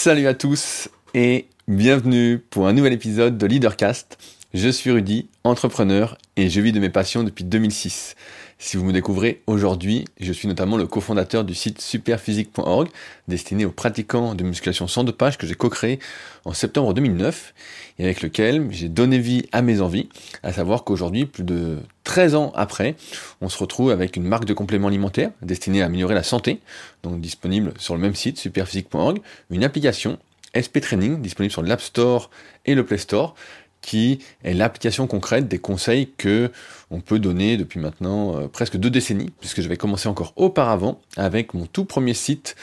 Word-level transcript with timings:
Salut 0.00 0.28
à 0.28 0.34
tous 0.34 0.88
et 1.12 1.48
bienvenue 1.66 2.38
pour 2.38 2.68
un 2.68 2.72
nouvel 2.72 2.92
épisode 2.92 3.36
de 3.36 3.46
Leadercast. 3.46 4.16
Je 4.54 4.68
suis 4.68 4.92
Rudy, 4.92 5.28
entrepreneur 5.42 6.16
et 6.38 6.48
je 6.48 6.60
vis 6.60 6.70
de 6.70 6.78
mes 6.78 6.88
passions 6.88 7.24
depuis 7.24 7.42
2006. 7.42 8.14
Si 8.58 8.76
vous 8.76 8.84
me 8.84 8.92
découvrez 8.92 9.42
aujourd'hui, 9.48 10.04
je 10.20 10.32
suis 10.32 10.46
notamment 10.46 10.76
le 10.76 10.86
cofondateur 10.86 11.42
du 11.42 11.52
site 11.52 11.80
superphysique.org, 11.80 12.88
destiné 13.26 13.64
aux 13.64 13.72
pratiquants 13.72 14.36
de 14.36 14.44
musculation 14.44 14.86
sans 14.86 15.02
dopage 15.02 15.36
que 15.36 15.48
j'ai 15.48 15.56
co-créé 15.56 15.98
en 16.44 16.52
septembre 16.52 16.94
2009 16.94 17.54
et 17.98 18.04
avec 18.04 18.22
lequel 18.22 18.68
j'ai 18.70 18.88
donné 18.88 19.18
vie 19.18 19.46
à 19.50 19.62
mes 19.62 19.80
envies, 19.80 20.08
à 20.44 20.52
savoir 20.52 20.84
qu'aujourd'hui, 20.84 21.26
plus 21.26 21.42
de 21.42 21.78
13 22.04 22.36
ans 22.36 22.52
après, 22.54 22.94
on 23.40 23.48
se 23.48 23.58
retrouve 23.58 23.90
avec 23.90 24.14
une 24.14 24.24
marque 24.24 24.44
de 24.44 24.54
compléments 24.54 24.88
alimentaires 24.88 25.32
destinée 25.42 25.82
à 25.82 25.86
améliorer 25.86 26.14
la 26.14 26.22
santé, 26.22 26.60
donc 27.02 27.20
disponible 27.20 27.74
sur 27.78 27.96
le 27.96 28.00
même 28.00 28.14
site 28.14 28.38
superphysique.org, 28.38 29.18
une 29.50 29.64
application 29.64 30.18
SP 30.54 30.80
Training 30.80 31.20
disponible 31.20 31.52
sur 31.52 31.62
l'App 31.62 31.80
Store 31.80 32.30
et 32.64 32.76
le 32.76 32.86
Play 32.86 32.98
Store 32.98 33.34
qui 33.80 34.18
est 34.44 34.54
l'application 34.54 35.06
concrète 35.06 35.48
des 35.48 35.58
conseils 35.58 36.10
que 36.16 36.50
on 36.90 37.00
peut 37.00 37.18
donner 37.18 37.56
depuis 37.56 37.80
maintenant 37.80 38.36
euh, 38.36 38.48
presque 38.48 38.76
deux 38.76 38.90
décennies, 38.90 39.30
puisque 39.40 39.60
j'avais 39.60 39.76
commencé 39.76 40.08
encore 40.08 40.32
auparavant 40.36 41.00
avec 41.16 41.54
mon 41.54 41.66
tout 41.66 41.84
premier 41.84 42.14
site 42.14 42.56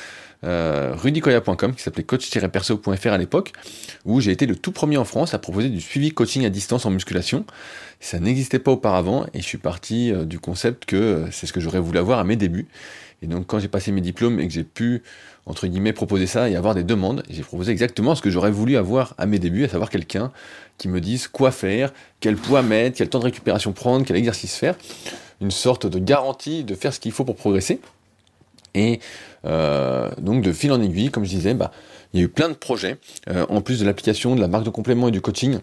euh, 0.46 0.94
rudicoya.com 0.96 1.74
qui 1.74 1.82
s'appelait 1.82 2.04
coach-perso.fr 2.04 3.08
à 3.08 3.18
l'époque, 3.18 3.52
où 4.04 4.22
j'ai 4.22 4.32
été 4.32 4.46
le 4.46 4.56
tout 4.56 4.72
premier 4.72 4.98
en 4.98 5.06
France 5.06 5.34
à 5.34 5.40
proposer 5.40 5.70
du 5.70 5.82
suivi 5.82 6.12
coaching 6.12 6.46
à 6.46 6.50
distance 6.50 6.86
en 6.86 6.92
musculation. 6.92 7.46
Ça 8.00 8.20
n'existait 8.20 8.60
pas 8.60 8.72
auparavant 8.72 9.26
et 9.34 9.40
je 9.42 9.46
suis 9.46 9.58
parti 9.58 10.12
euh, 10.12 10.24
du 10.24 10.40
concept 10.40 10.86
que 10.86 10.96
euh, 10.96 11.32
c'est 11.32 11.48
ce 11.48 11.54
que 11.54 11.60
j'aurais 11.60 11.80
voulu 11.80 11.98
avoir 11.98 12.20
à 12.20 12.24
mes 12.24 12.36
débuts. 12.36 12.68
Et 13.24 13.28
donc 13.28 13.48
quand 13.48 13.58
j'ai 13.58 13.70
passé 13.70 13.92
mes 13.92 14.02
diplômes 14.02 14.40
et 14.40 14.48
que 14.48 14.54
j'ai 14.54 14.64
pu, 14.64 15.02
entre 15.46 15.68
guillemets, 15.68 15.94
proposer 15.94 16.28
ça 16.28 16.50
et 16.50 16.56
avoir 16.56 16.74
des 16.74 16.84
demandes, 16.84 17.24
j'ai 17.30 17.44
proposé 17.44 17.72
exactement 17.72 18.16
ce 18.16 18.22
que 18.22 18.30
j'aurais 18.30 18.52
voulu 18.52 18.78
avoir 18.78 19.14
à 19.18 19.26
mes 19.26 19.40
débuts, 19.40 19.66
à 19.66 19.70
savoir 19.70 19.90
quelqu'un 19.90 20.32
qui 20.78 20.88
me 20.88 21.00
dise 21.00 21.28
quoi 21.28 21.52
faire, 21.52 21.94
quel 22.20 22.36
poids 22.36 22.62
mettre, 22.62 22.98
quel 22.98 23.10
temps 23.10 23.20
de 23.20 23.26
récupération 23.26 23.72
prendre, 23.72 24.06
quel 24.06 24.16
exercice 24.16 24.56
faire. 24.56 24.76
Une 25.42 25.52
sorte 25.52 25.86
de 25.86 26.00
garantie 26.00 26.64
de 26.64 26.76
faire 26.76 26.94
ce 26.94 27.00
qu'il 27.00 27.12
faut 27.12 27.26
pour 27.26 27.36
progresser. 27.36 27.80
Et 28.74 29.00
euh, 29.46 30.10
donc 30.20 30.42
de 30.42 30.52
fil 30.52 30.72
en 30.72 30.82
aiguille, 30.82 31.12
comme 31.12 31.26
je 31.26 31.30
disais, 31.30 31.54
bah, 31.54 31.72
il 32.14 32.20
y 32.20 32.24
a 32.24 32.26
eu 32.26 32.30
plein 32.30 32.50
de 32.50 32.54
projets, 32.54 32.98
euh, 33.30 33.46
en 33.50 33.62
plus 33.62 33.80
de 33.80 33.86
l'application, 33.86 34.36
de 34.36 34.42
la 34.42 34.48
marque 34.48 34.66
de 34.66 34.70
complément 34.70 35.10
et 35.10 35.12
du 35.12 35.22
coaching. 35.22 35.60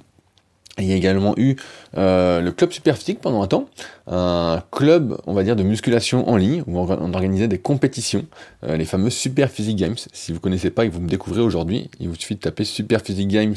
Il 0.79 0.87
y 0.87 0.93
a 0.93 0.97
également 0.97 1.35
eu 1.37 1.57
euh, 1.99 2.41
le 2.41 2.51
club 2.51 2.73
Superphysique 2.73 3.21
pendant 3.21 3.43
un 3.43 3.47
temps, 3.47 3.69
un 4.07 4.63
club, 4.71 5.19
on 5.27 5.35
va 5.35 5.43
dire, 5.43 5.55
de 5.55 5.63
musculation 5.63 6.27
en 6.31 6.37
ligne, 6.37 6.63
où 6.67 6.79
on 6.79 7.13
organisait 7.13 7.47
des 7.47 7.59
compétitions, 7.59 8.25
euh, 8.65 8.79
les 8.79 8.87
fameux 8.87 9.11
Super 9.11 9.51
Physique 9.51 9.77
Games. 9.77 9.97
Si 10.13 10.33
vous 10.33 10.41
connaissez 10.41 10.71
pas 10.71 10.87
et 10.87 10.89
que 10.89 10.95
vous 10.95 11.03
me 11.03 11.09
découvrez 11.09 11.43
aujourd'hui, 11.43 11.91
il 12.01 12.09
vous 12.09 12.15
suffit 12.15 12.37
de 12.37 12.41
taper 12.41 12.65
Super 12.65 13.03
Physique 13.03 13.29
Games 13.29 13.55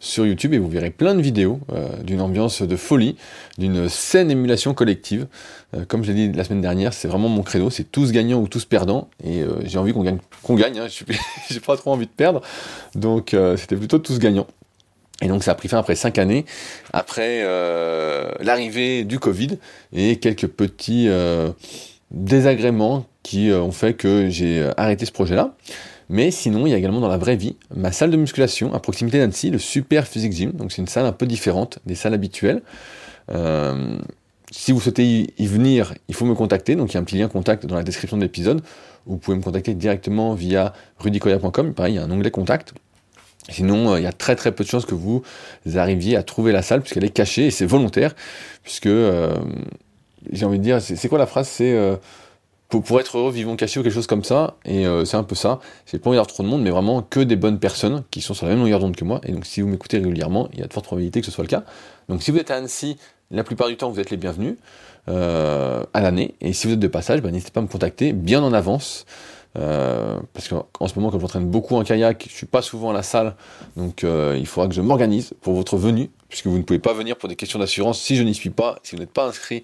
sur 0.00 0.26
YouTube 0.26 0.52
et 0.52 0.58
vous 0.58 0.68
verrez 0.68 0.90
plein 0.90 1.14
de 1.14 1.22
vidéos 1.22 1.60
euh, 1.72 1.88
d'une 2.02 2.20
ambiance 2.20 2.62
de 2.62 2.76
folie, 2.76 3.16
d'une 3.56 3.88
saine 3.88 4.30
émulation 4.30 4.74
collective. 4.74 5.28
Euh, 5.76 5.84
comme 5.84 6.02
je 6.02 6.12
l'ai 6.12 6.28
dit 6.28 6.36
la 6.36 6.44
semaine 6.44 6.62
dernière, 6.62 6.94
c'est 6.94 7.08
vraiment 7.08 7.28
mon 7.28 7.42
credo, 7.42 7.68
c'est 7.68 7.84
tous 7.84 8.10
gagnants 8.10 8.40
ou 8.40 8.48
tous 8.48 8.64
perdants, 8.64 9.10
et 9.22 9.42
euh, 9.42 9.60
j'ai 9.64 9.78
envie 9.78 9.92
qu'on 9.92 10.02
gagne, 10.02 10.18
qu'on 10.42 10.54
gagne. 10.54 10.78
Hein, 10.78 10.86
j'ai 11.50 11.60
pas 11.60 11.76
trop 11.76 11.92
envie 11.92 12.06
de 12.06 12.10
perdre, 12.10 12.40
donc 12.94 13.34
euh, 13.34 13.56
c'était 13.58 13.76
plutôt 13.76 13.98
tous 13.98 14.18
gagnants. 14.18 14.46
Et 15.20 15.28
donc 15.28 15.42
ça 15.42 15.52
a 15.52 15.54
pris 15.54 15.68
fin 15.68 15.78
après 15.78 15.96
cinq 15.96 16.18
années, 16.18 16.44
après 16.92 17.40
euh, 17.42 18.30
l'arrivée 18.40 19.04
du 19.04 19.18
Covid 19.18 19.58
et 19.92 20.16
quelques 20.16 20.46
petits 20.46 21.08
euh, 21.08 21.50
désagréments 22.12 23.06
qui 23.24 23.50
euh, 23.50 23.60
ont 23.60 23.72
fait 23.72 23.94
que 23.94 24.28
j'ai 24.30 24.70
arrêté 24.76 25.06
ce 25.06 25.12
projet-là. 25.12 25.54
Mais 26.10 26.30
sinon, 26.30 26.66
il 26.66 26.70
y 26.70 26.74
a 26.74 26.78
également 26.78 27.00
dans 27.00 27.08
la 27.08 27.18
vraie 27.18 27.36
vie 27.36 27.56
ma 27.74 27.92
salle 27.92 28.10
de 28.10 28.16
musculation 28.16 28.72
à 28.72 28.80
proximité 28.80 29.18
d'Annecy, 29.18 29.50
le 29.50 29.58
Super 29.58 30.06
Physique 30.06 30.32
Gym. 30.32 30.52
Donc 30.52 30.72
c'est 30.72 30.80
une 30.80 30.88
salle 30.88 31.04
un 31.04 31.12
peu 31.12 31.26
différente 31.26 31.80
des 31.84 31.94
salles 31.94 32.14
habituelles. 32.14 32.62
Si 34.50 34.72
vous 34.72 34.80
souhaitez 34.80 35.34
y 35.36 35.46
venir, 35.46 35.92
il 36.08 36.14
faut 36.14 36.24
me 36.24 36.34
contacter. 36.34 36.76
Donc 36.76 36.92
il 36.92 36.94
y 36.94 36.96
a 36.96 37.00
un 37.00 37.04
petit 37.04 37.18
lien 37.18 37.28
contact 37.28 37.66
dans 37.66 37.74
la 37.74 37.82
description 37.82 38.16
de 38.16 38.22
l'épisode. 38.22 38.62
Vous 39.04 39.18
pouvez 39.18 39.36
me 39.36 39.42
contacter 39.42 39.74
directement 39.74 40.32
via 40.32 40.72
rudicoya.com. 40.98 41.74
Pareil, 41.74 41.94
il 41.94 41.96
y 41.96 41.98
a 41.98 42.04
un 42.04 42.10
onglet 42.10 42.30
contact. 42.30 42.72
Sinon, 43.48 43.92
euh, 43.92 44.00
il 44.00 44.04
y 44.04 44.06
a 44.06 44.12
très 44.12 44.36
très 44.36 44.52
peu 44.52 44.64
de 44.64 44.68
chances 44.68 44.86
que 44.86 44.94
vous 44.94 45.22
arriviez 45.74 46.16
à 46.16 46.22
trouver 46.22 46.52
la 46.52 46.62
salle 46.62 46.80
puisqu'elle 46.80 47.04
est 47.04 47.10
cachée 47.10 47.46
et 47.46 47.50
c'est 47.50 47.66
volontaire 47.66 48.14
puisque 48.62 48.86
euh, 48.86 49.34
j'ai 50.30 50.44
envie 50.44 50.58
de 50.58 50.64
dire, 50.64 50.82
c'est 50.82 51.08
quoi 51.08 51.18
la 51.18 51.26
phrase? 51.26 51.48
C'est 51.48 51.72
euh, 51.72 51.96
pour, 52.68 53.00
être 53.00 53.16
heureux, 53.16 53.32
vivons 53.32 53.56
cachés 53.56 53.80
ou 53.80 53.82
quelque 53.82 53.94
chose 53.94 54.06
comme 54.06 54.24
ça. 54.24 54.56
Et 54.66 54.84
c'est 55.06 55.16
un 55.16 55.22
peu 55.22 55.34
ça. 55.34 55.58
C'est 55.86 55.98
pas 55.98 56.10
envie 56.10 56.16
d'avoir 56.16 56.26
trop 56.26 56.42
de 56.42 56.48
monde, 56.48 56.60
mais 56.60 56.68
vraiment 56.68 57.00
que 57.00 57.20
des 57.20 57.36
bonnes 57.36 57.58
personnes 57.58 58.04
qui 58.10 58.20
sont 58.20 58.34
sur 58.34 58.44
la 58.44 58.52
même 58.52 58.62
longueur 58.62 58.78
d'onde 58.78 58.94
que 58.94 59.04
moi. 59.04 59.22
Et 59.24 59.32
donc, 59.32 59.46
si 59.46 59.62
vous 59.62 59.68
m'écoutez 59.68 59.96
régulièrement, 59.96 60.50
il 60.52 60.58
y 60.58 60.62
a 60.62 60.66
de 60.66 60.72
fortes 60.72 60.84
probabilités 60.84 61.20
que 61.20 61.26
ce 61.26 61.32
soit 61.32 61.44
le 61.44 61.48
cas. 61.48 61.64
Donc, 62.10 62.22
si 62.22 62.30
vous 62.30 62.36
êtes 62.36 62.50
à 62.50 62.56
Annecy, 62.56 62.98
la 63.30 63.42
plupart 63.42 63.68
du 63.68 63.78
temps, 63.78 63.90
vous 63.90 64.00
êtes 64.00 64.10
les 64.10 64.18
bienvenus 64.18 64.56
à 65.06 65.86
l'année. 65.94 66.34
Et 66.42 66.52
si 66.52 66.66
vous 66.66 66.74
êtes 66.74 66.78
de 66.80 66.88
passage, 66.88 67.22
ben, 67.22 67.30
n'hésitez 67.30 67.52
pas 67.52 67.60
à 67.60 67.62
me 67.62 67.68
contacter 67.68 68.12
bien 68.12 68.42
en 68.42 68.52
avance. 68.52 69.06
Euh, 69.56 70.18
parce 70.34 70.48
qu'en 70.48 70.88
ce 70.88 70.94
moment, 70.94 71.10
comme 71.10 71.20
j'entraîne 71.20 71.46
beaucoup 71.46 71.76
en 71.76 71.82
kayak, 71.82 72.26
je 72.28 72.34
suis 72.34 72.46
pas 72.46 72.62
souvent 72.62 72.90
à 72.90 72.92
la 72.92 73.02
salle, 73.02 73.34
donc 73.76 74.04
euh, 74.04 74.36
il 74.38 74.46
faudra 74.46 74.68
que 74.68 74.74
je 74.74 74.80
m'organise 74.80 75.34
pour 75.40 75.54
votre 75.54 75.76
venue, 75.76 76.10
puisque 76.28 76.46
vous 76.46 76.58
ne 76.58 76.62
pouvez 76.62 76.78
pas 76.78 76.92
venir 76.92 77.16
pour 77.16 77.28
des 77.28 77.36
questions 77.36 77.58
d'assurance 77.58 78.00
si 78.00 78.16
je 78.16 78.22
n'y 78.22 78.34
suis 78.34 78.50
pas, 78.50 78.78
si 78.82 78.94
vous 78.94 79.00
n'êtes 79.00 79.12
pas 79.12 79.26
inscrit 79.26 79.62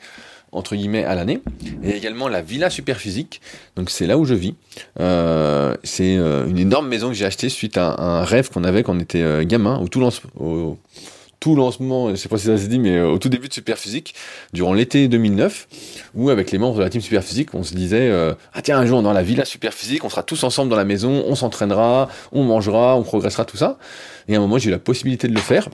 entre 0.52 0.76
guillemets 0.76 1.04
à 1.04 1.16
l'année. 1.16 1.40
Et 1.82 1.90
également 1.90 2.28
la 2.28 2.40
Villa 2.40 2.70
Superphysique, 2.70 3.40
donc 3.74 3.90
c'est 3.90 4.06
là 4.06 4.18
où 4.18 4.24
je 4.24 4.34
vis. 4.34 4.54
Euh, 5.00 5.74
c'est 5.82 6.14
une 6.14 6.58
énorme 6.58 6.88
maison 6.88 7.08
que 7.08 7.14
j'ai 7.14 7.24
achetée 7.24 7.48
suite 7.48 7.76
à 7.76 8.00
un 8.00 8.24
rêve 8.24 8.50
qu'on 8.50 8.62
avait 8.62 8.84
quand 8.84 8.96
on 8.96 9.00
était 9.00 9.44
gamin, 9.46 9.78
au 9.78 9.88
tout 9.88 10.08
au, 10.38 10.78
tout 11.44 11.54
lancement, 11.54 12.08
je 12.08 12.14
sais 12.14 12.30
pas 12.30 12.38
si 12.38 12.46
ça 12.46 12.56
s'est 12.56 12.68
dit, 12.68 12.78
mais 12.78 13.02
au 13.02 13.18
tout 13.18 13.28
début 13.28 13.48
de 13.48 13.52
Superphysique, 13.52 14.14
durant 14.54 14.72
l'été 14.72 15.08
2009, 15.08 15.68
où 16.14 16.30
avec 16.30 16.50
les 16.50 16.56
membres 16.56 16.78
de 16.78 16.82
la 16.82 16.88
team 16.88 17.02
Superphysique, 17.02 17.52
on 17.52 17.62
se 17.62 17.74
disait 17.74 18.08
euh, 18.08 18.32
ah 18.54 18.62
tiens 18.62 18.78
un 18.78 18.86
jour 18.86 19.02
dans 19.02 19.12
la 19.12 19.22
villa 19.22 19.44
Superphysique, 19.44 20.04
on 20.04 20.08
sera 20.08 20.22
tous 20.22 20.42
ensemble 20.42 20.70
dans 20.70 20.76
la 20.76 20.86
maison, 20.86 21.22
on 21.26 21.34
s'entraînera, 21.34 22.08
on 22.32 22.44
mangera, 22.44 22.96
on 22.96 23.02
progressera 23.02 23.44
tout 23.44 23.58
ça. 23.58 23.76
Et 24.26 24.36
à 24.36 24.38
un 24.38 24.40
moment 24.40 24.56
j'ai 24.56 24.68
eu 24.68 24.72
la 24.72 24.78
possibilité 24.78 25.28
de 25.28 25.34
le 25.34 25.40
faire. 25.40 25.68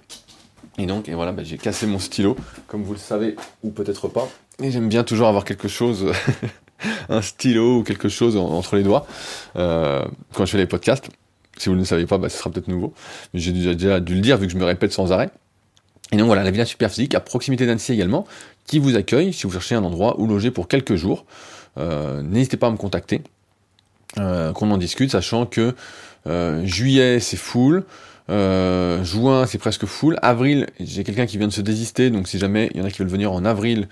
Et 0.76 0.86
donc 0.86 1.08
et 1.08 1.14
voilà, 1.14 1.30
bah, 1.30 1.44
j'ai 1.44 1.56
cassé 1.56 1.86
mon 1.86 2.00
stylo, 2.00 2.36
comme 2.66 2.82
vous 2.82 2.94
le 2.94 2.98
savez 2.98 3.36
ou 3.62 3.70
peut-être 3.70 4.08
pas. 4.08 4.28
Et 4.60 4.72
j'aime 4.72 4.88
bien 4.88 5.04
toujours 5.04 5.28
avoir 5.28 5.44
quelque 5.44 5.68
chose, 5.68 6.10
un 7.08 7.22
stylo 7.22 7.78
ou 7.78 7.82
quelque 7.84 8.08
chose 8.08 8.36
en, 8.36 8.48
entre 8.48 8.74
les 8.74 8.82
doigts 8.82 9.06
euh, 9.54 10.04
quand 10.34 10.46
je 10.46 10.50
fais 10.50 10.58
les 10.58 10.66
podcasts. 10.66 11.10
Si 11.58 11.68
vous 11.68 11.76
ne 11.76 11.80
le 11.80 11.86
savez 11.86 12.06
pas, 12.06 12.18
bah, 12.18 12.28
ce 12.28 12.38
sera 12.38 12.50
peut-être 12.50 12.66
nouveau. 12.66 12.92
J'ai 13.34 13.52
déjà 13.52 14.00
dû 14.00 14.16
le 14.16 14.20
dire 14.20 14.36
vu 14.36 14.48
que 14.48 14.52
je 14.52 14.58
me 14.58 14.64
répète 14.64 14.92
sans 14.92 15.12
arrêt. 15.12 15.30
Et 16.12 16.16
donc 16.16 16.26
voilà, 16.26 16.42
la 16.42 16.50
Villa 16.50 16.64
Superphysique, 16.64 17.14
à 17.14 17.20
proximité 17.20 17.66
d'Annecy 17.66 17.92
également, 17.92 18.26
qui 18.66 18.78
vous 18.78 18.96
accueille 18.96 19.32
si 19.32 19.46
vous 19.46 19.52
cherchez 19.52 19.74
un 19.74 19.84
endroit 19.84 20.18
où 20.18 20.26
loger 20.26 20.50
pour 20.50 20.68
quelques 20.68 20.96
jours. 20.96 21.24
Euh, 21.78 22.22
N'hésitez 22.22 22.56
pas 22.56 22.66
à 22.66 22.70
me 22.70 22.76
contacter, 22.76 23.22
euh, 24.18 24.52
qu'on 24.52 24.72
en 24.72 24.78
discute, 24.78 25.12
sachant 25.12 25.46
que 25.46 25.74
euh, 26.26 26.66
juillet 26.66 27.20
c'est 27.20 27.36
full, 27.36 27.84
euh, 28.28 29.04
juin 29.04 29.46
c'est 29.46 29.58
presque 29.58 29.86
full, 29.86 30.18
avril 30.20 30.66
j'ai 30.80 31.04
quelqu'un 31.04 31.26
qui 31.26 31.38
vient 31.38 31.46
de 31.46 31.52
se 31.52 31.60
désister, 31.60 32.10
donc 32.10 32.26
si 32.26 32.38
jamais 32.38 32.70
il 32.74 32.80
y 32.80 32.82
en 32.82 32.86
a 32.86 32.90
qui 32.90 32.98
veulent 32.98 33.08
venir 33.08 33.30
en 33.30 33.44
avril, 33.44 33.88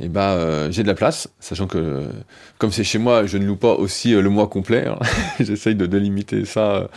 et 0.00 0.04
eh 0.06 0.08
ben, 0.08 0.70
j'ai 0.70 0.82
de 0.82 0.88
la 0.88 0.94
place, 0.94 1.28
sachant 1.38 1.66
que 1.66 2.08
comme 2.56 2.72
c'est 2.72 2.82
chez 2.82 2.98
moi, 2.98 3.26
je 3.26 3.36
ne 3.36 3.44
loue 3.44 3.56
pas 3.56 3.74
aussi 3.74 4.12
le 4.12 4.30
mois 4.30 4.48
complet, 4.48 4.86
hein. 4.86 4.98
j'essaye 5.40 5.74
de 5.74 5.84
délimiter 5.84 6.46
ça 6.46 6.88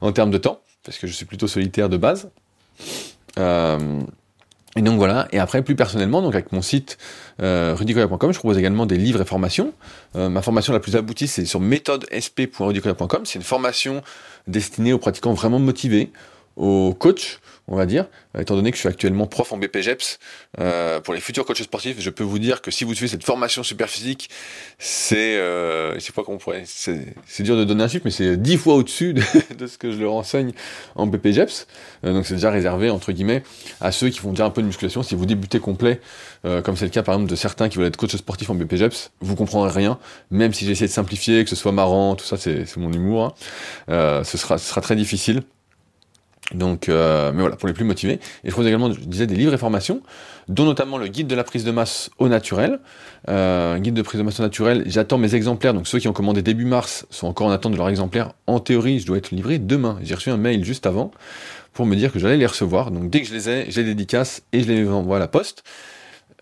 en 0.00 0.12
termes 0.12 0.30
de 0.30 0.38
temps, 0.38 0.60
parce 0.84 0.98
que 0.98 1.08
je 1.08 1.12
suis 1.12 1.26
plutôt 1.26 1.48
solitaire 1.48 1.88
de 1.88 1.96
base. 1.96 2.30
Euh, 3.38 4.00
et 4.74 4.80
donc 4.80 4.96
voilà, 4.96 5.28
et 5.32 5.38
après 5.38 5.62
plus 5.62 5.76
personnellement, 5.76 6.22
donc 6.22 6.34
avec 6.34 6.50
mon 6.50 6.62
site 6.62 6.96
euh, 7.42 7.76
je 7.76 8.38
propose 8.38 8.56
également 8.56 8.86
des 8.86 8.96
livres 8.96 9.20
et 9.20 9.24
formations. 9.26 9.74
Euh, 10.16 10.30
ma 10.30 10.40
formation 10.40 10.72
la 10.72 10.80
plus 10.80 10.96
aboutie, 10.96 11.28
c'est 11.28 11.44
sur 11.44 11.60
méthodesp.rudicoya.com. 11.60 13.26
C'est 13.26 13.38
une 13.38 13.44
formation 13.44 14.02
destinée 14.46 14.94
aux 14.94 14.98
pratiquants 14.98 15.34
vraiment 15.34 15.58
motivés, 15.58 16.10
aux 16.56 16.94
coachs, 16.98 17.40
on 17.68 17.76
va 17.76 17.86
dire, 17.86 18.06
étant 18.38 18.56
donné 18.56 18.70
que 18.70 18.76
je 18.76 18.80
suis 18.80 18.88
actuellement 18.88 19.26
prof 19.26 19.52
en 19.52 19.56
BPGEPS 19.56 20.18
euh, 20.60 21.00
pour 21.00 21.14
les 21.14 21.20
futurs 21.20 21.44
coachs 21.44 21.62
sportifs, 21.62 22.00
je 22.00 22.10
peux 22.10 22.24
vous 22.24 22.38
dire 22.38 22.60
que 22.60 22.70
si 22.70 22.84
vous 22.84 22.94
suivez 22.94 23.08
cette 23.08 23.24
formation 23.24 23.62
super 23.62 23.88
physique, 23.88 24.28
c'est, 24.78 25.36
euh, 25.36 25.94
je 25.94 26.00
sais 26.00 26.12
pas 26.12 26.22
comment 26.24 26.36
on 26.36 26.40
pourrait, 26.40 26.64
c'est 26.66 27.42
dur 27.42 27.56
de 27.56 27.64
donner 27.64 27.84
un 27.84 27.88
chiffre, 27.88 28.02
mais 28.04 28.10
c'est 28.10 28.36
dix 28.36 28.56
fois 28.56 28.74
au-dessus 28.74 29.14
de, 29.14 29.22
ce 29.66 29.78
que 29.78 29.92
je 29.92 29.98
leur 29.98 30.12
enseigne 30.14 30.52
en 30.96 31.06
BPGEPS. 31.06 31.66
Euh, 32.04 32.12
donc 32.12 32.26
c'est 32.26 32.34
déjà 32.34 32.50
réservé 32.50 32.90
entre 32.90 33.12
guillemets 33.12 33.42
à 33.80 33.92
ceux 33.92 34.08
qui 34.10 34.18
font 34.18 34.30
déjà 34.30 34.44
un 34.44 34.50
peu 34.50 34.62
de 34.62 34.66
musculation. 34.66 35.02
Si 35.02 35.14
vous 35.14 35.26
débutez 35.26 35.60
complet, 35.60 36.00
euh, 36.44 36.62
comme 36.62 36.76
c'est 36.76 36.84
le 36.84 36.90
cas 36.90 37.02
par 37.02 37.14
exemple 37.14 37.30
de 37.30 37.36
certains 37.36 37.68
qui 37.68 37.78
veulent 37.78 37.86
être 37.86 37.96
coach 37.96 38.14
sportif 38.16 38.50
en 38.50 38.54
BPGEPS, 38.54 39.12
vous 39.20 39.36
comprendrez 39.36 39.70
rien, 39.70 39.98
même 40.30 40.52
si 40.52 40.66
j'essaie 40.66 40.86
de 40.86 40.92
simplifier, 40.92 41.44
que 41.44 41.50
ce 41.50 41.56
soit 41.56 41.72
marrant, 41.72 42.16
tout 42.16 42.24
ça, 42.24 42.36
c'est 42.36 42.76
mon 42.76 42.92
humour. 42.92 43.24
Hein. 43.24 43.34
Euh, 43.90 44.24
ce 44.24 44.38
sera 44.38 44.58
très 44.58 44.96
difficile. 44.96 45.42
Donc, 46.54 46.88
euh, 46.88 47.32
mais 47.32 47.40
voilà, 47.40 47.56
pour 47.56 47.68
les 47.68 47.74
plus 47.74 47.84
motivés. 47.84 48.14
Et 48.14 48.20
je 48.46 48.50
propose 48.50 48.66
également, 48.66 48.92
je 48.92 49.00
disais, 49.00 49.26
des 49.26 49.34
livres 49.34 49.54
et 49.54 49.58
formations, 49.58 50.02
dont 50.48 50.64
notamment 50.64 50.98
le 50.98 51.08
guide 51.08 51.26
de 51.26 51.34
la 51.34 51.44
prise 51.44 51.64
de 51.64 51.70
masse 51.70 52.10
au 52.18 52.28
naturel. 52.28 52.80
Euh, 53.28 53.78
guide 53.78 53.94
de 53.94 54.02
prise 54.02 54.18
de 54.18 54.24
masse 54.24 54.40
au 54.40 54.42
naturel, 54.42 54.84
j'attends 54.86 55.18
mes 55.18 55.34
exemplaires, 55.34 55.74
donc 55.74 55.86
ceux 55.86 55.98
qui 55.98 56.08
ont 56.08 56.12
commandé 56.12 56.42
début 56.42 56.64
mars 56.64 57.06
sont 57.10 57.26
encore 57.26 57.46
en 57.46 57.50
attente 57.50 57.72
de 57.72 57.76
leur 57.76 57.88
exemplaire. 57.88 58.32
En 58.46 58.58
théorie, 58.58 58.98
je 58.98 59.06
dois 59.06 59.18
être 59.18 59.30
livré 59.30 59.58
demain. 59.58 59.98
J'ai 60.02 60.14
reçu 60.14 60.30
un 60.30 60.36
mail 60.36 60.64
juste 60.64 60.86
avant 60.86 61.12
pour 61.72 61.86
me 61.86 61.96
dire 61.96 62.12
que 62.12 62.18
j'allais 62.18 62.36
les 62.36 62.46
recevoir. 62.46 62.90
Donc 62.90 63.10
dès 63.10 63.22
que 63.22 63.28
je 63.28 63.34
les 63.34 63.48
ai, 63.48 63.70
je 63.70 63.80
les 63.80 63.86
dédicace 63.86 64.42
et 64.52 64.62
je 64.62 64.68
les 64.70 64.88
envoie 64.88 65.16
à 65.16 65.20
la 65.20 65.28
poste. 65.28 65.62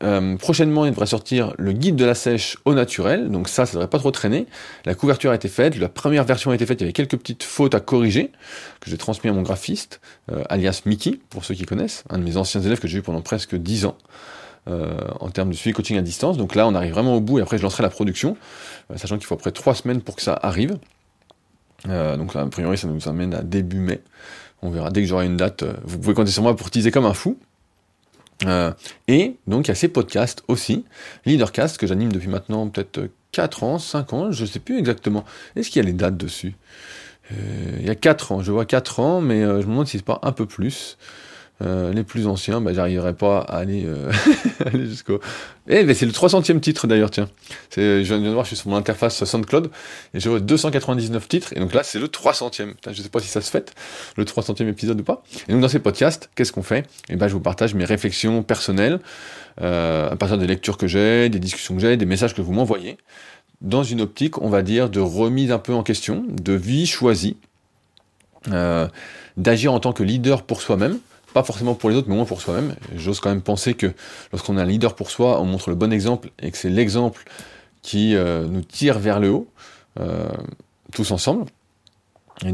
Euh, 0.03 0.37
prochainement, 0.37 0.87
il 0.87 0.93
devrait 0.93 1.07
sortir 1.07 1.53
le 1.59 1.73
guide 1.73 1.97
de 1.97 2.05
la 2.05 2.15
sèche 2.15 2.57
au 2.65 2.73
naturel, 2.73 3.31
donc 3.31 3.49
ça, 3.49 3.67
ça 3.67 3.75
devrait 3.75 3.91
pas 3.91 3.99
trop 3.99 4.11
traîner. 4.11 4.47
La 4.87 4.95
couverture 4.95 5.31
a 5.31 5.35
été 5.35 5.49
faite, 5.49 5.77
la 5.79 5.89
première 5.89 6.25
version 6.25 6.51
a 6.51 6.55
été 6.55 6.65
faite, 6.65 6.81
il 6.81 6.85
y 6.85 6.87
avait 6.87 6.93
quelques 6.93 7.19
petites 7.19 7.43
fautes 7.43 7.75
à 7.75 7.81
corriger, 7.81 8.33
que 8.81 8.91
j'ai 8.91 8.97
transmis 8.97 9.29
à 9.29 9.33
mon 9.33 9.43
graphiste, 9.43 10.01
euh, 10.33 10.43
alias 10.49 10.83
Mickey, 10.87 11.21
pour 11.29 11.45
ceux 11.45 11.55
qui 11.55 11.67
connaissent, 11.67 12.05
un 12.09 12.19
de 12.19 12.25
mes 12.25 12.39
anciens 12.39 12.63
élèves 12.63 12.81
que 12.81 12.89
j'ai 12.89 12.99
eu 12.99 13.03
pendant 13.03 13.21
presque 13.21 13.55
10 13.55 13.87
ans. 13.87 13.97
Euh, 14.69 14.99
en 15.21 15.31
termes 15.31 15.49
de 15.49 15.55
suivi 15.55 15.73
coaching 15.73 15.97
à 15.97 16.03
distance. 16.03 16.37
Donc 16.37 16.55
là, 16.55 16.67
on 16.69 16.75
arrive 16.75 16.93
vraiment 16.93 17.15
au 17.17 17.21
bout 17.21 17.39
et 17.39 17.43
après, 17.43 17.57
je 17.57 17.63
lancerai 17.63 17.83
la 17.83 17.89
production, 17.89 18.37
sachant 18.95 19.17
qu'il 19.17 19.25
faut 19.25 19.35
après 19.35 19.53
3 19.53 19.75
semaines 19.75 20.03
pour 20.03 20.17
que 20.17 20.23
ça 20.23 20.39
arrive. 20.43 20.77
donc, 21.87 22.37
a 22.37 22.45
priori, 22.45 22.77
ça 22.77 22.87
nous 22.87 23.09
amène 23.09 23.33
à 23.33 23.43
début 23.43 23.81
mai. 23.81 24.03
On 24.61 24.69
verra 24.69 24.91
dès 24.91 25.01
que 25.01 25.09
j'aurai 25.09 25.25
une 25.25 25.39
date. 25.39 25.65
vous 25.85 25.99
pouvez 25.99 26.13
compter 26.13 26.31
sur 26.31 26.43
moi 26.43 26.55
pour 26.55 26.71
teaser 26.71 26.91
comme 26.91 27.07
un 27.07 27.15
fou. 27.15 27.39
Euh, 28.47 28.73
et 29.09 29.37
donc 29.47 29.67
il 29.67 29.69
y 29.69 29.73
a 29.73 29.75
ces 29.75 29.89
podcasts 29.89 30.43
aussi, 30.49 30.85
Leadercast 31.27 31.79
que 31.79 31.87
j'anime 31.87 32.11
depuis 32.13 32.29
maintenant 32.29 32.69
peut-être 32.69 33.11
4 33.33 33.63
ans, 33.65 33.79
5 33.79 34.13
ans, 34.13 34.33
je 34.33 34.43
ne 34.43 34.47
sais 34.49 34.61
plus 34.61 34.79
exactement. 34.79 35.25
Est-ce 35.57 35.71
qu'il 35.71 35.83
y 35.83 35.85
a 35.85 35.87
les 35.87 35.93
dates 35.95 36.17
dessus? 36.17 36.55
Euh, 37.33 37.77
Il 37.81 37.87
y 37.87 37.91
a 37.91 37.95
4 37.95 38.33
ans, 38.33 38.43
je 38.43 38.51
vois 38.51 38.65
4 38.65 39.01
ans, 39.01 39.21
mais 39.21 39.43
euh, 39.43 39.61
je 39.61 39.67
me 39.67 39.73
demande 39.73 39.87
si 39.87 39.99
c'est 39.99 40.05
pas 40.05 40.21
un 40.23 40.33
peu 40.33 40.47
plus. 40.47 40.97
Euh, 41.63 41.93
les 41.93 42.05
plus 42.05 42.27
anciens, 42.27 42.61
bah, 42.61 42.73
j'arriverai 42.73 43.13
pas 43.13 43.41
à 43.41 43.59
aller, 43.59 43.85
euh, 43.85 44.11
jusqu'au. 44.73 45.21
Eh, 45.69 45.85
mais 45.85 45.93
c'est 45.93 46.07
le 46.07 46.13
300e 46.13 46.59
titre 46.59 46.87
d'ailleurs, 46.87 47.11
tiens. 47.11 47.29
Je 47.77 48.01
viens 48.01 48.19
de 48.19 48.29
voir, 48.31 48.45
je 48.45 48.49
suis 48.49 48.57
sur 48.57 48.71
mon 48.71 48.77
interface 48.77 49.25
SoundCloud 49.25 49.71
et 50.15 50.21
j'ai 50.21 50.41
299 50.41 51.29
titres, 51.29 51.53
et 51.55 51.61
donc 51.61 51.75
là, 51.75 51.83
c'est 51.83 51.99
le 51.99 52.07
300e. 52.07 52.75
Putain, 52.75 52.93
je 52.93 53.03
sais 53.03 53.09
pas 53.11 53.21
si 53.21 53.29
ça 53.29 53.43
se 53.43 53.51
fait, 53.51 53.75
le 54.17 54.25
300e 54.25 54.69
épisode 54.69 55.01
ou 55.01 55.05
pas. 55.05 55.23
Et 55.49 55.53
donc, 55.53 55.61
dans 55.61 55.69
ces 55.69 55.81
podcasts, 55.81 56.31
qu'est-ce 56.35 56.53
qu'on 56.53 56.63
fait? 56.63 56.87
Eh 57.11 57.17
ben, 57.17 57.29
je 57.29 57.35
vous 57.35 57.41
partage 57.41 57.75
mes 57.75 57.85
réflexions 57.85 58.43
personnelles 58.43 58.99
euh, 59.61 60.11
à 60.11 60.17
partir 60.17 60.39
des 60.39 60.47
lectures 60.47 60.79
que 60.79 60.87
j'ai, 60.87 61.29
des 61.29 61.41
discussions 61.41 61.75
que 61.75 61.83
j'ai, 61.83 61.99
des 61.99 62.07
messages 62.07 62.35
que 62.35 62.41
vous 62.41 62.53
m'envoyez, 62.53 62.97
dans 63.61 63.83
une 63.83 64.01
optique, 64.01 64.41
on 64.41 64.49
va 64.49 64.63
dire, 64.63 64.89
de 64.89 65.01
remise 65.01 65.53
un 65.53 65.59
peu 65.59 65.75
en 65.75 65.83
question, 65.83 66.25
de 66.27 66.55
vie 66.55 66.87
choisie, 66.87 67.37
d'agir 69.37 69.75
en 69.75 69.81
tant 69.81 69.93
que 69.93 70.03
leader 70.03 70.45
pour 70.45 70.63
soi-même 70.63 70.99
pas 71.33 71.43
forcément 71.43 71.75
pour 71.75 71.91
les 71.91 71.97
autres, 71.97 72.09
mais 72.09 72.15
au 72.15 72.17
moins 72.17 72.27
pour 72.27 72.41
soi-même. 72.41 72.75
J'ose 72.97 73.21
quand 73.21 73.31
même 73.31 73.43
penser 73.43 73.75
que 73.75 73.93
lorsqu'on 74.33 74.59
est 74.59 74.61
un 74.61 74.67
leader 74.67 74.95
pour 74.95 75.11
soi, 75.11 75.41
on 75.41 75.45
montre 75.45 75.71
le 75.71 75.77
bon 75.77 75.93
exemple 75.93 76.31
et 76.41 76.51
que 76.51 76.57
c'est 76.57 76.71
l'exemple 76.71 77.25
qui 77.83 78.15
euh, 78.15 78.47
nous 78.47 78.63
tire 78.63 78.99
vers 78.99 79.21
le 79.21 79.31
haut, 79.31 79.49
euh, 79.99 80.29
tous 80.93 81.11
ensemble. 81.11 81.47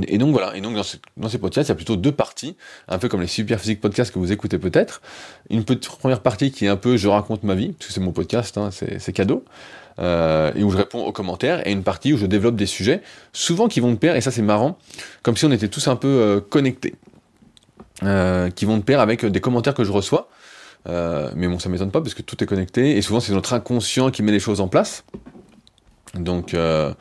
Et, 0.09 0.19
donc 0.19 0.33
voilà, 0.33 0.57
et 0.57 0.61
donc 0.61 0.75
dans, 0.75 1.29
ces 1.29 1.39
podcasts, 1.39 1.69
il 1.69 1.71
y 1.71 1.73
a 1.73 1.77
plutôt 1.77 1.95
deux 1.95 2.11
parties, 2.11 2.57
un 2.89 2.99
peu 2.99 3.09
comme 3.09 3.21
les 3.21 3.29
super 3.29 3.61
physiques 3.61 3.81
podcasts 3.81 4.13
que 4.13 4.19
vous 4.19 4.33
écoutez 4.33 4.59
peut-être. 4.59 5.01
Une 5.49 5.65
première 5.65 6.23
partie 6.23 6.51
qui 6.51 6.65
est 6.65 6.69
un 6.69 6.77
peu 6.77 6.97
je 6.97 7.07
raconte 7.07 7.45
ma 7.45 7.55
vie, 7.55 7.69
parce 7.69 7.87
que 7.87 7.93
c'est 7.93 8.01
mon 8.01 8.11
podcast, 8.11 8.59
hein, 8.59 8.71
c'est 8.73 9.13
cadeau, 9.13 9.45
euh, 10.01 10.51
et 10.57 10.65
où 10.65 10.73
je 10.73 10.77
réponds 10.77 11.05
aux 11.05 11.13
commentaires, 11.13 11.65
et 11.69 11.71
une 11.71 11.85
partie 11.85 12.13
où 12.13 12.17
je 12.17 12.27
développe 12.27 12.57
des 12.57 12.67
sujets, 12.67 13.01
souvent 13.33 13.69
qui 13.69 13.79
vont 13.79 13.93
de 13.93 13.97
pair, 13.97 14.17
et 14.17 14.21
ça 14.21 14.33
c'est 14.33 14.43
marrant, 14.43 14.77
comme 15.23 15.37
si 15.37 15.45
on 15.45 15.53
était 15.53 15.69
tous 15.69 15.87
un 15.87 15.95
peu 15.95 16.45
connectés. 16.51 16.95
Euh, 18.03 18.51
qui 18.51 18.67
vont 18.67 18.77
de 18.77 18.83
pair 18.83 19.01
avec 19.01 19.25
des 19.25 19.41
commentaires 19.41 19.73
que 19.73 19.85
je 19.85 19.91
reçois. 19.91 20.29
Euh, 20.87 21.31
mais 21.35 21.49
bon, 21.49 21.59
ça 21.59 21.71
m'étonne 21.71 21.91
pas 21.91 22.03
parce 22.03 22.13
que 22.15 22.23
tout 22.23 22.43
est 22.45 22.47
connecté 22.47 22.97
et 22.97 23.03
souvent 23.03 23.21
c'est 23.21 23.33
notre 23.33 23.55
inconscient 23.55 24.11
qui 24.11 24.23
met 24.23 24.33
les 24.33 24.41
choses 24.41 24.61
en 24.61 24.69
place. 24.69 25.05
Donc, 26.15 26.53
euh, 26.53 26.93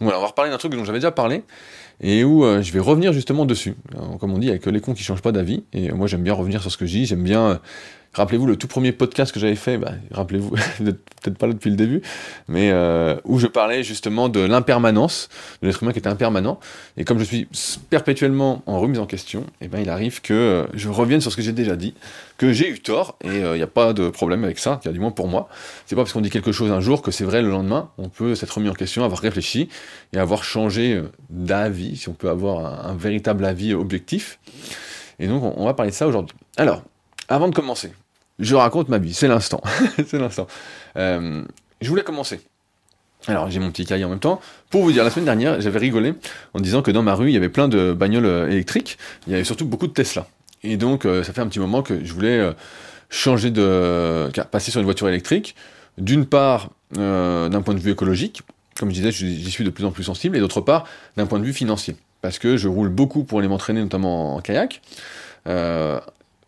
voilà, 0.00 0.18
on 0.18 0.20
va 0.20 0.28
reparler 0.28 0.50
d'un 0.50 0.58
truc 0.58 0.72
dont 0.72 0.84
j'avais 0.84 0.98
déjà 0.98 1.10
parlé 1.10 1.42
et 2.00 2.24
où 2.24 2.44
je 2.62 2.72
vais 2.72 2.80
revenir 2.80 3.12
justement 3.12 3.46
dessus. 3.46 3.74
comme 4.20 4.32
on 4.32 4.38
dit, 4.38 4.46
il 4.46 4.50
n'y 4.50 4.56
a 4.56 4.58
que 4.58 4.70
les 4.70 4.80
cons 4.80 4.94
qui 4.94 5.02
changent 5.02 5.22
pas 5.22 5.32
d'avis 5.32 5.64
et 5.72 5.90
moi 5.92 6.06
j'aime 6.06 6.22
bien 6.22 6.34
revenir 6.34 6.60
sur 6.60 6.70
ce 6.70 6.76
que 6.76 6.86
je 6.86 6.92
dis, 6.92 7.06
j'aime 7.06 7.22
bien 7.22 7.60
Rappelez-vous 8.14 8.46
le 8.46 8.56
tout 8.56 8.68
premier 8.68 8.92
podcast 8.92 9.32
que 9.32 9.40
j'avais 9.40 9.56
fait, 9.56 9.76
bah, 9.76 9.92
rappelez-vous, 10.12 10.50
peut-être 10.78 11.36
pas 11.36 11.48
là 11.48 11.52
depuis 11.52 11.70
le 11.70 11.76
début, 11.76 12.00
mais 12.46 12.70
euh, 12.70 13.16
où 13.24 13.40
je 13.40 13.48
parlais 13.48 13.82
justement 13.82 14.28
de 14.28 14.38
l'impermanence, 14.38 15.28
de 15.62 15.66
l'être 15.66 15.82
humain 15.82 15.92
qui 15.92 15.98
était 15.98 16.08
impermanent. 16.08 16.60
Et 16.96 17.04
comme 17.04 17.18
je 17.18 17.24
suis 17.24 17.48
perpétuellement 17.90 18.62
en 18.66 18.78
remise 18.78 19.00
en 19.00 19.06
question, 19.06 19.46
eh 19.60 19.66
ben 19.66 19.80
il 19.80 19.90
arrive 19.90 20.20
que 20.20 20.32
euh, 20.32 20.64
je 20.74 20.88
revienne 20.88 21.20
sur 21.20 21.32
ce 21.32 21.36
que 21.36 21.42
j'ai 21.42 21.52
déjà 21.52 21.74
dit, 21.74 21.94
que 22.38 22.52
j'ai 22.52 22.70
eu 22.70 22.78
tort, 22.78 23.18
et 23.24 23.28
il 23.28 23.44
euh, 23.44 23.56
n'y 23.56 23.62
a 23.62 23.66
pas 23.66 23.92
de 23.92 24.08
problème 24.10 24.44
avec 24.44 24.60
ça, 24.60 24.80
du 24.84 25.00
moins 25.00 25.10
pour 25.10 25.26
moi. 25.26 25.48
C'est 25.86 25.96
pas 25.96 26.02
parce 26.02 26.12
qu'on 26.12 26.20
dit 26.20 26.30
quelque 26.30 26.52
chose 26.52 26.70
un 26.70 26.80
jour 26.80 27.02
que 27.02 27.10
c'est 27.10 27.24
vrai 27.24 27.42
le 27.42 27.50
lendemain. 27.50 27.90
On 27.98 28.08
peut 28.10 28.36
s'être 28.36 28.52
remis 28.52 28.68
en 28.68 28.74
question, 28.74 29.02
avoir 29.02 29.20
réfléchi 29.20 29.68
et 30.12 30.18
avoir 30.18 30.44
changé 30.44 31.02
d'avis, 31.30 31.96
si 31.96 32.08
on 32.08 32.14
peut 32.14 32.30
avoir 32.30 32.86
un, 32.86 32.94
véritable 32.94 33.44
avis 33.44 33.74
objectif. 33.74 34.38
Et 35.18 35.26
donc 35.26 35.42
on 35.42 35.64
va 35.64 35.74
parler 35.74 35.90
de 35.90 35.96
ça 35.96 36.06
aujourd'hui. 36.06 36.36
Alors, 36.56 36.82
avant 37.28 37.48
de 37.48 37.54
commencer, 37.54 37.92
je 38.38 38.54
raconte 38.54 38.88
ma 38.88 38.98
vie, 38.98 39.14
c'est 39.14 39.28
l'instant. 39.28 39.60
c'est 40.06 40.18
l'instant. 40.18 40.46
Euh, 40.96 41.44
je 41.80 41.88
voulais 41.88 42.02
commencer. 42.02 42.40
Alors 43.26 43.50
j'ai 43.50 43.60
mon 43.60 43.70
petit 43.70 43.86
cahier 43.86 44.04
en 44.04 44.10
même 44.10 44.18
temps. 44.18 44.40
Pour 44.70 44.82
vous 44.82 44.92
dire, 44.92 45.04
la 45.04 45.10
semaine 45.10 45.24
dernière, 45.24 45.60
j'avais 45.60 45.78
rigolé 45.78 46.14
en 46.52 46.60
disant 46.60 46.82
que 46.82 46.90
dans 46.90 47.02
ma 47.02 47.14
rue, 47.14 47.30
il 47.30 47.34
y 47.34 47.36
avait 47.36 47.48
plein 47.48 47.68
de 47.68 47.92
bagnoles 47.92 48.26
euh, 48.26 48.50
électriques. 48.50 48.98
Il 49.26 49.32
y 49.32 49.34
avait 49.34 49.44
surtout 49.44 49.66
beaucoup 49.66 49.86
de 49.86 49.92
Tesla. 49.92 50.26
Et 50.62 50.76
donc, 50.76 51.04
euh, 51.04 51.22
ça 51.22 51.32
fait 51.32 51.40
un 51.40 51.46
petit 51.46 51.60
moment 51.60 51.82
que 51.82 52.04
je 52.04 52.12
voulais 52.12 52.52
changer 53.10 53.50
de... 53.50 54.30
passer 54.50 54.70
sur 54.70 54.80
une 54.80 54.86
voiture 54.86 55.08
électrique. 55.08 55.54
D'une 55.98 56.26
part, 56.26 56.70
d'un 56.90 57.62
point 57.64 57.74
de 57.74 57.78
vue 57.78 57.92
écologique, 57.92 58.42
comme 58.76 58.88
je 58.90 58.94
disais, 58.94 59.12
j'y 59.12 59.50
suis 59.50 59.62
de 59.62 59.70
plus 59.70 59.84
en 59.84 59.92
plus 59.92 60.04
sensible, 60.04 60.36
et 60.36 60.40
d'autre 60.40 60.60
part, 60.60 60.84
d'un 61.16 61.26
point 61.26 61.38
de 61.38 61.44
vue 61.44 61.52
financier. 61.52 61.96
Parce 62.22 62.38
que 62.38 62.56
je 62.56 62.66
roule 62.66 62.88
beaucoup 62.88 63.22
pour 63.22 63.38
aller 63.38 63.48
m'entraîner, 63.48 63.80
notamment 63.80 64.34
en 64.34 64.40
kayak 64.40 64.80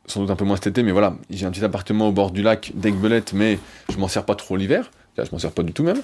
sans 0.06 0.20
doute 0.20 0.30
un 0.30 0.36
peu 0.36 0.44
moins 0.44 0.56
cet 0.56 0.68
été, 0.68 0.82
mais 0.82 0.92
voilà, 0.92 1.16
j'ai 1.30 1.46
un 1.46 1.50
petit 1.50 1.64
appartement 1.64 2.08
au 2.08 2.12
bord 2.12 2.30
du 2.30 2.42
lac 2.42 2.72
d'Aigbelette, 2.74 3.32
mais 3.32 3.58
je 3.90 3.98
m'en 3.98 4.08
sers 4.08 4.24
pas 4.24 4.34
trop 4.34 4.56
l'hiver, 4.56 4.90
je 5.16 5.22
m'en 5.32 5.38
sers 5.38 5.52
pas 5.52 5.62
du 5.62 5.72
tout 5.72 5.82
même. 5.82 6.00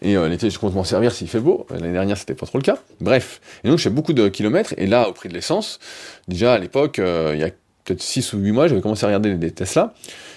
Et 0.00 0.16
euh, 0.16 0.28
l'été, 0.28 0.48
je 0.50 0.58
compte 0.58 0.74
m'en 0.74 0.84
servir 0.84 1.12
s'il 1.12 1.28
fait 1.28 1.40
beau. 1.40 1.66
L'année 1.70 1.92
dernière, 1.92 2.16
c'était 2.16 2.34
pas 2.34 2.46
trop 2.46 2.58
le 2.58 2.62
cas. 2.62 2.78
Bref. 3.00 3.40
Et 3.64 3.68
donc, 3.68 3.78
je 3.78 3.82
fais 3.82 3.90
beaucoup 3.90 4.12
de 4.12 4.28
kilomètres. 4.28 4.74
Et 4.76 4.86
là, 4.86 5.08
au 5.08 5.12
prix 5.12 5.28
de 5.28 5.34
l'essence, 5.34 5.80
déjà 6.28 6.54
à 6.54 6.58
l'époque, 6.58 7.00
euh, 7.00 7.32
il 7.34 7.40
y 7.40 7.42
a 7.42 7.50
peut-être 7.84 8.00
6 8.00 8.32
ou 8.34 8.38
8 8.38 8.52
mois, 8.52 8.68
j'avais 8.68 8.80
commencé 8.80 9.04
à 9.04 9.08
regarder 9.08 9.34
des 9.34 9.50
Tesla. 9.50 9.94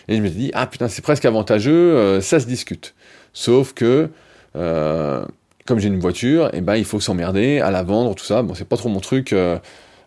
Et 0.08 0.16
je 0.16 0.22
me 0.22 0.28
suis 0.28 0.38
dit, 0.38 0.52
ah 0.56 0.66
putain, 0.66 0.88
c'est 0.88 1.04
presque 1.04 1.26
avantageux, 1.26 1.96
euh, 1.96 2.22
ça 2.22 2.40
se 2.40 2.48
discute. 2.48 2.96
Sauf 3.34 3.74
que, 3.74 4.10
comme 4.54 5.80
j'ai 5.80 5.88
une 5.88 6.00
voiture, 6.00 6.50
eh 6.54 6.62
ben, 6.62 6.76
il 6.76 6.86
faut 6.86 7.00
s'emmerder 7.00 7.60
à 7.60 7.70
la 7.70 7.84
vendre, 7.84 8.16
tout 8.16 8.26
ça. 8.26 8.42
Bon, 8.42 8.56
c'est 8.56 8.68
pas 8.68 8.78
trop 8.78 8.90
mon 8.90 9.00
truc 9.00 9.36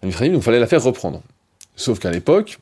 donc 0.05 0.23
il 0.23 0.43
fallait 0.43 0.61
la 0.61 0.67
faire 0.67 0.83
reprendre. 0.83 1.23
Sauf 1.77 1.99
qu'à 1.99 2.11
l'époque, 2.11 2.59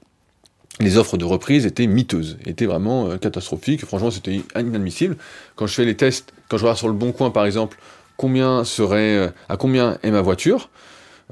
les 0.81 0.99
offres 0.99 1.17
de 1.17 1.25
reprise 1.25 1.67
étaient 1.67 1.87
miteuses, 1.87 2.39
étaient 2.47 2.67
vraiment 2.67 3.11
euh, 3.11 3.17
catastrophiques. 3.17 3.85
Franchement, 3.85 4.11
c'était 4.11 4.41
inadmissible. 4.57 5.17
Quand 5.57 5.67
je 5.67 5.75
fais 5.75 5.85
les 5.85 5.97
tests, 5.97 6.33
quand 6.49 6.57
je 6.57 6.63
regarde 6.63 6.79
sur 6.79 6.89
le 6.89 6.95
bon 6.95 7.13
coin, 7.13 7.31
par 7.31 7.45
exemple, 7.45 7.79
combien 8.17 8.65
serait, 8.65 9.17
euh, 9.17 9.29
à 9.49 9.57
combien 9.57 9.99
est 10.03 10.11
ma 10.11 10.23
voiture, 10.23 10.71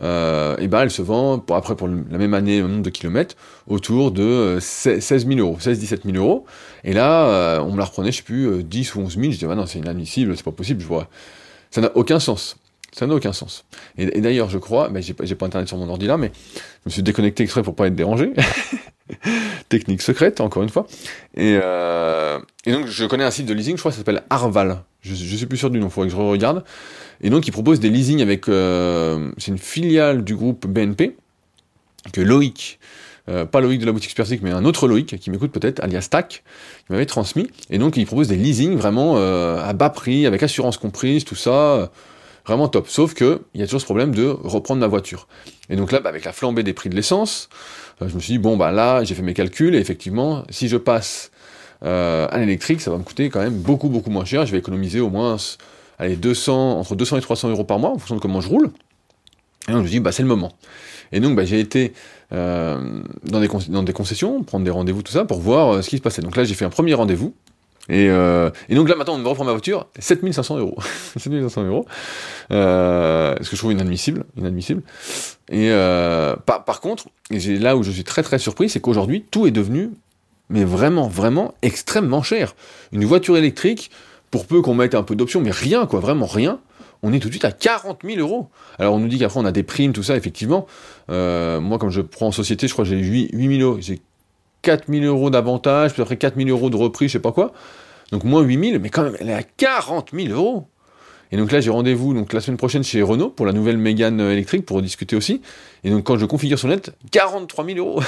euh, 0.03 0.57
et 0.59 0.69
ben 0.69 0.83
elle 0.83 0.91
se 0.91 1.03
vend, 1.03 1.45
après 1.51 1.77
pour 1.77 1.89
la 1.89 2.19
même 2.19 2.33
année, 2.33 2.61
le 2.61 2.69
nombre 2.69 2.83
de 2.83 2.91
kilomètres, 2.91 3.35
autour 3.67 4.13
de 4.13 4.59
16 4.61 5.27
000 5.27 5.41
euros, 5.41 5.59
16-17 5.61 6.11
000 6.11 6.17
euros. 6.17 6.47
Et 6.85 6.93
là, 6.95 7.61
on 7.63 7.73
me 7.73 7.79
la 7.79 7.85
reprenait, 7.85 8.13
je 8.13 8.19
sais 8.19 8.23
plus, 8.23 8.65
10 8.65 8.95
ou 8.95 9.01
11 9.01 9.19
000. 9.19 9.33
Je 9.33 9.39
dis, 9.39 9.47
ah 9.51 9.55
non, 9.55 9.67
c'est 9.67 9.79
inadmissible, 9.79 10.35
c'est 10.37 10.45
pas 10.45 10.53
possible, 10.53 10.81
je 10.81 10.87
vois. 10.87 11.09
Ça 11.71 11.83
n'a 11.83 11.95
aucun 11.97 12.19
sens. 12.19 12.57
Ça 12.93 13.07
n'a 13.07 13.15
aucun 13.15 13.33
sens. 13.33 13.65
Et, 13.99 14.21
d'ailleurs, 14.21 14.49
je 14.49 14.59
crois, 14.59 14.89
ben, 14.89 15.03
j'ai 15.03 15.13
pas, 15.13 15.25
pas 15.27 15.47
internet 15.47 15.69
sur 15.69 15.77
mon 15.77 15.89
ordi 15.89 16.07
là, 16.07 16.17
mais 16.17 16.33
je 16.55 16.61
me 16.87 16.91
suis 16.91 17.03
déconnecté 17.03 17.43
exprès 17.43 17.63
pour 17.63 17.75
pas 17.75 17.87
être 17.87 17.95
dérangé. 17.95 18.33
Technique 19.69 20.03
secrète, 20.03 20.41
encore 20.41 20.63
une 20.63 20.69
fois. 20.69 20.87
Euh, 21.39 22.39
et, 22.67 22.73
donc, 22.73 22.87
je 22.87 23.05
connais 23.05 23.25
un 23.25 23.31
site 23.31 23.47
de 23.47 23.55
leasing, 23.55 23.77
je 23.77 23.81
crois 23.81 23.91
que 23.91 23.97
ça 23.97 24.01
s'appelle 24.01 24.23
Arval. 24.31 24.83
Je, 25.03 25.15
je, 25.15 25.37
suis 25.37 25.47
plus 25.47 25.59
sûr 25.59 25.71
du 25.71 25.79
nom, 25.79 25.87
il 25.87 25.91
faudrait 25.91 26.09
que 26.09 26.15
je 26.15 26.21
regarde. 26.21 26.65
Et 27.21 27.31
donc, 27.31 27.47
il 27.47 27.53
propose 27.53 27.81
des 27.81 27.91
leasing 27.91 28.23
avec. 28.23 28.49
Euh, 28.49 29.31
c'est 29.39 29.51
une 29.51 29.59
filiale 29.59 30.25
du 30.25 30.35
groupe 30.35 30.67
BNP, 30.67 31.17
que 32.13 32.21
Loïc, 32.21 32.79
euh, 33.29 33.45
pas 33.45 33.61
Loïc 33.61 33.81
de 33.81 33.87
la 33.87 33.93
boutique 33.93 34.11
Spersic, 34.11 34.43
mais 34.43 34.51
un 34.51 34.65
autre 34.65 34.89
Loïc, 34.89 35.19
qui 35.19 35.31
m'écoute 35.31 35.53
peut-être, 35.53 35.83
alias 35.83 36.09
TAC, 36.11 36.43
qui 36.87 36.93
m'avait 36.93 37.07
transmis. 37.07 37.49
Et 37.71 37.79
donc, 37.79 37.97
il 37.97 38.07
propose 38.07 38.29
des 38.29 38.37
leasing 38.37 38.77
vraiment 38.77 39.17
à 39.17 39.73
bas 39.73 39.91
prix, 39.91 40.27
avec 40.27 40.43
assurance 40.43 40.77
comprise, 40.79 41.25
tout 41.25 41.37
ça. 41.37 41.91
Vraiment 42.47 42.69
top. 42.69 42.89
Sauf 42.89 43.15
que 43.15 43.43
il 43.55 43.61
y 43.61 43.63
a 43.63 43.67
toujours 43.67 43.81
ce 43.81 43.85
problème 43.85 44.15
de 44.15 44.27
reprendre 44.27 44.81
ma 44.81 44.87
voiture. 44.87 45.29
Et 45.69 45.77
donc 45.77 45.93
là, 45.93 46.01
bah, 46.01 46.09
avec 46.09 46.25
la 46.25 46.33
flambée 46.33 46.63
des 46.63 46.73
prix 46.73 46.89
de 46.89 46.97
l'essence, 46.97 47.49
je 48.09 48.15
me 48.15 48.21
suis 48.21 48.35
dit, 48.35 48.39
bon, 48.39 48.57
bah 48.57 48.71
là, 48.73 49.05
j'ai 49.05 49.15
fait 49.15 49.23
mes 49.23 49.35
calculs, 49.35 49.75
et 49.75 49.79
effectivement, 49.79 50.45
si 50.51 50.69
je 50.69 50.77
passe 50.77 51.31
euh, 51.83 52.27
à 52.31 52.39
l'électrique, 52.39 52.81
ça 52.81 52.91
va 52.91 52.99
me 52.99 53.03
coûter 53.03 53.31
quand 53.31 53.41
même 53.41 53.59
beaucoup, 53.59 53.89
beaucoup 53.89 54.11
moins 54.11 54.25
cher. 54.25 54.47
Je 54.47 54.53
vais 54.53 54.59
économiser 54.59 55.01
au 55.01 55.11
moins 55.11 55.37
allez, 55.99 56.17
200, 56.17 56.79
entre 56.79 56.97
200 56.97 57.19
et 57.19 57.21
300 57.21 57.51
euros 57.51 57.65
par 57.65 57.79
mois, 57.79 57.91
en 57.91 57.99
fonction 57.99 58.17
de 58.17 58.21
comment 58.21 58.41
je 58.41 58.49
roule. 58.49 58.71
Et 59.69 59.73
donc 59.73 59.81
je 59.81 59.85
me 59.85 59.89
dis, 59.89 60.01
bah 60.01 60.13
c'est 60.13 60.23
le 60.23 60.29
moment. 60.29 60.53
Et 61.13 61.21
donc, 61.21 61.37
bah, 61.37 61.45
j'ai 61.45 61.61
été 61.61 61.93
euh, 62.33 63.03
dans, 63.25 63.41
des 63.41 63.49
dans 63.69 63.83
des 63.83 63.93
concessions, 63.93 64.43
prendre 64.43 64.65
des 64.65 64.71
rendez-vous, 64.71 65.03
tout 65.03 65.13
ça, 65.13 65.25
pour 65.25 65.41
voir 65.41 65.75
euh, 65.75 65.83
ce 65.83 65.91
qui 65.91 65.97
se 65.97 66.03
passait. 66.03 66.23
Donc 66.23 66.37
là, 66.37 66.45
j'ai 66.45 66.55
fait 66.55 66.65
un 66.65 66.71
premier 66.71 66.95
rendez-vous. 66.95 67.35
Et, 67.91 68.09
euh, 68.09 68.51
et, 68.69 68.77
donc 68.77 68.89
là, 68.89 68.95
maintenant, 68.95 69.15
on 69.15 69.19
me 69.19 69.29
reprend 69.29 69.45
ma 69.45 69.51
voiture, 69.51 69.89
7500 69.99 70.59
euros. 70.59 70.79
7500 71.19 71.65
euros. 71.65 71.87
Euh, 72.53 73.35
ce 73.41 73.51
que 73.51 73.57
je 73.57 73.61
trouve 73.61 73.73
inadmissible. 73.73 74.25
inadmissible. 74.37 74.83
Et 75.51 75.71
euh, 75.71 76.37
par, 76.47 76.81
contre, 76.81 77.07
là 77.31 77.77
où 77.77 77.83
je 77.83 77.91
suis 77.91 78.05
très 78.05 78.23
très 78.23 78.39
surpris, 78.39 78.69
c'est 78.69 78.81
qu'aujourd'hui, 78.81 79.25
tout 79.31 79.47
est 79.47 79.51
devenu, 79.51 79.91
mais 80.49 80.65
vraiment, 80.65 81.09
vraiment 81.09 81.55
extrêmement 81.63 82.23
cher. 82.23 82.55
Une 82.93 83.05
voiture 83.05 83.37
électrique, 83.37 83.91
pour 84.31 84.47
peu 84.47 84.63
qu'on 84.63 84.75
mette 84.75 84.95
un 84.95 85.03
peu 85.03 85.17
d'options, 85.17 85.41
mais 85.41 85.51
rien, 85.51 85.87
quoi, 85.87 85.99
vraiment 85.99 86.27
rien, 86.27 86.61
on 87.03 87.13
est 87.13 87.19
tout 87.19 87.29
de 87.29 87.33
suite 87.33 87.45
à 87.45 87.53
40 87.53 88.01
000 88.05 88.21
euros. 88.21 88.49
Alors 88.79 88.95
on 88.95 88.99
nous 88.99 89.09
dit 89.09 89.19
qu'après 89.19 89.41
on 89.41 89.45
a 89.45 89.53
des 89.53 89.63
primes, 89.63 89.93
tout 89.93 90.03
ça, 90.03 90.17
effectivement. 90.17 90.67
Euh, 91.11 91.61
moi, 91.61 91.79
comme 91.79 91.91
je 91.91 92.01
prends 92.01 92.29
en 92.29 92.33
société, 92.33 92.69
je 92.69 92.73
crois 92.73 92.85
que 92.85 92.91
j'ai 92.91 92.99
8, 92.99 93.31
000 93.35 93.63
euros. 93.63 93.79
J'ai 93.81 94.01
4 94.63 94.85
000 94.89 95.05
euros 95.05 95.31
d'avantage, 95.31 95.93
puis 95.93 96.03
après 96.03 96.17
4 96.17 96.37
000 96.37 96.49
euros 96.49 96.71
de 96.71 96.77
reprise, 96.77 97.09
je 97.09 97.15
sais 97.15 97.19
pas 97.19 97.33
quoi. 97.33 97.53
Donc 98.13 98.25
moins 98.25 98.43
8 98.43 98.71
000, 98.71 98.79
mais 98.81 98.91
quand 98.91 99.03
même, 99.03 99.17
elle 99.21 99.31
est 99.31 99.35
à 99.35 99.43
40 99.43 100.11
000 100.13 100.29
euros. 100.29 100.67
Et 101.33 101.37
donc 101.37 101.53
là, 101.53 101.61
j'ai 101.61 101.71
rendez-vous 101.71 102.13
donc 102.13 102.33
la 102.33 102.41
semaine 102.41 102.57
prochaine 102.57 102.83
chez 102.83 103.03
Renault 103.03 103.31
pour 103.31 103.47
la 103.47 103.53
nouvelle 103.53 103.79
Mégane 103.79 104.21
électrique 104.21 104.67
pour 104.67 104.83
discuter 104.83 105.15
aussi. 105.15 105.41
Et 105.85 105.91
donc 105.91 106.03
quand 106.05 106.19
je 106.19 106.27
configure 106.27 106.59
sur 106.59 106.67
net, 106.67 106.93
43 107.13 107.65
000 107.67 107.79
euros. 107.79 108.03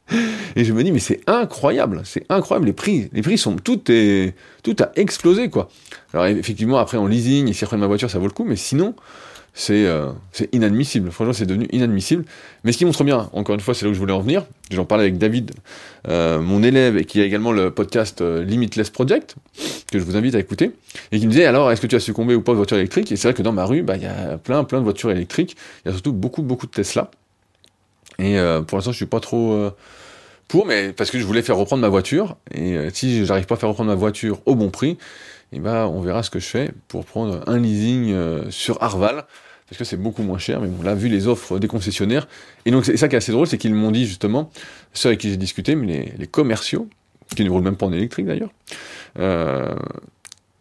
et 0.56 0.64
je 0.64 0.72
me 0.72 0.82
dis 0.82 0.90
mais 0.90 0.98
c'est 0.98 1.20
incroyable, 1.26 2.00
c'est 2.04 2.24
incroyable 2.30 2.66
les 2.66 2.72
prix, 2.72 3.10
les 3.12 3.20
prix 3.20 3.36
sont 3.36 3.56
tout 3.56 3.80
est 3.90 4.34
tout 4.62 4.76
a 4.80 4.90
explosé 4.96 5.50
quoi. 5.50 5.68
Alors 6.14 6.26
effectivement 6.26 6.78
après 6.78 6.96
en 6.96 7.06
leasing 7.06 7.48
et 7.48 7.52
si 7.52 7.62
après 7.64 7.76
ma 7.76 7.86
voiture 7.86 8.10
ça 8.10 8.18
vaut 8.18 8.26
le 8.26 8.32
coup, 8.32 8.44
mais 8.44 8.56
sinon 8.56 8.94
c'est 9.54 9.86
euh, 9.86 10.12
inadmissible. 10.52 11.10
Franchement, 11.10 11.34
c'est 11.34 11.46
devenu 11.46 11.66
inadmissible. 11.72 12.24
Mais 12.64 12.72
ce 12.72 12.78
qui 12.78 12.84
montre 12.84 13.04
bien, 13.04 13.28
encore 13.32 13.54
une 13.54 13.60
fois, 13.60 13.74
c'est 13.74 13.84
là 13.84 13.90
où 13.90 13.94
je 13.94 13.98
voulais 13.98 14.12
en 14.12 14.20
venir. 14.20 14.46
J'en 14.70 14.86
parlais 14.86 15.04
avec 15.04 15.18
David, 15.18 15.52
euh, 16.08 16.40
mon 16.40 16.62
élève, 16.62 16.96
et 16.96 17.04
qui 17.04 17.20
a 17.20 17.24
également 17.24 17.52
le 17.52 17.70
podcast 17.70 18.22
euh, 18.22 18.42
Limitless 18.42 18.88
Project, 18.88 19.36
que 19.90 19.98
je 19.98 20.04
vous 20.04 20.16
invite 20.16 20.34
à 20.34 20.38
écouter, 20.38 20.70
et 21.10 21.18
qui 21.18 21.26
me 21.26 21.30
disait 21.30 21.44
alors, 21.44 21.70
est-ce 21.70 21.82
que 21.82 21.86
tu 21.86 21.96
as 21.96 22.00
succombé 22.00 22.34
ou 22.34 22.40
pas 22.40 22.52
aux 22.52 22.56
voitures 22.56 22.78
électriques? 22.78 23.12
Et 23.12 23.16
c'est 23.16 23.28
vrai 23.28 23.34
que 23.34 23.42
dans 23.42 23.52
ma 23.52 23.66
rue, 23.66 23.82
bah, 23.82 23.96
il 23.96 24.02
y 24.02 24.06
a 24.06 24.38
plein, 24.38 24.64
plein 24.64 24.78
de 24.78 24.84
voitures 24.84 25.10
électriques. 25.10 25.56
Il 25.84 25.88
y 25.88 25.90
a 25.90 25.92
surtout 25.92 26.14
beaucoup, 26.14 26.42
beaucoup 26.42 26.66
de 26.66 26.72
Tesla. 26.72 27.10
Et 28.18 28.38
euh, 28.38 28.62
pour 28.62 28.78
l'instant, 28.78 28.92
je 28.92 28.96
suis 28.96 29.06
pas 29.06 29.20
trop 29.20 29.52
euh, 29.52 29.70
pour, 30.48 30.64
mais 30.64 30.94
parce 30.94 31.10
que 31.10 31.18
je 31.18 31.24
voulais 31.24 31.42
faire 31.42 31.56
reprendre 31.56 31.82
ma 31.82 31.88
voiture. 31.88 32.36
Et 32.54 32.76
si 32.94 33.26
j'arrive 33.26 33.44
pas 33.44 33.56
à 33.56 33.58
faire 33.58 33.68
reprendre 33.68 33.90
ma 33.90 33.96
voiture 33.96 34.40
au 34.46 34.54
bon 34.54 34.70
prix, 34.70 34.96
eh 35.52 35.60
ben, 35.60 35.86
on 35.86 36.00
verra 36.00 36.22
ce 36.22 36.30
que 36.30 36.38
je 36.38 36.46
fais 36.46 36.70
pour 36.88 37.04
prendre 37.04 37.42
un 37.46 37.58
leasing 37.58 38.50
sur 38.50 38.82
Arval 38.82 39.24
parce 39.72 39.78
que 39.78 39.84
c'est 39.84 39.96
beaucoup 39.96 40.22
moins 40.22 40.36
cher, 40.36 40.60
mais 40.60 40.68
bon, 40.68 40.82
là, 40.82 40.94
vu 40.94 41.08
les 41.08 41.28
offres 41.28 41.58
des 41.58 41.66
concessionnaires, 41.66 42.28
et 42.66 42.70
donc 42.70 42.84
c'est 42.84 42.98
ça 42.98 43.08
qui 43.08 43.14
est 43.14 43.16
assez 43.16 43.32
drôle, 43.32 43.46
c'est 43.46 43.56
qu'ils 43.56 43.74
m'ont 43.74 43.90
dit 43.90 44.04
justement, 44.04 44.50
ceux 44.92 45.08
avec 45.08 45.20
qui 45.20 45.30
j'ai 45.30 45.38
discuté, 45.38 45.76
mais 45.76 46.12
les, 46.18 46.26
commerciaux, 46.26 46.90
qui 47.34 47.42
ne 47.42 47.48
roulent 47.48 47.62
même 47.62 47.76
pas 47.76 47.86
en 47.86 47.92
électrique 47.94 48.26
d'ailleurs, 48.26 48.50
euh, 49.18 49.74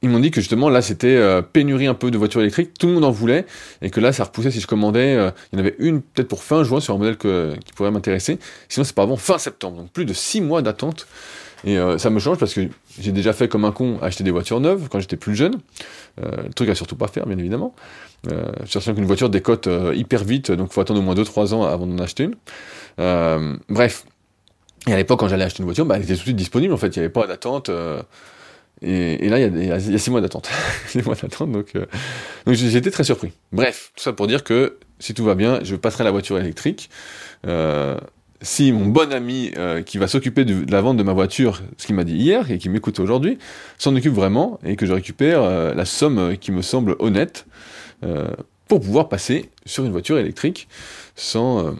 ils 0.01 0.09
m'ont 0.09 0.21
dit 0.21 0.31
que 0.31 0.39
justement 0.39 0.69
là 0.69 0.81
c'était 0.81 1.17
euh, 1.17 1.41
pénurie 1.41 1.87
un 1.87 1.93
peu 1.93 2.09
de 2.09 2.17
voitures 2.17 2.39
électriques, 2.39 2.77
tout 2.79 2.87
le 2.87 2.93
monde 2.93 3.03
en 3.03 3.11
voulait, 3.11 3.45
et 3.81 3.89
que 3.89 3.99
là 3.99 4.13
ça 4.13 4.23
repoussait 4.23 4.49
si 4.49 4.61
je 4.61 4.67
commandais, 4.67 5.13
euh, 5.15 5.31
il 5.51 5.59
y 5.59 5.61
en 5.61 5.65
avait 5.65 5.75
une 5.79 6.01
peut-être 6.01 6.29
pour 6.29 6.41
fin 6.41 6.63
juin 6.63 6.79
sur 6.79 6.95
un 6.95 6.97
modèle 6.97 7.17
qui 7.17 7.73
pourrait 7.73 7.91
m'intéresser, 7.91 8.39
sinon 8.69 8.85
c'est 8.85 8.95
pas 8.95 9.03
avant 9.03 9.17
fin 9.17 9.37
septembre, 9.37 9.75
donc 9.75 9.91
plus 9.91 10.05
de 10.05 10.13
6 10.13 10.39
mois 10.39 10.61
d'attente. 10.61 11.05
Et 11.65 11.77
euh, 11.77 11.97
ça 11.97 12.09
me 12.09 12.19
change 12.19 12.37
parce 12.37 12.53
que 12.53 12.61
j'ai 12.99 13.11
déjà 13.11 13.33
fait 13.33 13.47
comme 13.47 13.65
un 13.65 13.71
con 13.71 13.99
acheter 14.01 14.23
des 14.23 14.31
voitures 14.31 14.59
neuves 14.59 14.87
quand 14.89 14.99
j'étais 14.99 15.17
plus 15.17 15.35
jeune, 15.35 15.59
euh, 16.21 16.49
truc 16.55 16.69
à 16.69 16.75
surtout 16.75 16.95
pas 16.95 17.07
faire 17.07 17.25
bien 17.25 17.37
évidemment. 17.37 17.73
Euh, 18.31 18.51
sachant 18.67 18.93
qu'une 18.93 19.05
voiture 19.05 19.29
décote 19.29 19.67
euh, 19.67 19.93
hyper 19.95 20.23
vite, 20.23 20.51
donc 20.51 20.69
il 20.71 20.73
faut 20.73 20.81
attendre 20.81 20.99
au 20.99 21.03
moins 21.03 21.15
2-3 21.15 21.53
ans 21.53 21.63
avant 21.63 21.87
d'en 21.87 22.01
acheter 22.01 22.23
une. 22.25 23.59
Bref. 23.69 24.05
Et 24.87 24.93
à 24.93 24.97
l'époque, 24.97 25.19
quand 25.19 25.27
j'allais 25.27 25.43
acheter 25.43 25.59
une 25.59 25.65
voiture, 25.65 25.85
bah, 25.85 25.95
elle 25.97 26.03
était 26.03 26.13
tout 26.13 26.19
de 26.19 26.23
suite 26.23 26.35
disponible, 26.35 26.73
en 26.73 26.77
fait, 26.77 26.87
il 26.95 26.99
n'y 26.99 27.05
avait 27.05 27.13
pas 27.13 27.27
d'attente. 27.27 27.69
Et, 28.81 29.29
là, 29.29 29.37
il 29.37 29.41
y, 29.41 29.71
a, 29.71 29.77
il 29.77 29.91
y 29.91 29.95
a 29.95 29.99
6 29.99 30.09
mois 30.09 30.21
d'attente. 30.21 30.49
6 30.87 31.03
mois 31.03 31.13
d'attente, 31.13 31.51
donc, 31.51 31.73
donc 31.75 32.55
j'étais 32.55 32.89
très 32.89 33.03
surpris. 33.03 33.31
Bref, 33.51 33.91
tout 33.95 34.01
ça 34.01 34.13
pour 34.13 34.25
dire 34.25 34.43
que 34.43 34.79
si 34.97 35.13
tout 35.13 35.23
va 35.23 35.35
bien, 35.35 35.59
je 35.61 35.75
passerai 35.75 36.03
la 36.03 36.09
voiture 36.09 36.39
électrique. 36.39 36.89
Si 38.41 38.71
mon 38.71 38.87
bon 38.87 39.11
ami 39.13 39.51
qui 39.85 39.97
va 39.97 40.07
s'occuper 40.07 40.45
de, 40.45 40.69
la 40.71 40.81
vente 40.81 40.97
de 40.97 41.03
ma 41.03 41.13
voiture, 41.13 41.61
ce 41.77 41.85
qu'il 41.85 41.95
m'a 41.95 42.03
dit 42.03 42.15
hier 42.15 42.49
et 42.49 42.57
qui 42.57 42.69
m'écoute 42.69 42.99
aujourd'hui, 42.99 43.37
s'en 43.77 43.95
occupe 43.95 44.13
vraiment 44.13 44.59
et 44.65 44.75
que 44.75 44.85
je 44.85 44.93
récupère 44.93 45.75
la 45.75 45.85
somme 45.85 46.37
qui 46.37 46.51
me 46.51 46.61
semble 46.61 46.95
honnête, 46.99 47.45
euh, 48.03 48.27
pour 48.67 48.79
pouvoir 48.79 49.09
passer 49.09 49.49
sur 49.65 49.83
une 49.83 49.91
voiture 49.91 50.17
électrique 50.17 50.69
sans, 51.17 51.59
euh, 51.59 51.71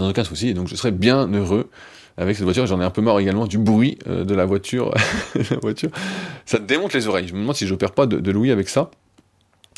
aucun 0.00 0.24
souci. 0.24 0.48
Et 0.48 0.54
donc 0.54 0.66
je 0.66 0.74
serais 0.74 0.90
bien 0.90 1.28
heureux 1.28 1.68
avec 2.16 2.34
cette 2.34 2.44
voiture. 2.44 2.66
J'en 2.66 2.80
ai 2.80 2.84
un 2.84 2.90
peu 2.90 3.02
marre 3.02 3.20
également 3.20 3.46
du 3.46 3.58
bruit 3.58 3.98
euh, 4.06 4.24
de 4.24 4.34
la 4.34 4.46
voiture. 4.46 4.94
Ça 6.46 6.58
démonte 6.58 6.94
les 6.94 7.08
oreilles. 7.08 7.28
Je 7.28 7.34
me 7.34 7.40
demande 7.40 7.56
si 7.56 7.66
je 7.66 7.74
perds 7.74 7.92
pas 7.92 8.06
de, 8.06 8.18
de 8.18 8.30
Louis 8.30 8.50
avec 8.50 8.70
ça, 8.70 8.90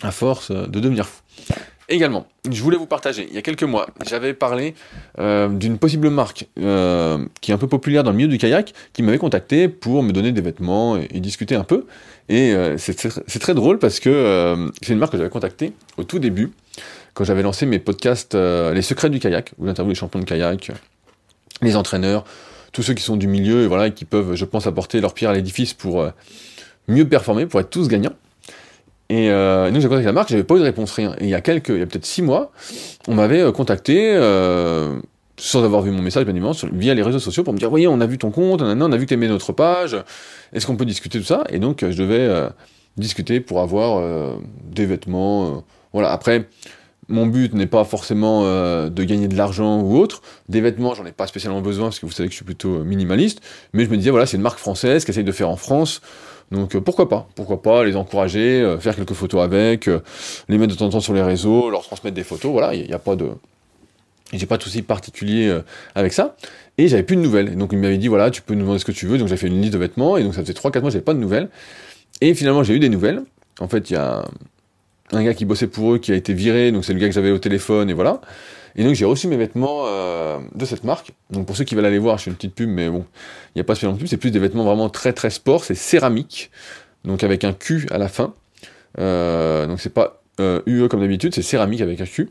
à 0.02 0.12
force 0.12 0.52
de 0.52 0.78
devenir 0.78 1.06
fou. 1.06 1.20
Également, 1.88 2.26
je 2.50 2.62
voulais 2.62 2.78
vous 2.78 2.86
partager, 2.86 3.26
il 3.28 3.34
y 3.34 3.38
a 3.38 3.42
quelques 3.42 3.62
mois, 3.62 3.86
j'avais 4.06 4.32
parlé 4.32 4.74
euh, 5.18 5.48
d'une 5.48 5.76
possible 5.76 6.08
marque 6.08 6.46
euh, 6.58 7.26
qui 7.42 7.50
est 7.50 7.54
un 7.54 7.58
peu 7.58 7.66
populaire 7.66 8.02
dans 8.02 8.10
le 8.10 8.16
milieu 8.16 8.28
du 8.28 8.38
kayak, 8.38 8.72
qui 8.94 9.02
m'avait 9.02 9.18
contacté 9.18 9.68
pour 9.68 10.02
me 10.02 10.12
donner 10.12 10.32
des 10.32 10.40
vêtements 10.40 10.96
et, 10.96 11.20
discuter 11.20 11.56
un 11.56 11.64
peu. 11.64 11.84
Et 12.30 12.54
euh, 12.54 12.78
c'est 12.78 13.38
très 13.38 13.52
drôle 13.52 13.78
parce 13.78 14.00
que 14.00 14.70
c'est 14.80 14.94
une 14.94 14.98
marque 14.98 15.12
que 15.12 15.18
j'avais 15.18 15.28
contactée 15.28 15.74
au 15.98 16.04
tout 16.04 16.18
début, 16.18 16.52
quand 17.12 17.24
j'avais 17.24 17.42
lancé 17.42 17.66
mes 17.66 17.78
podcasts 17.78 18.34
Les 18.34 18.82
secrets 18.82 19.10
du 19.10 19.20
kayak, 19.20 19.52
où 19.58 19.66
j'interviewe 19.66 19.90
les 19.90 19.94
champions 19.94 20.20
de 20.20 20.24
kayak, 20.24 20.70
les 21.60 21.76
entraîneurs, 21.76 22.24
tous 22.72 22.82
ceux 22.82 22.94
qui 22.94 23.02
sont 23.02 23.16
du 23.16 23.26
milieu 23.26 23.62
et 23.62 23.66
voilà, 23.66 23.90
qui 23.90 24.06
peuvent, 24.06 24.34
je 24.34 24.44
pense, 24.46 24.66
apporter 24.66 25.02
leur 25.02 25.12
pierre 25.12 25.30
à 25.30 25.34
l'édifice 25.34 25.74
pour 25.74 26.10
mieux 26.88 27.06
performer, 27.06 27.44
pour 27.44 27.60
être 27.60 27.70
tous 27.70 27.88
gagnants. 27.88 28.14
Et 29.10 29.30
euh, 29.30 29.70
donc 29.70 29.80
j'ai 29.80 29.88
contacté 29.88 30.06
la 30.06 30.12
marque, 30.12 30.30
j'avais 30.30 30.44
pas 30.44 30.54
eu 30.54 30.60
de 30.60 30.64
réponse, 30.64 30.92
rien. 30.92 31.14
Et 31.18 31.24
il 31.24 31.28
y 31.28 31.34
a 31.34 31.40
quelques, 31.40 31.68
il 31.68 31.78
y 31.78 31.82
a 31.82 31.86
peut-être 31.86 32.06
six 32.06 32.22
mois, 32.22 32.52
on 33.06 33.14
m'avait 33.14 33.40
euh, 33.40 33.52
contacté, 33.52 34.14
euh, 34.14 34.98
sans 35.36 35.62
avoir 35.62 35.82
vu 35.82 35.90
mon 35.90 36.00
message 36.00 36.24
bien 36.24 36.34
évidemment, 36.34 36.54
via 36.72 36.94
les 36.94 37.02
réseaux 37.02 37.18
sociaux 37.18 37.44
pour 37.44 37.52
me 37.52 37.58
dire, 37.58 37.68
voyez, 37.68 37.86
on 37.86 38.00
a 38.00 38.06
vu 38.06 38.16
ton 38.16 38.30
compte, 38.30 38.62
on 38.62 38.92
a, 38.92 38.96
vu 38.96 39.04
que 39.04 39.10
t'aimais 39.10 39.28
notre 39.28 39.52
page, 39.52 39.96
est-ce 40.52 40.66
qu'on 40.66 40.76
peut 40.76 40.86
discuter 40.86 41.18
tout 41.18 41.24
ça? 41.24 41.44
Et 41.50 41.58
donc 41.58 41.80
je 41.80 41.96
devais 41.96 42.20
euh, 42.20 42.48
discuter 42.96 43.40
pour 43.40 43.60
avoir 43.60 43.98
euh, 43.98 44.36
des 44.64 44.86
vêtements, 44.86 45.64
voilà. 45.92 46.10
Après, 46.10 46.48
mon 47.08 47.26
but 47.26 47.52
n'est 47.52 47.66
pas 47.66 47.84
forcément 47.84 48.42
de 48.44 49.04
gagner 49.04 49.28
de 49.28 49.36
l'argent 49.36 49.82
ou 49.82 49.98
autre. 49.98 50.22
Des 50.48 50.62
vêtements, 50.62 50.94
j'en 50.94 51.04
ai 51.04 51.12
pas 51.12 51.26
spécialement 51.26 51.60
besoin 51.60 51.88
parce 51.88 51.98
que 51.98 52.06
vous 52.06 52.12
savez 52.12 52.28
que 52.28 52.32
je 52.32 52.36
suis 52.36 52.46
plutôt 52.46 52.82
minimaliste. 52.82 53.42
Mais 53.74 53.84
je 53.84 53.90
me 53.90 53.96
disais, 53.98 54.10
voilà, 54.10 54.24
c'est 54.24 54.38
une 54.38 54.42
marque 54.42 54.58
française 54.58 55.04
qui 55.04 55.10
essaye 55.10 55.22
de 55.22 55.30
faire 55.30 55.50
en 55.50 55.56
France. 55.56 56.00
Donc 56.50 56.74
euh, 56.74 56.80
pourquoi 56.80 57.08
pas 57.08 57.28
Pourquoi 57.34 57.62
pas 57.62 57.84
les 57.84 57.96
encourager, 57.96 58.60
euh, 58.60 58.78
faire 58.78 58.96
quelques 58.96 59.14
photos 59.14 59.42
avec, 59.42 59.88
euh, 59.88 60.00
les 60.48 60.58
mettre 60.58 60.72
de 60.72 60.78
temps 60.78 60.86
en 60.86 60.90
temps 60.90 61.00
sur 61.00 61.14
les 61.14 61.22
réseaux, 61.22 61.70
leur 61.70 61.82
transmettre 61.82 62.14
des 62.14 62.24
photos, 62.24 62.52
voilà, 62.52 62.74
il 62.74 62.86
n'y 62.86 62.92
a, 62.92 62.98
pas 62.98 63.16
de... 63.16 63.28
J'ai 64.32 64.46
pas 64.46 64.56
de 64.56 64.62
souci 64.62 64.82
particulier 64.82 65.56
avec 65.94 66.12
ça. 66.12 66.34
Et 66.76 66.88
j'avais 66.88 67.04
plus 67.04 67.14
de 67.14 67.20
nouvelles. 67.20 67.56
Donc 67.56 67.70
il 67.72 67.78
m'avait 67.78 67.98
dit, 67.98 68.08
voilà, 68.08 68.30
tu 68.30 68.42
peux 68.42 68.54
nous 68.54 68.62
demander 68.62 68.80
ce 68.80 68.84
que 68.84 68.90
tu 68.90 69.06
veux. 69.06 69.16
Donc 69.16 69.28
j'ai 69.28 69.36
fait 69.36 69.46
une 69.46 69.60
liste 69.60 69.74
de 69.74 69.78
vêtements, 69.78 70.16
et 70.16 70.24
donc 70.24 70.34
ça 70.34 70.40
faisait 70.40 70.54
3-4 70.54 70.80
mois, 70.80 70.90
j'avais 70.90 71.04
pas 71.04 71.14
de 71.14 71.20
nouvelles. 71.20 71.48
Et 72.20 72.34
finalement, 72.34 72.64
j'ai 72.64 72.74
eu 72.74 72.80
des 72.80 72.88
nouvelles. 72.88 73.22
En 73.60 73.68
fait, 73.68 73.90
il 73.90 73.92
y 73.92 73.96
a 73.96 74.24
un 75.12 75.22
gars 75.22 75.34
qui 75.34 75.44
bossait 75.44 75.68
pour 75.68 75.94
eux 75.94 75.98
qui 75.98 76.10
a 76.10 76.16
été 76.16 76.32
viré, 76.32 76.72
donc 76.72 76.84
c'est 76.84 76.94
le 76.94 76.98
gars 76.98 77.06
que 77.06 77.14
j'avais 77.14 77.30
au 77.30 77.38
téléphone, 77.38 77.90
et 77.90 77.92
voilà. 77.92 78.20
Et 78.76 78.84
donc 78.84 78.94
j'ai 78.94 79.04
reçu 79.04 79.28
mes 79.28 79.36
vêtements 79.36 79.84
euh, 79.86 80.38
de 80.54 80.64
cette 80.64 80.84
marque. 80.84 81.12
Donc 81.30 81.46
pour 81.46 81.56
ceux 81.56 81.64
qui 81.64 81.74
veulent 81.74 81.86
aller 81.86 81.98
voir, 81.98 82.18
je 82.18 82.24
fais 82.24 82.30
une 82.30 82.36
petite 82.36 82.54
pub, 82.54 82.68
mais 82.68 82.88
bon, 82.88 83.04
il 83.54 83.58
n'y 83.58 83.60
a 83.60 83.64
pas 83.64 83.74
spécialement 83.74 83.94
de 83.94 84.00
pub, 84.00 84.08
c'est 84.08 84.16
plus 84.16 84.30
des 84.30 84.38
vêtements 84.38 84.64
vraiment 84.64 84.88
très 84.88 85.12
très 85.12 85.30
sport, 85.30 85.64
c'est 85.64 85.74
céramique, 85.74 86.50
donc 87.04 87.22
avec 87.22 87.44
un 87.44 87.52
Q 87.52 87.86
à 87.90 87.98
la 87.98 88.08
fin. 88.08 88.34
Euh, 88.98 89.66
donc 89.66 89.80
c'est 89.80 89.92
pas 89.92 90.22
euh, 90.40 90.60
UE 90.66 90.88
comme 90.88 91.00
d'habitude, 91.00 91.34
c'est 91.34 91.42
céramique 91.42 91.80
avec 91.80 92.00
un 92.00 92.06
Q. 92.06 92.28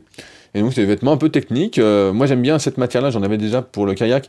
Et 0.54 0.60
donc 0.60 0.72
c'est 0.72 0.82
des 0.82 0.86
vêtements 0.86 1.12
un 1.12 1.16
peu 1.16 1.30
techniques. 1.30 1.78
Euh, 1.78 2.12
moi 2.12 2.26
j'aime 2.26 2.42
bien 2.42 2.58
cette 2.58 2.78
matière-là, 2.78 3.10
j'en 3.10 3.22
avais 3.22 3.38
déjà 3.38 3.62
pour 3.62 3.86
le 3.86 3.94
kayak, 3.94 4.28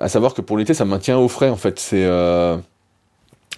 à 0.00 0.08
savoir 0.08 0.34
que 0.34 0.40
pour 0.40 0.56
l'été 0.56 0.74
ça 0.74 0.84
maintient 0.84 1.18
au 1.18 1.28
frais 1.28 1.50
en 1.50 1.56
fait. 1.56 1.78
C'est 1.78 2.04
euh, 2.04 2.56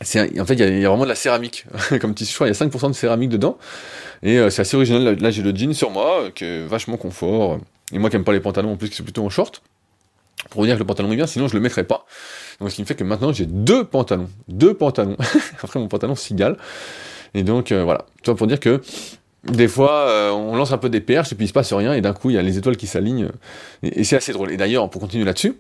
en 0.01 0.45
fait, 0.45 0.55
il 0.55 0.81
y, 0.81 0.85
a 0.85 0.89
vraiment 0.89 1.05
de 1.05 1.09
la 1.09 1.15
céramique. 1.15 1.67
Comme 2.01 2.15
tissu, 2.15 2.43
il 2.43 2.47
y 2.47 2.51
a 2.51 2.53
5% 2.53 2.89
de 2.89 2.93
céramique 2.95 3.31
dedans. 3.31 3.59
Et 4.23 4.39
euh, 4.39 4.51
c'est 4.51 4.63
assez 4.63 4.77
original. 4.77 5.19
Là, 5.19 5.31
j'ai 5.31 5.43
le 5.43 5.55
jean 5.55 5.75
sur 5.75 5.91
moi, 5.91 6.23
euh, 6.23 6.31
qui 6.31 6.45
est 6.45 6.67
vachement 6.67 6.97
confort. 6.97 7.59
Et 7.93 7.99
moi 7.99 8.09
qui 8.09 8.17
aime 8.17 8.25
pas 8.25 8.33
les 8.33 8.41
pantalons, 8.41 8.73
en 8.73 8.77
plus, 8.77 8.89
qui 8.89 8.97
sont 8.97 9.05
plutôt 9.05 9.25
en 9.25 9.31
short. 9.31 9.63
Pour 10.49 10.65
dire 10.65 10.75
que 10.75 10.79
le 10.79 10.87
pantalon 10.87 11.13
est 11.13 11.17
bien, 11.17 11.27
sinon 11.27 11.49
je 11.49 11.55
le 11.55 11.61
mettrais 11.61 11.85
pas. 11.85 12.07
Donc, 12.61 12.71
ce 12.71 12.77
qui 12.77 12.83
me 12.83 12.87
fait 12.87 12.95
que 12.95 13.05
maintenant, 13.05 13.33
j'ai 13.33 13.47
deux 13.47 13.85
pantalons. 13.85 14.31
Deux 14.49 14.75
pantalons. 14.75 15.17
Après, 15.63 15.79
mon 15.79 15.89
pantalon 15.89 16.15
s'égale. 16.15 16.57
Et 17.35 17.43
donc, 17.43 17.73
euh, 17.73 17.85
voilà. 17.85 18.07
Tout 18.23 18.35
pour 18.35 18.47
dire 18.47 18.61
que 18.61 18.81
des 19.45 19.69
fois, 19.69 20.09
euh, 20.09 20.31
on 20.31 20.57
lance 20.57 20.73
un 20.73 20.79
peu 20.79 20.89
des 20.89 21.01
perches 21.01 21.33
et 21.33 21.35
puis 21.35 21.45
il 21.45 21.49
se 21.49 21.53
passe 21.53 21.73
rien. 21.73 21.93
Et 21.93 22.01
d'un 22.01 22.13
coup, 22.13 22.31
il 22.31 22.37
y 22.37 22.39
a 22.39 22.43
les 22.43 22.59
étoiles 22.59 22.77
qui 22.77 22.87
s'alignent. 22.87 23.29
Et, 23.83 24.01
et 24.01 24.05
c'est 24.05 24.17
assez 24.17 24.33
drôle. 24.33 24.51
Et 24.51 24.57
d'ailleurs, 24.57 24.89
pour 24.89 25.01
continuer 25.01 25.25
là-dessus, 25.25 25.55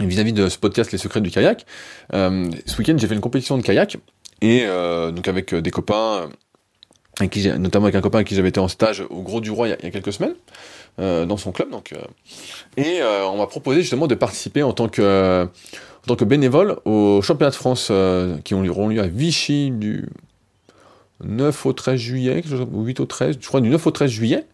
vis-à-vis 0.00 0.32
de 0.32 0.48
ce 0.48 0.58
podcast 0.58 0.92
Les 0.92 0.98
Secrets 0.98 1.20
du 1.20 1.30
Kayak, 1.30 1.66
euh, 2.12 2.50
ce 2.66 2.78
week-end 2.78 2.94
j'ai 2.96 3.06
fait 3.06 3.14
une 3.14 3.20
compétition 3.20 3.56
de 3.56 3.62
kayak 3.62 3.96
et 4.42 4.62
euh, 4.64 5.10
donc 5.10 5.28
avec 5.28 5.54
des 5.54 5.70
copains, 5.70 6.28
notamment 7.20 7.86
avec 7.86 7.94
un 7.94 8.00
copain 8.00 8.18
avec 8.18 8.28
qui 8.28 8.34
j'avais 8.34 8.48
été 8.48 8.60
en 8.60 8.68
stage 8.68 9.04
au 9.08 9.22
Gros 9.22 9.40
du 9.40 9.50
Roi 9.50 9.68
il 9.68 9.70
y 9.70 9.86
a, 9.86 9.90
quelques 9.90 10.12
semaines. 10.12 10.34
dans 10.98 11.36
son 11.36 11.52
club. 11.52 11.70
Donc, 11.70 11.94
et 12.76 13.00
on 13.02 13.36
m'a 13.36 13.46
proposé 13.46 13.80
justement 13.80 14.06
de 14.06 14.14
participer 14.14 14.62
en 14.62 14.72
tant 14.72 14.88
que, 14.88 15.48
bénévole 16.22 16.76
au 16.84 17.22
championnat 17.22 17.50
de 17.50 17.56
France 17.56 17.92
qui 18.44 18.54
auront 18.54 18.88
lieu 18.88 19.00
à 19.00 19.06
Vichy 19.06 19.70
du 19.70 20.08
9 21.22 21.66
au 21.66 21.72
13 21.72 21.98
juillet, 21.98 22.42
ou 22.72 22.82
8 22.82 23.00
au 23.00 23.06
13, 23.06 23.36
je 23.40 23.46
crois 23.46 23.60
du 23.60 23.68
9 23.68 23.86
au 23.86 23.90
13 23.90 24.10
juillet, 24.10 24.46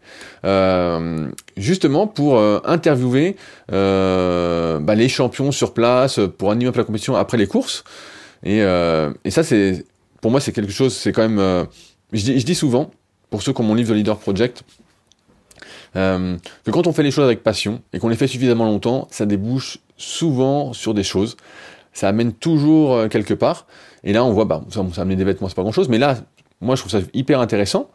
euh, 0.45 1.29
justement 1.57 2.07
pour 2.07 2.39
euh, 2.39 2.61
interviewer 2.65 3.37
euh, 3.73 4.79
bah, 4.79 4.95
les 4.95 5.09
champions 5.09 5.53
sur 5.53 5.73
place, 5.73 6.21
pour 6.39 6.51
animer 6.51 6.69
un 6.69 6.73
peu 6.73 6.81
la 6.81 6.85
compétition 6.85 7.17
après 7.17 7.39
les 7.39 7.47
courses. 7.47 7.85
Et, 8.43 8.59
et 8.61 9.31
ça, 9.31 9.43
c'est 9.43 9.85
pour 10.23 10.31
moi, 10.31 10.41
c'est 10.41 10.53
quelque 10.53 10.73
chose, 10.73 10.95
c'est 10.95 11.13
quand 11.13 11.29
même... 11.29 11.67
Je 12.13 12.23
dis, 12.23 12.55
souvent, 12.55 12.91
pour 13.29 13.43
ceux 13.43 13.53
qui 13.53 13.61
ont 13.61 13.65
mon 13.65 13.75
livre 13.75 13.93
The 13.93 13.97
Leader 13.97 14.19
Project, 14.19 14.63
que 15.93 16.71
quand 16.71 16.87
on 16.87 16.93
fait 16.95 17.03
les 17.03 17.11
choses 17.11 17.27
avec 17.27 17.43
passion 17.43 17.83
et 17.93 17.99
qu'on 17.99 18.09
les 18.09 18.17
fait 18.17 18.27
suffisamment 18.27 18.65
longtemps, 18.65 19.09
ça 19.11 19.27
débouche 19.27 19.79
souvent 19.99 20.73
sur 20.73 20.95
des 20.95 21.03
choses. 21.03 21.37
Ça 21.93 22.09
amène 22.09 22.33
toujours 22.33 23.09
quelque 23.11 23.35
part. 23.35 23.67
Et 24.05 24.15
là, 24.15 24.25
on 24.25 24.33
voit, 24.33 24.47
bah, 24.47 24.63
ça, 24.71 24.83
ça 24.95 25.03
amène 25.03 25.19
des 25.19 25.25
vêtements, 25.25 25.49
c'est 25.51 25.55
pas 25.55 25.63
grand 25.63 25.73
chose, 25.73 25.91
mais 25.91 25.99
là, 25.99 26.17
moi 26.61 26.77
je 26.77 26.83
trouve 26.83 26.93
ça 26.93 27.07
hyper 27.15 27.41
intéressant 27.41 27.91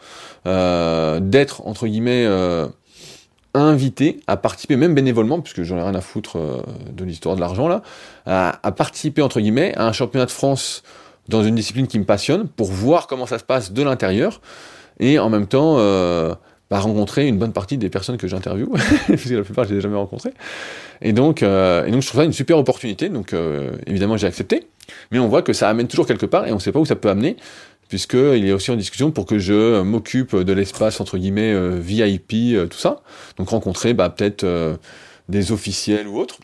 euh, 0.47 1.19
d'être 1.19 1.65
entre 1.67 1.87
guillemets 1.87 2.25
euh, 2.25 2.67
invité 3.53 4.19
à 4.27 4.37
participer, 4.37 4.75
même 4.75 4.93
bénévolement, 4.93 5.39
puisque 5.39 5.63
j'en 5.63 5.77
ai 5.77 5.81
rien 5.81 5.95
à 5.95 6.01
foutre 6.01 6.37
euh, 6.37 6.61
de 6.91 7.05
l'histoire 7.05 7.35
de 7.35 7.41
l'argent 7.41 7.67
là, 7.67 7.81
à, 8.25 8.71
participer 8.71 9.21
entre 9.21 9.39
guillemets 9.39 9.73
à 9.75 9.87
un 9.87 9.93
championnat 9.93 10.25
de 10.25 10.31
France 10.31 10.83
dans 11.29 11.43
une 11.43 11.55
discipline 11.55 11.87
qui 11.87 11.99
me 11.99 12.05
passionne 12.05 12.47
pour 12.47 12.71
voir 12.71 13.07
comment 13.07 13.25
ça 13.25 13.39
se 13.39 13.43
passe 13.43 13.71
de 13.71 13.81
l'intérieur 13.81 14.41
et 14.99 15.17
en 15.17 15.29
même 15.29 15.47
temps 15.47 15.77
bah, 16.69 16.79
rencontrer 16.79 17.27
une 17.27 17.37
bonne 17.37 17.53
partie 17.53 17.77
des 17.77 17.89
personnes 17.89 18.17
que 18.17 18.27
j'interviewe, 18.27 18.69
parce 19.07 19.23
que 19.23 19.33
la 19.33 19.43
plupart 19.43 19.65
je 19.65 19.71
les 19.71 19.77
ai 19.79 19.81
jamais 19.81 19.97
rencontrées. 19.97 20.33
Et 21.01 21.13
donc, 21.13 21.41
et 21.41 21.91
donc 21.91 22.01
je 22.01 22.07
trouve 22.07 22.21
ça 22.21 22.25
une 22.25 22.33
super 22.33 22.59
opportunité, 22.59 23.09
donc 23.09 23.33
évidemment 23.87 24.17
j'ai 24.17 24.27
accepté, 24.27 24.67
mais 25.11 25.17
on 25.17 25.27
voit 25.27 25.41
que 25.41 25.53
ça 25.53 25.67
amène 25.67 25.87
toujours 25.87 26.05
quelque 26.05 26.27
part 26.27 26.47
et 26.47 26.51
on 26.51 26.55
ne 26.55 26.59
sait 26.59 26.71
pas 26.71 26.79
où 26.79 26.85
ça 26.85 26.95
peut 26.95 27.09
amener 27.09 27.37
puisqu'il 27.87 28.45
est 28.45 28.51
aussi 28.51 28.71
en 28.71 28.75
discussion 28.75 29.11
pour 29.11 29.25
que 29.25 29.39
je 29.39 29.81
m'occupe 29.81 30.35
de 30.35 30.53
l'espace, 30.53 30.99
entre 30.99 31.17
guillemets, 31.17 31.53
euh, 31.53 31.79
VIP, 31.79 32.33
euh, 32.53 32.67
tout 32.67 32.77
ça. 32.77 33.01
Donc 33.37 33.49
rencontrer 33.49 33.93
bah, 33.93 34.09
peut-être 34.09 34.43
euh, 34.43 34.75
des 35.29 35.51
officiels 35.51 36.07
ou 36.07 36.17
autres. 36.19 36.39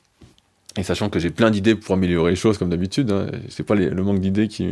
Et 0.78 0.84
sachant 0.84 1.10
que 1.10 1.20
j'ai 1.20 1.32
plein 1.32 1.52
d'idées 1.52 1.76
pour 1.76 1.96
améliorer 1.96 2.32
les 2.32 2.38
choses, 2.38 2.58
comme 2.58 2.70
d'habitude, 2.70 3.12
hein, 3.12 3.28
c'est 3.50 3.64
pas 3.64 3.76
le 3.76 4.04
manque 4.04 4.22
d'idées 4.22 4.48
qui, 4.48 4.70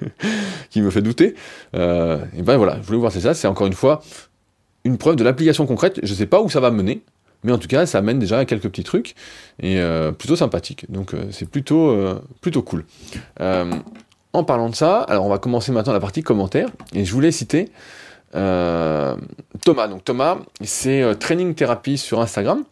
qui 0.70 0.80
me 0.80 0.90
fait 0.90 1.02
douter. 1.02 1.34
et 1.74 2.42
ben 2.42 2.56
voilà, 2.56 2.78
je 2.80 2.86
voulais 2.86 2.98
voir 2.98 3.12
c'est 3.12 3.20
ça, 3.20 3.34
c'est 3.34 3.46
encore 3.46 3.66
une 3.66 3.74
fois 3.74 4.02
une 4.84 4.96
preuve 4.96 5.16
de 5.16 5.24
l'application 5.24 5.66
concrète. 5.66 6.00
Je 6.02 6.14
sais 6.14 6.24
pas 6.24 6.40
où 6.40 6.48
ça 6.48 6.60
va 6.60 6.70
mener, 6.70 7.02
mais 7.44 7.52
en 7.52 7.58
tout 7.58 7.68
cas, 7.68 7.84
ça 7.84 7.98
amène 7.98 8.18
déjà 8.18 8.38
à 8.38 8.44
quelques 8.46 8.70
petits 8.70 8.82
trucs 8.82 9.14
et 9.62 9.78
plutôt 10.18 10.36
sympathique. 10.36 10.86
Donc 10.90 11.12
c'est 11.32 11.50
plutôt 11.50 11.94
plutôt 12.40 12.62
cool. 12.62 12.86
En 14.36 14.44
parlant 14.44 14.68
de 14.68 14.74
ça, 14.74 14.98
alors 15.00 15.24
on 15.24 15.30
va 15.30 15.38
commencer 15.38 15.72
maintenant 15.72 15.94
la 15.94 15.98
partie 15.98 16.22
commentaires, 16.22 16.68
et 16.94 17.06
je 17.06 17.12
voulais 17.14 17.32
citer 17.32 17.70
euh, 18.34 19.16
Thomas. 19.64 19.88
Donc 19.88 20.04
Thomas, 20.04 20.36
c'est 20.60 21.00
euh, 21.00 21.14
Training 21.14 21.54
Therapy 21.54 21.96
sur 21.96 22.20
Instagram, 22.20 22.64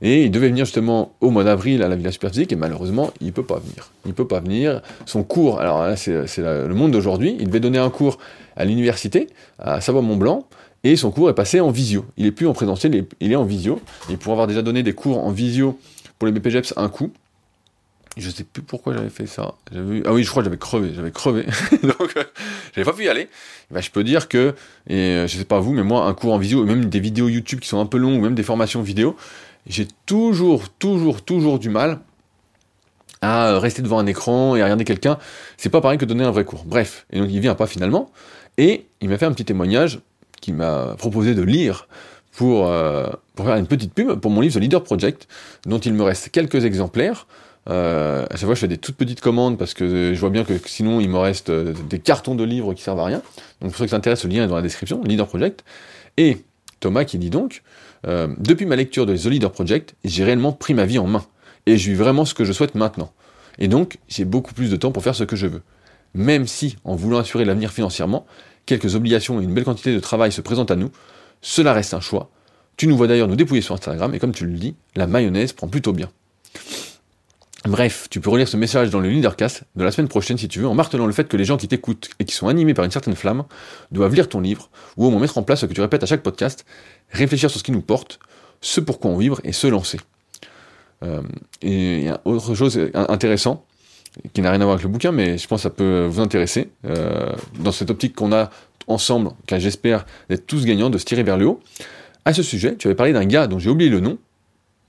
et 0.00 0.22
il 0.22 0.30
devait 0.30 0.48
venir 0.48 0.64
justement 0.64 1.12
au 1.20 1.28
mois 1.28 1.44
d'avril 1.44 1.82
à 1.82 1.88
la 1.88 1.96
Villa 1.96 2.10
Superphysique, 2.10 2.52
et 2.52 2.56
malheureusement, 2.56 3.10
il 3.20 3.34
peut 3.34 3.42
pas 3.42 3.58
venir. 3.58 3.90
Il 4.06 4.14
peut 4.14 4.26
pas 4.26 4.40
venir. 4.40 4.80
Son 5.04 5.22
cours, 5.22 5.60
alors 5.60 5.82
là, 5.82 5.94
c'est 5.94 6.38
le 6.38 6.72
monde 6.72 6.92
d'aujourd'hui, 6.92 7.36
il 7.38 7.48
devait 7.48 7.60
donner 7.60 7.78
un 7.78 7.90
cours 7.90 8.16
à 8.56 8.64
l'université, 8.64 9.26
à 9.58 9.82
Savoie-Mont-Blanc, 9.82 10.46
et 10.84 10.96
son 10.96 11.10
cours 11.10 11.28
est 11.28 11.34
passé 11.34 11.60
en 11.60 11.70
visio. 11.70 12.06
Il 12.16 12.24
est 12.24 12.32
plus 12.32 12.46
en 12.46 12.54
présentiel, 12.54 13.04
il 13.20 13.30
est, 13.30 13.36
en 13.36 13.44
visio. 13.44 13.78
Et 14.10 14.16
pour 14.16 14.32
avoir 14.32 14.46
déjà 14.46 14.62
donné 14.62 14.82
des 14.82 14.94
cours 14.94 15.18
en 15.18 15.32
visio 15.32 15.78
pour 16.18 16.26
les 16.26 16.32
BPGEPS 16.32 16.72
un 16.78 16.88
coup, 16.88 17.10
je 18.16 18.28
sais 18.28 18.44
plus 18.44 18.62
pourquoi 18.62 18.94
j'avais 18.94 19.10
fait 19.10 19.26
ça. 19.26 19.54
Ah 19.72 20.12
oui, 20.12 20.24
je 20.24 20.30
crois 20.30 20.42
que 20.42 20.44
j'avais 20.44 20.58
crevé. 20.58 20.92
J'avais 20.94 21.12
crevé. 21.12 21.46
Donc, 21.82 22.16
euh, 22.16 22.24
j'avais 22.74 22.84
pas 22.84 22.92
pu 22.92 23.04
y 23.04 23.08
aller. 23.08 23.28
Bah, 23.70 23.80
je 23.80 23.90
peux 23.90 24.02
dire 24.02 24.28
que, 24.28 24.54
et 24.88 24.96
euh, 24.96 25.26
je 25.26 25.36
sais 25.36 25.44
pas 25.44 25.60
vous, 25.60 25.72
mais 25.72 25.84
moi, 25.84 26.06
un 26.06 26.14
cours 26.14 26.34
en 26.34 26.38
vidéo, 26.38 26.64
même 26.64 26.86
des 26.86 27.00
vidéos 27.00 27.28
YouTube 27.28 27.60
qui 27.60 27.68
sont 27.68 27.80
un 27.80 27.86
peu 27.86 27.98
longues, 27.98 28.18
ou 28.18 28.22
même 28.22 28.34
des 28.34 28.42
formations 28.42 28.82
vidéo, 28.82 29.16
j'ai 29.66 29.86
toujours, 30.06 30.68
toujours, 30.70 31.22
toujours 31.22 31.58
du 31.58 31.68
mal 31.68 32.00
à 33.22 33.58
rester 33.58 33.82
devant 33.82 33.98
un 33.98 34.06
écran 34.06 34.56
et 34.56 34.60
à 34.60 34.64
regarder 34.64 34.84
quelqu'un. 34.84 35.18
C'est 35.56 35.68
pas 35.68 35.80
pareil 35.80 35.98
que 35.98 36.04
donner 36.04 36.24
un 36.24 36.30
vrai 36.30 36.44
cours. 36.44 36.64
Bref. 36.64 37.06
Et 37.12 37.20
donc, 37.20 37.28
il 37.30 37.40
vient 37.40 37.54
pas 37.54 37.66
finalement. 37.66 38.10
Et 38.58 38.86
il 39.00 39.08
m'a 39.08 39.18
fait 39.18 39.26
un 39.26 39.32
petit 39.32 39.44
témoignage 39.44 40.00
qui 40.40 40.52
m'a 40.52 40.96
proposé 40.98 41.34
de 41.34 41.42
lire 41.42 41.86
pour, 42.32 42.68
euh, 42.68 43.08
pour 43.34 43.46
faire 43.46 43.56
une 43.56 43.66
petite 43.66 43.92
pub 43.92 44.18
pour 44.20 44.30
mon 44.30 44.40
livre 44.40 44.54
The 44.54 44.58
Leader 44.58 44.82
Project, 44.82 45.28
dont 45.66 45.78
il 45.78 45.94
me 45.94 46.02
reste 46.02 46.30
quelques 46.30 46.64
exemplaires. 46.64 47.26
Euh, 47.68 48.24
à 48.30 48.36
chaque 48.36 48.46
fois, 48.46 48.54
je 48.54 48.60
fais 48.60 48.68
des 48.68 48.78
toutes 48.78 48.96
petites 48.96 49.20
commandes 49.20 49.58
parce 49.58 49.74
que 49.74 50.14
je 50.14 50.20
vois 50.20 50.30
bien 50.30 50.44
que 50.44 50.54
sinon, 50.66 51.00
il 51.00 51.08
me 51.08 51.18
reste 51.18 51.50
euh, 51.50 51.74
des 51.88 51.98
cartons 51.98 52.34
de 52.34 52.44
livres 52.44 52.74
qui 52.74 52.82
servent 52.82 53.00
à 53.00 53.04
rien. 53.04 53.22
Donc, 53.60 53.70
pour 53.70 53.76
ceux 53.76 53.84
qui 53.84 53.90
s'intéressent, 53.90 54.28
le 54.28 54.36
lien 54.36 54.44
est 54.44 54.48
dans 54.48 54.56
la 54.56 54.62
description, 54.62 55.02
Leader 55.04 55.26
Project. 55.26 55.64
Et 56.16 56.38
Thomas 56.80 57.04
qui 57.04 57.18
dit 57.18 57.30
donc, 57.30 57.62
euh, 58.06 58.28
depuis 58.38 58.66
ma 58.66 58.76
lecture 58.76 59.06
de 59.06 59.16
The 59.16 59.26
Leader 59.26 59.52
Project, 59.52 59.94
j'ai 60.04 60.24
réellement 60.24 60.52
pris 60.52 60.74
ma 60.74 60.86
vie 60.86 60.98
en 60.98 61.06
main. 61.06 61.24
Et 61.66 61.76
je 61.76 61.90
vis 61.90 61.96
vraiment 61.96 62.24
ce 62.24 62.34
que 62.34 62.44
je 62.44 62.52
souhaite 62.52 62.74
maintenant. 62.74 63.12
Et 63.58 63.68
donc, 63.68 63.98
j'ai 64.08 64.24
beaucoup 64.24 64.54
plus 64.54 64.70
de 64.70 64.76
temps 64.76 64.90
pour 64.90 65.02
faire 65.02 65.14
ce 65.14 65.24
que 65.24 65.36
je 65.36 65.46
veux. 65.46 65.62
Même 66.14 66.46
si, 66.46 66.76
en 66.84 66.96
voulant 66.96 67.18
assurer 67.18 67.44
l'avenir 67.44 67.70
financièrement, 67.70 68.26
quelques 68.64 68.94
obligations 68.94 69.40
et 69.40 69.44
une 69.44 69.52
belle 69.52 69.64
quantité 69.64 69.94
de 69.94 70.00
travail 70.00 70.32
se 70.32 70.40
présentent 70.40 70.70
à 70.70 70.76
nous, 70.76 70.90
cela 71.42 71.72
reste 71.72 71.94
un 71.94 72.00
choix. 72.00 72.30
Tu 72.76 72.86
nous 72.86 72.96
vois 72.96 73.06
d'ailleurs 73.06 73.28
nous 73.28 73.36
dépouiller 73.36 73.60
sur 73.60 73.74
Instagram, 73.74 74.14
et 74.14 74.18
comme 74.18 74.32
tu 74.32 74.46
le 74.46 74.54
dis, 74.54 74.74
la 74.96 75.06
mayonnaise 75.06 75.52
prend 75.52 75.68
plutôt 75.68 75.92
bien. 75.92 76.10
Bref, 77.68 78.08
tu 78.10 78.20
peux 78.20 78.30
relire 78.30 78.48
ce 78.48 78.56
message 78.56 78.88
dans 78.88 79.00
le 79.00 79.10
Leadercast 79.10 79.64
de 79.76 79.84
la 79.84 79.90
semaine 79.90 80.08
prochaine 80.08 80.38
si 80.38 80.48
tu 80.48 80.60
veux, 80.60 80.66
en 80.66 80.74
martelant 80.74 81.06
le 81.06 81.12
fait 81.12 81.28
que 81.28 81.36
les 81.36 81.44
gens 81.44 81.58
qui 81.58 81.68
t'écoutent 81.68 82.08
et 82.18 82.24
qui 82.24 82.34
sont 82.34 82.48
animés 82.48 82.72
par 82.72 82.86
une 82.86 82.90
certaine 82.90 83.14
flamme 83.14 83.44
doivent 83.90 84.14
lire 84.14 84.30
ton 84.30 84.40
livre, 84.40 84.70
ou 84.96 85.04
au 85.04 85.10
moins 85.10 85.20
mettre 85.20 85.36
en 85.36 85.42
place 85.42 85.60
ce 85.60 85.66
que 85.66 85.74
tu 85.74 85.80
répètes 85.82 86.02
à 86.02 86.06
chaque 86.06 86.22
podcast, 86.22 86.64
réfléchir 87.10 87.50
sur 87.50 87.58
ce 87.58 87.64
qui 87.64 87.72
nous 87.72 87.82
porte, 87.82 88.18
ce 88.62 88.80
pourquoi 88.80 89.10
on 89.10 89.18
vibre 89.18 89.40
et 89.44 89.52
se 89.52 89.66
lancer. 89.66 90.00
Euh, 91.02 91.20
et 91.60 92.08
a 92.08 92.22
autre 92.24 92.54
chose 92.54 92.80
intéressant, 92.94 93.66
qui 94.32 94.40
n'a 94.40 94.50
rien 94.50 94.60
à 94.62 94.64
voir 94.64 94.74
avec 94.74 94.84
le 94.84 94.90
bouquin, 94.90 95.12
mais 95.12 95.36
je 95.36 95.46
pense 95.46 95.60
que 95.60 95.62
ça 95.64 95.70
peut 95.70 96.06
vous 96.10 96.20
intéresser, 96.20 96.70
euh, 96.86 97.30
dans 97.58 97.72
cette 97.72 97.90
optique 97.90 98.14
qu'on 98.14 98.32
a 98.32 98.48
ensemble, 98.86 99.32
car 99.46 99.60
j'espère 99.60 100.06
d'être 100.30 100.46
tous 100.46 100.64
gagnants, 100.64 100.88
de 100.88 100.96
se 100.96 101.04
tirer 101.04 101.22
vers 101.22 101.36
le 101.36 101.46
haut. 101.46 101.60
À 102.24 102.32
ce 102.32 102.42
sujet, 102.42 102.76
tu 102.76 102.88
avais 102.88 102.94
parlé 102.94 103.12
d'un 103.12 103.26
gars 103.26 103.46
dont 103.46 103.58
j'ai 103.58 103.68
oublié 103.68 103.90
le 103.90 104.00
nom, 104.00 104.18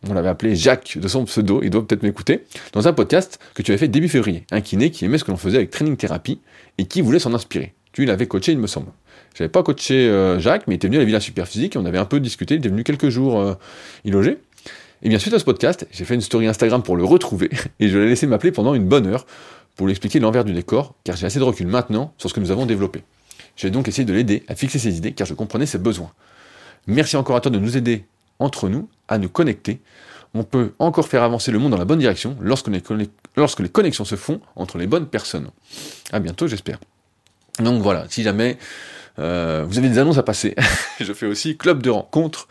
on 0.10 0.14
l'avait 0.14 0.30
appelé 0.30 0.56
Jacques 0.56 0.98
de 0.98 1.08
son 1.08 1.26
pseudo, 1.26 1.62
il 1.64 1.70
doit 1.70 1.86
peut-être 1.86 2.04
m'écouter, 2.04 2.46
dans 2.74 2.88
un 2.88 2.94
podcast 2.94 3.40
que 3.54 3.62
tu 3.62 3.72
avais 3.72 3.78
fait 3.78 3.88
début 3.88 4.10
février. 4.10 4.46
Un 4.52 4.62
kiné 4.62 4.90
qui 4.90 5.06
aimait 5.06 5.18
ce 5.18 5.24
que 5.24 5.32
l'on 5.32 5.38
faisait 5.38 5.58
avec 5.58 5.70
Training 5.70 5.96
Thérapie 5.96 6.40
et 6.78 6.86
qui 6.86 7.02
voulait 7.02 7.20
s'en 7.20 7.34
inspirer. 7.34 7.74
Tu 7.94 8.06
l'avais 8.06 8.26
coaché, 8.26 8.54
il 8.54 8.58
me 8.58 8.68
semble. 8.68 8.92
J'avais 9.36 9.50
pas 9.50 9.64
coaché 9.64 10.08
euh, 10.08 10.40
Jacques, 10.40 10.68
mais 10.68 10.76
il 10.76 10.78
était 10.78 10.88
venu 10.88 10.98
à 10.98 11.02
la 11.02 11.06
Villa 11.06 11.20
Superphysique 11.20 11.76
et 11.76 11.80
on 11.80 11.86
avait 11.86 11.98
un 11.98 12.06
peu 12.06 12.20
discuté, 12.20 12.56
il 12.56 12.58
était 12.58 12.70
venu 12.70 12.84
quelques 12.84 13.10
jours 13.10 13.40
euh, 13.40 13.54
y 14.04 14.12
loger. 14.12 14.40
Et 15.04 15.10
bien 15.10 15.20
suite 15.20 15.34
à 15.34 15.40
ce 15.40 15.46
podcast, 15.46 15.88
j'ai 15.92 16.06
fait 16.06 16.16
une 16.16 16.22
story 16.22 16.48
Instagram 16.48 16.84
pour 16.84 16.96
le 16.96 17.04
retrouver 17.04 17.50
et 17.80 17.88
je 17.88 17.98
l'ai 17.98 18.08
laissé 18.08 18.28
m'appeler 18.28 18.52
pendant 18.52 18.74
une 18.74 18.86
bonne 18.86 19.08
heure 19.08 19.26
pour 19.76 19.88
lui 19.88 19.92
expliquer 19.92 20.20
l'envers 20.20 20.46
du 20.46 20.54
décor, 20.54 20.96
car 21.04 21.16
j'ai 21.16 21.26
assez 21.26 21.40
de 21.40 21.44
recul 21.44 21.68
maintenant 21.68 22.14
sur 22.18 22.30
ce 22.30 22.34
que 22.34 22.40
nous 22.40 22.52
avons 22.52 22.66
développé. 22.66 23.04
J'ai 23.56 23.70
donc 23.70 23.88
essayé 23.88 24.06
de 24.06 24.14
l'aider 24.14 24.44
à 24.48 24.56
fixer 24.56 24.80
ses 24.80 24.98
idées, 24.98 25.14
car 25.14 25.28
je 25.28 25.34
comprenais 25.34 25.66
ses 25.66 25.78
besoins. 25.78 26.12
Merci 26.88 27.16
encore 27.16 27.36
à 27.36 27.42
toi 27.42 27.52
de 27.52 27.60
nous 27.60 27.78
aider 27.78 28.06
entre 28.41 28.67
nous 28.67 28.89
à 29.08 29.17
nous 29.17 29.30
connecter 29.30 29.82
on 30.34 30.43
peut 30.43 30.73
encore 30.80 31.08
faire 31.08 31.23
avancer 31.23 31.51
le 31.51 31.60
monde 31.60 31.71
dans 31.71 31.77
la 31.77 31.86
bonne 31.86 31.99
direction 31.99 32.38
lorsque 32.41 32.67
les, 32.67 33.69
connexions 33.69 34.06
se 34.06 34.15
font 34.15 34.39
entre 34.56 34.77
les 34.77 34.88
bonnes 34.88 35.08
personnes. 35.08 35.49
À 36.12 36.19
bientôt, 36.19 36.47
j'espère. 36.47 36.80
Donc 37.60 37.82
voilà, 37.82 38.06
si 38.10 38.23
jamais 38.23 38.58
euh, 39.19 39.65
vous 39.67 39.77
avez 39.77 39.89
des 39.89 39.97
annonces 39.97 40.17
à 40.17 40.23
passer, 40.23 40.56
je 40.99 41.12
fais 41.12 41.25
aussi 41.25 41.58
club 41.58 41.82
de 41.82 41.89
rencontres 41.89 42.47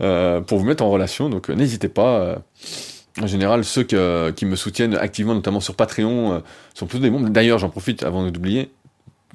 euh, 0.00 0.40
pour 0.40 0.58
vous 0.58 0.64
mettre 0.64 0.82
en 0.82 0.90
relation, 0.90 1.28
donc 1.28 1.50
euh, 1.50 1.54
n'hésitez 1.54 1.88
pas. 1.88 2.38
en 3.20 3.26
général, 3.26 3.64
ceux 3.64 3.82
qui 3.82 4.46
me 4.46 4.56
soutiennent 4.56 4.96
activement, 4.96 5.34
notamment 5.34 5.60
sur 5.60 5.74
Patreon, 5.74 6.42
sont 6.72 6.86
plutôt 6.86 7.02
des 7.02 7.10
membres. 7.10 7.28
D'ailleurs, 7.28 7.58
j'en 7.58 7.68
profite 7.68 8.04
avant 8.04 8.28
d'oublier, 8.30 8.70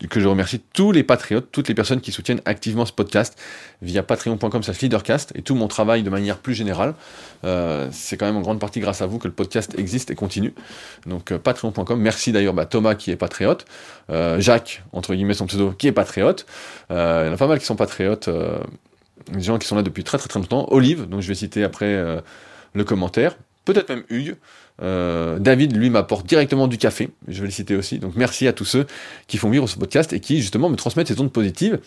que 0.10 0.20
je 0.20 0.28
remercie 0.28 0.60
tous 0.74 0.92
les 0.92 1.04
patriotes, 1.04 1.50
toutes 1.52 1.68
les 1.68 1.76
personnes 1.76 2.02
qui 2.02 2.12
soutiennent 2.12 2.42
activement 2.46 2.86
ce 2.86 2.92
podcast 2.92 3.38
via 3.82 4.02
patreon.com 4.04 4.62
leadercast 4.82 5.32
et 5.36 5.42
tout 5.42 5.56
mon 5.56 5.68
travail 5.68 6.04
de 6.04 6.10
manière 6.10 6.40
plus 6.40 6.54
générale. 6.54 6.96
Euh, 7.44 7.88
c'est 7.92 8.18
quand 8.18 8.26
même 8.26 8.36
en 8.36 8.42
grande 8.42 8.60
partie 8.60 8.80
grâce 8.80 9.02
à 9.02 9.06
vous 9.06 9.20
que 9.20 9.28
le 9.28 9.34
podcast 9.34 9.76
existe 9.78 10.10
et 10.12 10.16
continue. 10.16 10.54
Donc 11.06 11.32
euh, 11.32 11.38
patreon.com, 11.38 12.00
merci 12.00 12.32
d'ailleurs 12.32 12.54
bah, 12.54 12.66
Thomas 12.66 12.96
qui 12.96 13.12
est 13.12 13.16
patriote, 13.16 13.66
euh, 14.10 14.40
Jacques, 14.40 14.84
entre 14.94 15.14
guillemets 15.14 15.36
son 15.36 15.46
pseudo, 15.46 15.72
qui 15.72 15.88
est 15.88 15.92
patriote. 15.92 16.46
il 16.90 16.96
y 16.96 17.30
en 17.30 17.34
a 17.34 17.38
pas 17.38 17.48
mal 17.48 17.60
qui 17.60 17.66
sont 17.66 17.76
patriotes, 17.76 18.30
des 19.32 19.42
gens 19.42 19.58
qui 19.60 19.68
sont 19.68 19.76
là 19.76 19.84
depuis 19.84 20.04
très 20.04 20.18
très 20.18 20.28
très 20.28 20.40
longtemps. 20.40 20.68
Olive, 20.72 21.08
donc 21.08 21.22
je 21.22 21.28
vais 21.28 21.36
citer 21.36 21.64
après 21.64 22.22
le 22.74 22.84
commentaire, 22.84 23.38
peut-être 23.66 23.90
même 23.90 24.04
Hugues. 24.10 24.36
Euh, 24.82 25.38
David, 25.40 25.76
lui, 25.76 25.90
m'apporte 25.90 26.26
directement 26.26 26.68
du 26.68 26.78
café, 26.78 27.12
je 27.28 27.42
vais 27.42 27.48
le 27.48 27.52
citer 27.52 27.76
aussi. 27.76 28.00
Donc 28.00 28.14
merci 28.16 28.48
à 28.48 28.54
tous 28.54 28.66
ceux 28.66 28.88
qui 29.28 29.38
font 29.38 29.50
vivre 29.50 29.68
ce 29.68 29.78
podcast 29.78 30.14
et 30.14 30.20
qui, 30.20 30.42
justement, 30.42 30.70
me 30.70 30.76
transmettent 30.76 31.08
ces 31.08 31.20
ondes 31.22 31.32
positives. 31.32 31.80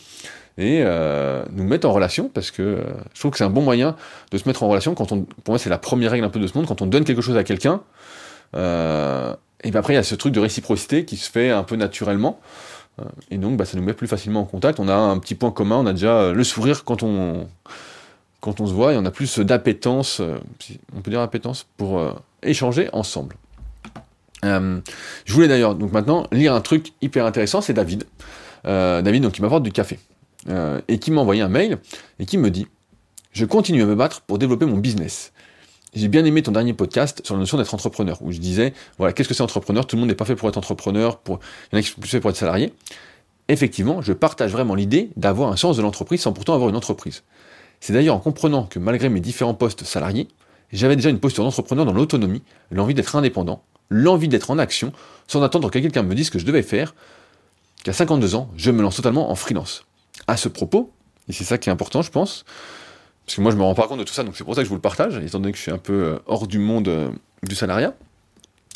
et 0.59 0.83
euh, 0.83 1.44
nous 1.53 1.64
mettre 1.64 1.87
en 1.87 1.92
relation, 1.92 2.31
parce 2.33 2.51
que 2.51 2.62
euh, 2.62 2.85
je 3.12 3.20
trouve 3.20 3.31
que 3.33 3.38
c'est 3.38 3.44
un 3.44 3.51
bon 3.51 3.61
moyen 3.61 3.94
de 4.31 4.38
se 4.38 4.49
mettre 4.49 4.62
en 4.62 4.68
relation 4.68 4.94
pour 4.94 5.07
moi 5.49 5.59
c'est 5.59 5.68
la 5.68 5.77
première 5.77 6.12
règle 6.12 6.25
un 6.25 6.31
peu 6.31 6.40
de 6.40 6.46
ce 6.46 6.57
monde, 6.57 6.66
quand 6.66 6.81
on 6.81 6.87
donne 6.87 7.05
quelque 7.05 7.20
chose 7.20 7.37
à 7.37 7.44
quelqu'un, 7.44 7.83
et 8.55 9.70
bien 9.70 9.81
après 9.81 9.92
il 9.92 9.96
y 9.96 9.99
a 9.99 10.03
ce 10.03 10.14
truc 10.14 10.33
de 10.33 10.40
réciprocité 10.40 11.05
qui 11.05 11.18
se 11.18 11.31
fait 11.31 11.51
un 11.51 11.62
peu 11.62 11.77
naturellement, 11.77 12.40
et 13.31 13.37
donc 13.37 13.59
bah, 13.59 13.66
ça 13.66 13.77
nous 13.77 13.85
met 13.85 13.92
plus 13.92 14.07
facilement 14.07 14.40
en 14.40 14.44
contact, 14.46 14.81
on 14.81 14.88
a 14.88 14.94
un 14.94 15.18
petit 15.18 15.35
point 15.35 15.51
commun, 15.51 15.77
on 15.77 15.87
a 15.87 15.92
déjà 15.92 16.33
le 16.33 16.44
sourire 16.44 16.85
quand 16.85 17.03
on, 17.03 17.49
quand 18.40 18.61
on 18.61 18.66
se 18.66 18.72
voit, 18.72 18.94
et 18.94 18.96
on 18.96 19.05
a 19.05 19.11
plus 19.11 19.38
d'appétence, 19.40 20.22
on 20.96 21.01
peut 21.03 21.11
dire 21.11 21.20
appétence, 21.20 21.66
pour 21.77 22.01
échanger 22.42 22.88
ensemble. 22.92 23.37
Euh, 24.44 24.81
je 25.25 25.33
voulais 25.33 25.49
d'ailleurs 25.49 25.75
donc 25.75 25.92
maintenant 25.92 26.27
lire 26.31 26.55
un 26.55 26.61
truc 26.61 26.92
hyper 27.01 27.25
intéressant, 27.25 27.61
c'est 27.61 27.72
David. 27.72 28.05
Euh, 28.66 29.03
David 29.03 29.22
donc 29.22 29.33
qui 29.33 29.42
m'apporte 29.42 29.62
du 29.62 29.72
café 29.72 29.99
euh, 30.49 30.81
et 30.88 30.99
qui 30.99 31.11
m'a 31.11 31.20
envoyé 31.20 31.42
un 31.42 31.49
mail 31.49 31.79
et 32.18 32.27
qui 32.27 32.38
me 32.38 32.51
dit 32.51 32.66
je 33.33 33.44
continue 33.44 33.83
à 33.83 33.87
me 33.87 33.94
battre 33.94 34.22
pour 34.22 34.38
développer 34.38 34.66
mon 34.66 34.79
business. 34.79 35.33
J'ai 35.94 36.09
bien 36.09 36.25
aimé 36.25 36.42
ton 36.42 36.53
dernier 36.53 36.75
podcast 36.75 37.22
sur 37.25 37.35
la 37.35 37.40
notion 37.40 37.57
d'être 37.57 37.72
entrepreneur, 37.72 38.18
où 38.20 38.31
je 38.31 38.38
disais, 38.38 38.75
voilà, 38.99 39.14
qu'est-ce 39.14 39.29
que 39.29 39.35
c'est 39.35 39.42
entrepreneur? 39.42 39.87
Tout 39.87 39.96
le 39.96 40.01
monde 40.01 40.11
n'est 40.11 40.14
pas 40.14 40.27
fait 40.27 40.37
pour 40.37 40.49
être 40.49 40.59
entrepreneur, 40.59 41.20
il 41.27 41.33
y 41.33 41.77
en 41.77 41.79
a 41.79 41.83
qui 41.83 41.88
sont 41.88 42.01
plus 42.01 42.11
faits 42.11 42.20
pour 42.20 42.31
être 42.31 42.37
salarié. 42.37 42.72
Effectivement, 43.49 44.03
je 44.03 44.12
partage 44.12 44.53
vraiment 44.53 44.75
l'idée 44.75 45.11
d'avoir 45.16 45.51
un 45.53 45.57
sens 45.57 45.77
de 45.77 45.83
l'entreprise 45.83 46.20
sans 46.20 46.33
pourtant 46.33 46.55
avoir 46.55 46.68
une 46.68 46.77
entreprise. 46.77 47.22
C'est 47.81 47.92
d'ailleurs 47.92 48.14
en 48.14 48.20
comprenant 48.20 48.64
que 48.64 48.79
malgré 48.79 49.09
mes 49.09 49.20
différents 49.20 49.55
postes 49.55 49.85
salariés, 49.85 50.29
j'avais 50.72 50.96
déjà 50.96 51.11
une 51.11 51.20
posture 51.20 51.44
d'entrepreneur 51.44 51.85
dans 51.85 51.92
l'autonomie, 51.92 52.42
l'envie 52.70 52.94
d'être 52.94 53.16
indépendant, 53.16 53.62
l'envie 53.90 54.29
d'être 54.29 54.50
en 54.50 54.59
action, 54.59 54.92
sans 55.26 55.42
attendre 55.42 55.70
que 55.70 55.79
quelqu'un 55.79 56.02
me 56.02 56.14
dise 56.14 56.26
ce 56.26 56.31
que 56.31 56.38
je 56.38 56.46
devais 56.46 56.62
faire, 56.62 56.94
qu'à 57.85 57.92
52 57.92 58.35
ans, 58.35 58.50
je 58.57 58.70
me 58.70 58.83
lance 58.83 58.96
totalement 58.96 59.31
en 59.31 59.35
freelance. 59.35 59.85
À 60.26 60.37
ce 60.37 60.48
propos, 60.48 60.92
et 61.29 61.33
c'est 61.33 61.44
ça 61.44 61.59
qui 61.59 61.68
est 61.68 61.72
important, 61.72 62.02
je 62.02 62.11
pense, 62.11 62.44
parce 63.24 63.37
que 63.37 63.40
moi 63.40 63.50
je 63.50 63.57
me 63.57 63.62
rends 63.62 63.74
pas 63.74 63.88
compte 63.88 63.98
de 63.98 64.05
tout 64.05 64.14
ça, 64.14 64.24
donc 64.24 64.37
c'est 64.37 64.44
pour 64.44 64.55
ça 64.55 64.61
que 64.61 64.64
je 64.64 64.68
vous 64.68 64.76
le 64.76 64.81
partage, 64.81 65.16
étant 65.16 65.38
donné 65.38 65.52
que 65.52 65.59
je 65.59 65.62
suis 65.62 65.72
un 65.72 65.79
peu 65.79 65.92
euh, 65.92 66.18
hors 66.26 66.46
du 66.46 66.59
monde 66.59 66.88
euh, 66.88 67.11
du 67.42 67.55
salariat. 67.55 67.94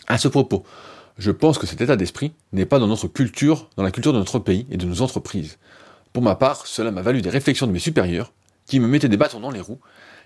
À 0.06 0.18
ce 0.18 0.28
propos, 0.28 0.64
je 1.18 1.30
pense 1.30 1.58
que 1.58 1.66
cet 1.66 1.80
état 1.80 1.96
d'esprit 1.96 2.32
n'est 2.52 2.66
pas 2.66 2.78
dans 2.78 2.86
notre 2.86 3.06
culture, 3.06 3.68
dans 3.76 3.82
la 3.82 3.90
culture 3.90 4.12
de 4.12 4.18
notre 4.18 4.38
pays 4.38 4.66
et 4.70 4.76
de 4.76 4.86
nos 4.86 5.02
entreprises. 5.02 5.58
Pour 6.12 6.22
ma 6.22 6.34
part, 6.34 6.66
cela 6.66 6.90
m'a 6.90 7.02
valu 7.02 7.22
des 7.22 7.30
réflexions 7.30 7.66
de 7.66 7.72
mes 7.72 7.78
supérieurs, 7.78 8.32
qui 8.66 8.80
me 8.80 8.88
mettaient 8.88 9.08
des 9.08 9.16
bâtons 9.16 9.40
dans 9.40 9.50
les 9.50 9.60
roues, 9.60 9.80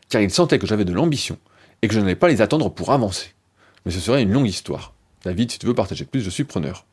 car 0.09 0.23
ils 0.23 0.31
sentaient 0.31 0.59
que 0.59 0.67
j'avais 0.67 0.85
de 0.85 0.93
l'ambition, 0.93 1.39
et 1.83 1.89
que 1.89 1.95
je 1.95 2.01
n'allais 2.01 2.17
pas 2.17 2.29
les 2.29 2.43
attendre 2.43 2.71
pour 2.71 2.93
avancer 2.93 3.35
mais 3.85 3.93
ce 3.93 4.01
serait 4.01 4.23
une 4.23 4.33
longue 4.33 4.49
histoire. 4.49 4.95
David, 5.25 5.51
si 5.51 5.59
tu 5.59 5.67
veux 5.67 5.75
partager 5.75 6.05
plus, 6.05 6.21
je 6.21 6.31
suis 6.31 6.45
preneur. 6.45 6.87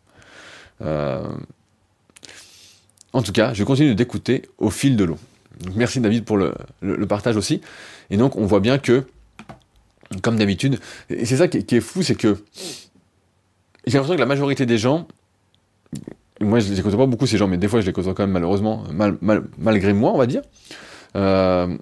Euh, 0.82 1.28
en 3.14 3.22
tout 3.22 3.32
cas, 3.32 3.54
je 3.54 3.64
continue 3.64 3.96
d'écouter 3.96 4.44
au 4.58 4.70
fil 4.70 4.96
de 4.96 5.04
l'eau. 5.04 5.18
merci 5.76 6.00
David 6.00 6.26
pour 6.26 6.38
le, 6.38 6.54
partage 7.08 7.38
aussi. 7.38 7.62
Et 8.10 8.18
donc 8.18 8.36
on 8.36 8.46
voit 8.46 8.60
bien 8.60 8.78
que, 8.78 9.06
comme 10.22 10.38
d'habitude, 10.38 10.80
et 11.10 11.26
c'est 11.26 11.38
ça 11.38 11.48
qui 11.48 11.58
est, 11.58 11.82
fou, 11.82 12.04
c'est 12.04 12.16
que 12.16 12.38
j'ai 13.86 13.98
l'impression 13.98 14.16
que 14.16 14.20
la 14.20 14.26
majorité 14.26 14.66
des 14.66 14.78
gens, 14.78 15.08
moi 16.40 16.60
je 16.60 16.74
les 16.74 16.82
côtoie 16.82 17.00
pas 17.00 17.06
beaucoup 17.06 17.28
ces 17.28 17.38
gens, 17.38 17.48
mais 17.48 17.58
des 17.58 17.68
fois 17.68 17.82
je 17.82 17.86
les 17.86 17.94
côtoie 17.94 18.14
quand 18.14 18.24
même 18.24 18.32
malheureusement, 18.32 18.84
malgré 19.58 19.94
moi 19.94 20.14
on 20.14 20.18
va 20.18 20.26
dire, 20.26 20.42
euh, 21.16 21.78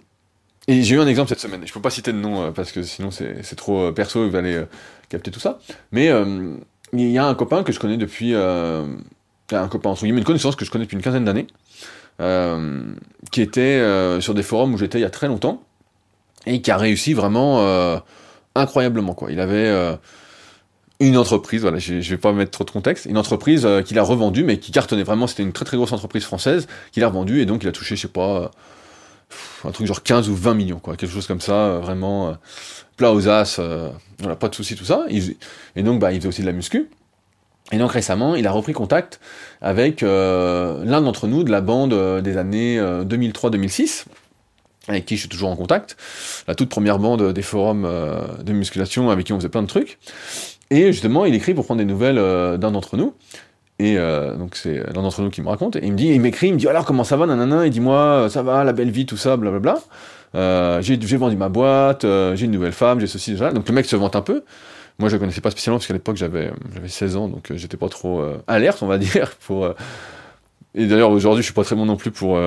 et 0.70 0.84
j'ai 0.84 0.96
eu 0.96 1.00
un 1.00 1.08
exemple 1.08 1.30
cette 1.30 1.40
semaine. 1.40 1.62
Je 1.66 1.74
peux 1.74 1.82
pas 1.82 1.90
citer 1.90 2.14
de 2.14 2.20
nom 2.20 2.44
euh, 2.44 2.52
parce 2.52 2.72
que 2.72 2.84
sinon 2.84 3.10
c'est 3.10 3.56
trop 3.56 3.86
euh, 3.86 3.92
perso, 3.92 4.30
va 4.30 4.38
aller 4.38 4.54
euh, 4.54 4.66
capter 5.10 5.32
tout 5.32 5.40
ça. 5.40 5.58
Mais 5.92 6.12
il 6.94 7.10
y 7.10 7.18
a 7.18 7.26
un 7.26 7.34
copain 7.34 7.64
que 7.64 7.72
je 7.72 7.80
connais 7.80 7.98
depuis. 7.98 8.36
un 8.36 9.68
copain, 9.68 9.90
entre 9.90 10.04
guillemets, 10.04 10.20
une 10.20 10.26
connaissance 10.26 10.56
que 10.56 10.66
je 10.66 10.70
connais 10.70 10.86
depuis 10.86 10.96
une 10.96 11.02
quinzaine 11.02 11.26
d'années, 11.26 11.48
qui 13.32 13.42
était 13.42 13.82
sur 14.22 14.36
des 14.36 14.44
forums 14.44 14.76
où 14.76 14.78
j'étais 14.78 15.00
il 15.00 15.02
y 15.02 15.06
a 15.06 15.10
très 15.10 15.28
longtemps, 15.28 15.64
et 16.46 16.62
qui 16.62 16.70
a 16.70 16.78
réussi 16.78 17.14
vraiment 17.14 18.00
incroyablement. 18.54 19.16
quoi. 19.16 19.32
Il 19.32 19.40
avait 19.40 19.98
une 21.00 21.18
entreprise, 21.18 21.62
voilà, 21.62 21.80
je, 21.80 22.00
je 22.00 22.10
vais 22.12 22.18
pas 22.18 22.32
mettre 22.32 22.52
trop 22.52 22.64
de 22.64 22.70
contexte, 22.70 23.06
une 23.06 23.18
entreprise 23.18 23.68
qu'il 23.86 23.98
a 23.98 24.04
revendue, 24.04 24.44
mais 24.44 24.60
qui 24.60 24.72
cartonnait 24.72 25.02
vraiment, 25.02 25.26
c'était 25.26 25.44
une 25.44 25.54
très 25.54 25.66
très 25.66 25.78
grosse 25.78 25.94
entreprise 25.94 26.26
française, 26.26 26.68
qu'il 26.92 27.04
a 27.04 27.08
revendue, 27.08 27.42
et 27.42 27.48
donc 27.48 27.64
il 27.64 27.70
a 27.70 27.72
touché, 27.72 27.96
je 27.96 28.02
sais 28.02 28.08
pas 28.08 28.52
un 29.66 29.72
truc 29.72 29.88
genre 29.88 30.04
15 30.04 30.30
ou 30.30 30.36
20 30.36 30.54
millions, 30.54 30.80
quoi, 30.80 30.96
quelque 30.96 31.12
chose 31.12 31.28
comme 31.28 31.42
ça, 31.42 31.54
euh, 31.54 31.80
vraiment 31.80 32.30
euh, 32.30 32.34
plat 32.98 33.14
aux 33.14 33.28
as, 33.28 33.60
euh, 33.60 33.90
voilà, 34.20 34.36
pas 34.36 34.50
de 34.50 34.56
souci, 34.56 34.76
tout 34.76 34.86
ça. 34.86 35.06
et 35.76 35.84
donc, 35.84 36.00
bah, 36.00 36.12
il 36.12 36.18
faisait 36.18 36.28
aussi 36.28 36.42
de 36.42 36.48
la 36.48 36.54
muscu. 36.54 36.90
Et 37.72 37.78
donc 37.78 37.92
récemment, 37.92 38.34
il 38.34 38.48
a 38.48 38.52
repris 38.52 38.74
contact 38.74 39.20
avec 39.62 40.02
l'un 40.02 41.02
d'entre 41.02 41.28
nous 41.28 41.44
de 41.44 41.52
la 41.52 41.62
bande 41.62 42.22
des 42.24 42.38
années 42.38 42.80
2003-2006, 42.80 44.06
avec 44.88 45.06
qui 45.06 45.18
je 45.18 45.20
suis 45.20 45.30
toujours 45.30 45.52
en 45.52 45.56
contact, 45.56 45.96
la 46.48 46.56
toute 46.56 46.70
première 46.70 46.98
bande 46.98 47.32
des 47.32 47.44
forums 47.44 47.88
de 48.42 48.54
musculation 48.54 49.12
avec 49.12 49.28
qui 49.28 49.34
on 49.34 49.38
faisait 49.38 49.50
plein 49.50 49.62
de 49.62 49.68
trucs. 49.68 50.00
Et 50.72 50.92
justement, 50.92 51.26
il 51.26 51.36
écrit 51.36 51.54
pour 51.54 51.66
prendre 51.66 51.78
des 51.78 51.86
nouvelles 51.86 52.16
d'un 52.58 52.72
d'entre 52.72 52.98
nous. 52.98 53.14
Et 53.80 53.98
euh, 53.98 54.36
donc 54.36 54.56
c'est 54.56 54.84
l'un 54.94 55.02
d'entre 55.02 55.22
nous 55.22 55.30
qui 55.30 55.42
me 55.42 55.48
raconte, 55.48 55.78
et 55.78 55.82
il 55.84 55.94
me 55.94 55.98
dit, 55.98 56.08
il 56.08 56.20
m'écrit, 56.20 56.48
il 56.48 56.54
me 56.54 56.60
dit 56.60 56.68
alors 56.68 56.86
comment 56.86 57.06
ça 57.06 57.16
va, 57.16 57.26
nanana, 57.26 57.66
il 57.66 57.72
dit 57.72 57.80
moi 57.80 58.28
ça 58.30 58.44
va, 58.44 58.64
la 58.66 58.74
belle 58.74 58.92
vie, 58.92 59.06
tout 59.06 59.18
ça, 59.18 59.38
blablabla. 59.38 59.80
Euh, 60.36 60.82
j'ai 60.82 60.98
vendu 60.98 61.36
ma 61.36 61.50
boîte, 61.50 62.06
euh, 62.06 62.36
j'ai 62.36 62.46
une 62.46 62.52
nouvelle 62.52 62.72
femme, 62.72 63.00
j'ai 63.00 63.08
ceci, 63.08 63.32
déjà. 63.32 63.52
Donc 63.52 63.68
le 63.68 63.74
mec 63.74 63.86
se 63.86 63.96
vante 63.96 64.16
un 64.16 64.22
peu. 64.22 64.44
Moi 65.00 65.08
je 65.08 65.16
le 65.16 65.20
connaissais 65.20 65.42
pas 65.42 65.52
spécialement 65.52 65.78
parce 65.78 65.88
qu'à 65.88 65.94
l'époque 65.94 66.18
j'avais 66.18 66.52
j'avais 66.74 66.90
16 66.90 67.16
ans, 67.16 67.28
donc 67.30 67.52
euh, 67.52 67.58
j'étais 67.58 67.78
pas 67.78 67.88
trop 67.88 68.20
euh, 68.20 68.44
alerte, 68.48 68.84
on 68.84 68.88
va 68.88 68.98
dire. 68.98 69.32
Et 70.76 70.86
d'ailleurs 70.86 71.12
aujourd'hui 71.12 71.42
je 71.42 71.46
suis 71.48 71.54
pas 71.54 71.64
très 71.64 71.76
bon 71.76 71.86
non 71.86 71.96
plus 71.96 72.12
pour 72.12 72.38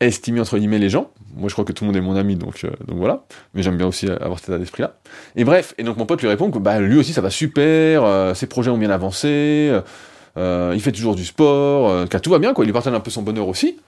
estimer 0.00 0.40
entre 0.40 0.58
guillemets 0.58 0.78
les 0.78 0.88
gens. 0.88 1.10
Moi 1.34 1.48
je 1.48 1.54
crois 1.54 1.64
que 1.64 1.72
tout 1.72 1.84
le 1.84 1.88
monde 1.88 1.96
est 1.96 2.00
mon 2.00 2.16
ami, 2.16 2.36
donc 2.36 2.64
donc 2.86 2.98
voilà. 2.98 3.24
Mais 3.54 3.62
j'aime 3.62 3.76
bien 3.76 3.88
aussi 3.88 4.08
avoir 4.08 4.38
cet 4.38 4.50
état 4.50 4.58
d'esprit 4.58 4.82
là. 4.82 4.94
Et 5.34 5.44
bref, 5.44 5.74
et 5.76 5.82
donc 5.82 5.96
mon 5.96 6.06
pote 6.06 6.22
lui 6.22 6.28
répond 6.28 6.50
que 6.50 6.58
bah 6.58 6.78
lui 6.78 6.98
aussi 6.98 7.12
ça 7.12 7.20
va 7.20 7.30
super, 7.30 8.36
ses 8.36 8.46
projets 8.46 8.70
ont 8.70 8.78
bien 8.78 8.90
avancé. 8.90 9.68
Euh, 9.72 9.80
il 10.36 10.80
fait 10.80 10.92
toujours 10.92 11.14
du 11.14 11.24
sport, 11.24 11.90
euh, 11.90 12.06
tout 12.06 12.30
va 12.30 12.38
bien, 12.38 12.52
quoi. 12.52 12.64
Il 12.64 12.66
lui 12.66 12.72
partage 12.72 12.94
un 12.94 13.00
peu 13.00 13.10
son 13.10 13.22
bonheur 13.22 13.48
aussi. 13.48 13.78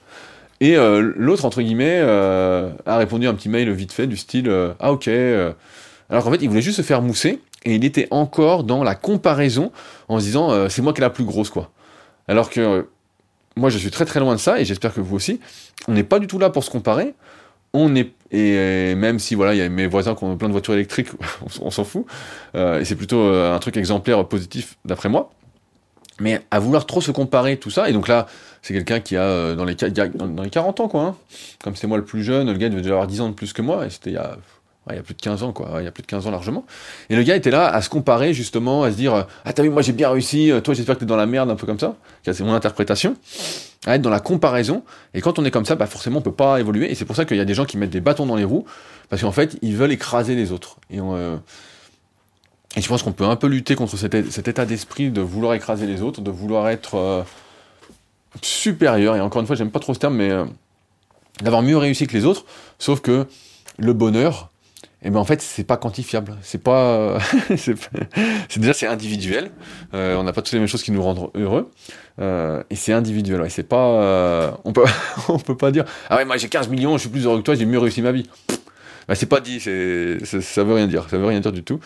Et 0.61 0.77
euh, 0.77 1.13
l'autre, 1.17 1.45
entre 1.45 1.63
guillemets, 1.63 2.01
a 2.01 2.97
répondu 2.97 3.27
un 3.27 3.35
petit 3.35 3.49
mail 3.49 3.71
vite 3.71 3.93
fait 3.93 4.07
du 4.07 4.17
style 4.17 4.51
Ah, 4.81 4.93
ok. 4.93 5.09
Alors 6.11 6.25
qu'en 6.25 6.31
fait, 6.31 6.43
il 6.43 6.49
voulait 6.49 6.63
juste 6.63 6.77
se 6.77 6.83
faire 6.83 7.03
mousser 7.03 7.41
et 7.65 7.75
il 7.75 7.85
était 7.85 8.09
encore 8.11 8.65
dans 8.65 8.85
la 8.85 8.95
comparaison 8.95 9.73
en 10.09 10.21
se 10.21 10.25
disant 10.25 10.69
C'est 10.69 10.83
moi 10.83 10.93
qui 10.93 11.01
est 11.01 11.03
la 11.03 11.11
plus 11.11 11.25
grosse, 11.25 11.51
quoi. 11.51 11.71
Alors 12.29 12.51
que 12.51 12.87
moi, 13.57 13.71
je 13.71 13.79
suis 13.79 13.91
très 13.91 14.05
très 14.05 14.21
loin 14.21 14.35
de 14.35 14.41
ça 14.41 14.61
et 14.61 14.65
j'espère 14.65 14.93
que 14.95 15.01
vous 15.01 15.17
aussi. 15.17 15.41
On 15.89 15.93
n'est 15.93 16.05
pas 16.05 16.19
du 16.19 16.27
tout 16.27 16.39
là 16.39 16.51
pour 16.51 16.65
se 16.65 16.71
comparer. 16.71 17.15
On 17.73 17.95
est 17.97 18.13
et 18.31 18.95
même 18.95 19.19
si 19.19 19.35
voilà, 19.35 19.55
il 19.55 19.59
y 19.59 19.63
a 19.63 19.69
mes 19.69 19.87
voisins 19.87 20.15
qui 20.15 20.25
ont 20.25 20.37
plein 20.37 20.49
de 20.49 20.53
voitures 20.53 20.75
électriques, 20.75 21.09
on, 21.61 21.71
s'en 21.71 21.85
fout. 21.85 22.05
et 22.55 22.85
c'est 22.85 22.97
plutôt 22.97 23.23
un 23.23 23.59
truc 23.59 23.77
exemplaire 23.77 24.27
positif 24.27 24.77
d'après 24.85 25.09
moi. 25.09 25.31
Mais 26.21 26.41
à 26.51 26.61
vouloir 26.61 26.87
trop 26.87 27.01
se 27.01 27.11
comparer, 27.11 27.57
tout 27.57 27.71
ça, 27.71 27.89
et 27.89 27.93
donc 27.93 28.07
là, 28.07 28.27
c'est 28.63 28.73
quelqu'un 28.73 29.01
qui 29.01 29.17
a 29.17 29.23
euh, 29.23 29.55
dans, 29.55 29.65
les, 29.65 29.75
dans, 29.75 30.43
les 30.43 30.51
40 30.51 30.81
ans, 30.81 30.89
quoi. 30.89 31.03
Hein. 31.03 31.17
Comme 31.63 31.75
c'est 31.75 31.87
moi 31.87 31.99
le 31.99 32.05
plus 32.05 32.23
jeune, 32.23 32.51
le 32.51 32.57
gars 32.57 32.69
devait 32.69 32.83
déjà 32.83 32.95
avoir 32.95 33.09
10 33.09 33.21
ans 33.21 33.29
de 33.29 33.35
plus 33.35 33.53
que 33.53 33.63
moi, 33.63 33.87
et 33.87 33.91
c'était 33.91 34.11
il 34.11 34.15
y 34.15 34.19
a 34.19 34.37
il 34.91 34.97
y 34.97 34.99
a 34.99 35.03
plus 35.03 35.15
de 35.15 35.21
15 35.23 35.43
ans, 35.43 35.53
quoi. 35.53 35.77
Il 35.79 35.85
y 35.85 35.87
a 35.87 35.91
plus 35.91 36.03
de 36.03 36.07
15 36.07 36.27
ans 36.27 36.31
largement. 36.31 36.67
Et 37.09 37.17
le 37.17 37.23
gars 37.23 37.37
était 37.37 37.51
là 37.51 37.67
à 37.67 37.81
se 37.81 37.89
comparer, 37.89 38.35
justement, 38.35 38.83
à 38.83 38.91
se 38.91 38.97
dire 38.97 39.27
Ah, 39.47 39.53
t'as 39.55 39.63
vu, 39.63 39.71
moi 39.71 39.81
j'ai 39.81 39.95
bien 39.95 40.11
réussi, 40.11 40.53
toi 40.63 40.75
j'espère 40.75 40.97
que 40.97 41.01
t'es 41.01 41.07
dans 41.07 41.17
la 41.17 41.25
merde, 41.25 41.51
un 41.51 41.57
peu 41.57 41.67
comme 41.67 41.79
ça. 41.79 41.97
C'est 42.23 42.41
mon 42.41 42.53
interprétation. 42.53 43.17
À 43.87 43.95
être 43.97 44.03
dans 44.03 44.11
la 44.11 44.21
comparaison. 44.21 44.83
Et 45.15 45.23
quand 45.23 45.39
on 45.39 45.45
est 45.47 45.51
comme 45.51 45.65
ça, 45.65 45.75
bah 45.75 45.87
forcément 45.87 46.19
on 46.19 46.23
peut 46.23 46.33
pas 46.33 46.61
évoluer. 46.61 46.91
Et 46.91 46.95
c'est 46.95 47.07
pour 47.07 47.17
ça 47.17 47.25
qu'il 47.25 47.39
y 47.39 47.41
a 47.41 47.47
des 47.47 47.55
gens 47.55 47.65
qui 47.65 47.79
mettent 47.79 47.91
des 47.91 48.03
bâtons 48.03 48.27
dans 48.27 48.37
les 48.37 48.45
roues, 48.45 48.67
parce 49.09 49.23
qu'en 49.23 49.33
fait, 49.33 49.57
ils 49.63 49.75
veulent 49.75 49.93
écraser 49.93 50.35
les 50.35 50.53
autres. 50.53 50.77
Et 50.91 51.01
on, 51.01 51.17
euh, 51.17 51.37
et 52.77 52.81
je 52.81 52.89
pense 52.89 53.03
qu'on 53.03 53.13
peut 53.13 53.25
un 53.25 53.37
peu 53.37 53.47
lutter 53.47 53.77
contre 53.77 53.97
cet, 53.97 54.15
état 54.15 54.65
d'esprit 54.65 55.11
de 55.11 55.21
vouloir 55.21 55.55
écraser 55.55 55.87
les 55.87 56.03
autres, 56.03 56.21
de 56.21 56.31
vouloir 56.31 56.69
être 56.69 56.97
euh, 56.97 57.23
supérieur. 58.43 59.15
Et 59.17 59.21
encore 59.21 59.41
une 59.41 59.47
fois, 59.47 59.55
j'aime 59.55 59.71
pas 59.71 59.79
trop 59.79 59.95
ce 59.95 60.01
terme, 60.01 60.17
mais 60.17 60.31
euh, 60.31 60.45
d'avoir 61.41 61.63
mieux 61.63 61.77
réussi 61.77 62.07
que 62.07 62.15
les 62.15 62.25
autres. 62.25 62.45
Sauf 62.81 63.01
que 63.01 63.27
le 63.79 63.93
bonheur, 63.93 64.51
eh 65.05 65.11
ben 65.11 65.21
en 65.21 65.25
fait, 65.25 65.41
c'est 65.41 65.63
pas 65.63 65.77
quantifiable. 65.77 66.37
C'est 66.43 66.63
pas, 66.63 67.19
c'est 67.57 68.59
déjà 68.59 68.73
c'est 68.73 68.89
individuel. 68.89 69.53
Euh, 69.93 70.17
on 70.17 70.25
n'a 70.25 70.33
pas 70.33 70.43
toutes 70.43 70.55
les 70.55 70.59
mêmes 70.59 70.67
choses 70.67 70.83
qui 70.83 70.91
nous 70.91 71.03
rendent 71.03 71.31
heureux. 71.37 71.71
et 72.19 72.77
c'est 72.77 72.93
individuel. 72.93 73.41
Et 73.47 73.51
c'est 73.51 73.63
pas, 73.63 74.59
on 74.65 74.73
peut, 74.73 74.85
on 75.29 75.39
peut 75.39 75.57
pas 75.57 75.71
dire, 75.71 75.85
ah 76.11 76.17
ouais, 76.17 76.25
moi 76.25 76.39
j'ai 76.39 76.49
15 76.49 76.69
millions, 76.69 76.97
je 76.97 77.03
suis 77.03 77.11
plus 77.11 77.25
heureux 77.25 77.39
que 77.39 77.45
toi, 77.45 77.55
j'ai 77.55 77.67
mieux 77.67 77.79
réussi 77.79 78.03
ma 78.03 78.11
vie. 78.11 78.29
Bah, 79.09 79.15
c'est 79.15 79.27
pas 79.27 79.41
dit, 79.41 79.61
ça 79.61 79.71
veut 79.71 80.75
rien 80.75 80.87
dire, 80.87 81.09
ça 81.09 81.19
veut 81.19 81.27
rien 81.27 81.41
dire 81.41 81.53
du 81.53 81.63
tout. 81.63 81.81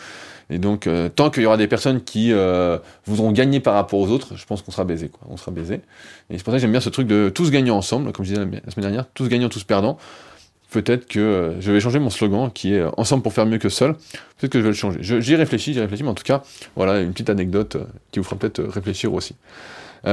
Et 0.49 0.57
donc, 0.57 0.87
euh, 0.87 1.09
tant 1.09 1.29
qu'il 1.29 1.43
y 1.43 1.45
aura 1.45 1.57
des 1.57 1.67
personnes 1.67 2.03
qui 2.03 2.33
euh, 2.33 2.79
voudront 3.05 3.31
gagner 3.31 3.59
par 3.59 3.75
rapport 3.75 3.99
aux 3.99 4.09
autres, 4.09 4.35
je 4.35 4.45
pense 4.45 4.61
qu'on 4.61 4.71
sera 4.71 4.83
baisé. 4.83 5.11
On 5.29 5.37
sera 5.37 5.51
baisé. 5.51 5.75
Et 6.29 6.37
c'est 6.37 6.43
pour 6.43 6.51
ça 6.51 6.57
que 6.57 6.61
j'aime 6.61 6.71
bien 6.71 6.81
ce 6.81 6.89
truc 6.89 7.07
de 7.07 7.29
tous 7.29 7.51
gagnants 7.51 7.77
ensemble, 7.77 8.11
comme 8.11 8.25
je 8.25 8.33
disais 8.33 8.45
la 8.45 8.71
semaine 8.71 8.85
dernière, 8.85 9.05
tous 9.13 9.27
gagnants, 9.27 9.49
tous 9.49 9.63
perdants. 9.63 9.97
Peut-être 10.71 11.07
que 11.07 11.19
euh, 11.19 11.61
je 11.61 11.71
vais 11.71 11.79
changer 11.79 11.99
mon 11.99 12.09
slogan 12.09 12.51
qui 12.51 12.73
est 12.73 12.83
ensemble 12.97 13.21
pour 13.21 13.33
faire 13.33 13.45
mieux 13.45 13.59
que 13.59 13.69
seul. 13.69 13.93
Peut-être 14.37 14.51
que 14.51 14.59
je 14.59 14.63
vais 14.63 14.69
le 14.69 14.75
changer. 14.75 14.99
J'y 15.01 15.35
réfléchis, 15.35 15.73
j'y 15.73 15.81
réfléchis, 15.81 16.03
mais 16.03 16.09
en 16.09 16.15
tout 16.15 16.23
cas, 16.23 16.41
voilà 16.75 16.99
une 16.99 17.11
petite 17.11 17.29
anecdote 17.29 17.77
qui 18.11 18.19
vous 18.19 18.25
fera 18.25 18.35
peut-être 18.35 18.63
réfléchir 18.63 19.13
aussi. 19.13 19.35
Il 20.05 20.09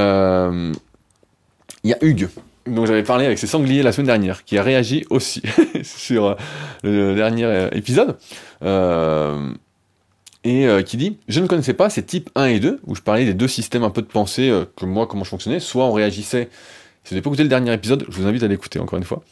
y 1.85 1.93
a 1.93 1.99
Hugues 2.03 2.29
donc 2.67 2.87
j'avais 2.87 3.03
parlé 3.03 3.27
avec 3.27 3.39
ces 3.39 3.47
sangliers 3.47 3.83
la 3.83 3.93
semaine 3.93 4.07
dernière, 4.07 4.45
qui 4.45 4.59
a 4.59 4.63
réagi 4.63 5.05
aussi 5.11 5.43
sur 5.83 6.27
euh, 6.27 6.35
le 6.83 7.15
dernier 7.15 7.45
euh, 7.45 7.69
épisode, 7.73 8.17
euh, 8.63 9.53
et 10.45 10.69
qui 10.85 10.97
dit 10.97 11.19
«Je 11.29 11.41
ne 11.41 11.49
connaissais 11.49 11.75
pas 11.75 11.91
ces 11.91 12.05
types 12.05 12.31
1 12.37 12.45
et 12.45 12.61
2, 12.61 12.81
où 12.87 12.95
je 12.95 13.03
parlais 13.03 13.25
des 13.25 13.35
deux 13.35 13.49
systèmes 13.49 13.83
un 13.83 13.91
peu 13.91 14.01
de 14.01 14.07
pensée, 14.07 14.53
que 14.77 14.87
moi, 14.87 15.09
comment 15.09 15.25
je 15.25 15.31
fonctionnais, 15.31 15.59
soit 15.59 15.85
on 15.85 15.93
réagissait, 15.93 16.51
si 17.03 17.11
vous 17.11 17.15
n'avez 17.17 17.23
pas 17.23 17.31
écouté 17.31 17.43
le 17.43 17.49
dernier 17.49 17.73
épisode, 17.73 18.07
je 18.09 18.17
vous 18.17 18.29
invite 18.29 18.45
à 18.45 18.47
l'écouter 18.47 18.79
encore 18.79 18.97
une 18.97 19.05
fois, 19.05 19.25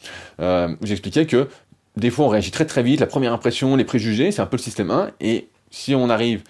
j'expliquais 0.81 1.25
que 1.25 1.47
des 1.95 2.09
fois 2.09 2.25
on 2.25 2.27
réagit 2.27 2.51
très 2.51 2.65
très 2.65 2.83
vite, 2.83 2.99
la 2.99 3.07
première 3.07 3.31
impression, 3.31 3.77
les 3.77 3.85
préjugés, 3.85 4.31
c'est 4.31 4.41
un 4.41 4.45
peu 4.45 4.57
le 4.57 4.61
système 4.61 4.91
1, 4.91 5.11
et 5.21 5.47
si 5.71 5.95
on 5.95 6.09
arrive 6.09 6.43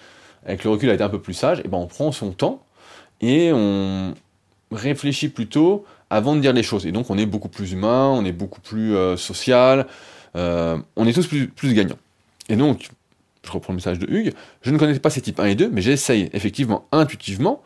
avec 0.44 0.64
le 0.64 0.70
recul 0.70 0.90
à 0.90 0.94
être 0.94 1.02
un 1.02 1.10
peu 1.10 1.20
plus 1.20 1.34
sage, 1.34 1.60
et 1.60 1.62
eh 1.66 1.68
ben 1.68 1.78
on 1.78 1.86
prend 1.86 2.10
son 2.10 2.32
temps, 2.32 2.64
et 3.20 3.52
on 3.52 4.14
réfléchit 4.72 5.28
plutôt 5.28 5.84
avant 6.10 6.36
de 6.36 6.40
dire 6.40 6.52
les 6.52 6.62
choses. 6.62 6.86
Et 6.86 6.92
donc 6.92 7.10
on 7.10 7.18
est 7.18 7.26
beaucoup 7.26 7.48
plus 7.48 7.72
humain, 7.72 8.06
on 8.06 8.24
est 8.24 8.32
beaucoup 8.32 8.60
plus 8.60 8.94
euh, 8.94 9.16
social, 9.16 9.86
euh, 10.36 10.78
on 10.96 11.06
est 11.06 11.12
tous 11.12 11.26
plus, 11.26 11.74
gagnants. 11.74 11.98
Et 12.48 12.56
donc, 12.56 12.88
je 13.44 13.50
reprends 13.50 13.72
le 13.72 13.76
message 13.76 13.98
de 13.98 14.06
Hugues, 14.08 14.32
je 14.62 14.70
ne 14.70 14.78
connais 14.78 14.98
pas 14.98 15.10
ces 15.10 15.20
types 15.20 15.40
1 15.40 15.46
et 15.46 15.54
2, 15.54 15.70
mais 15.70 15.82
j'essaye 15.82 16.30
effectivement 16.32 16.86
intuitivement, 16.92 17.62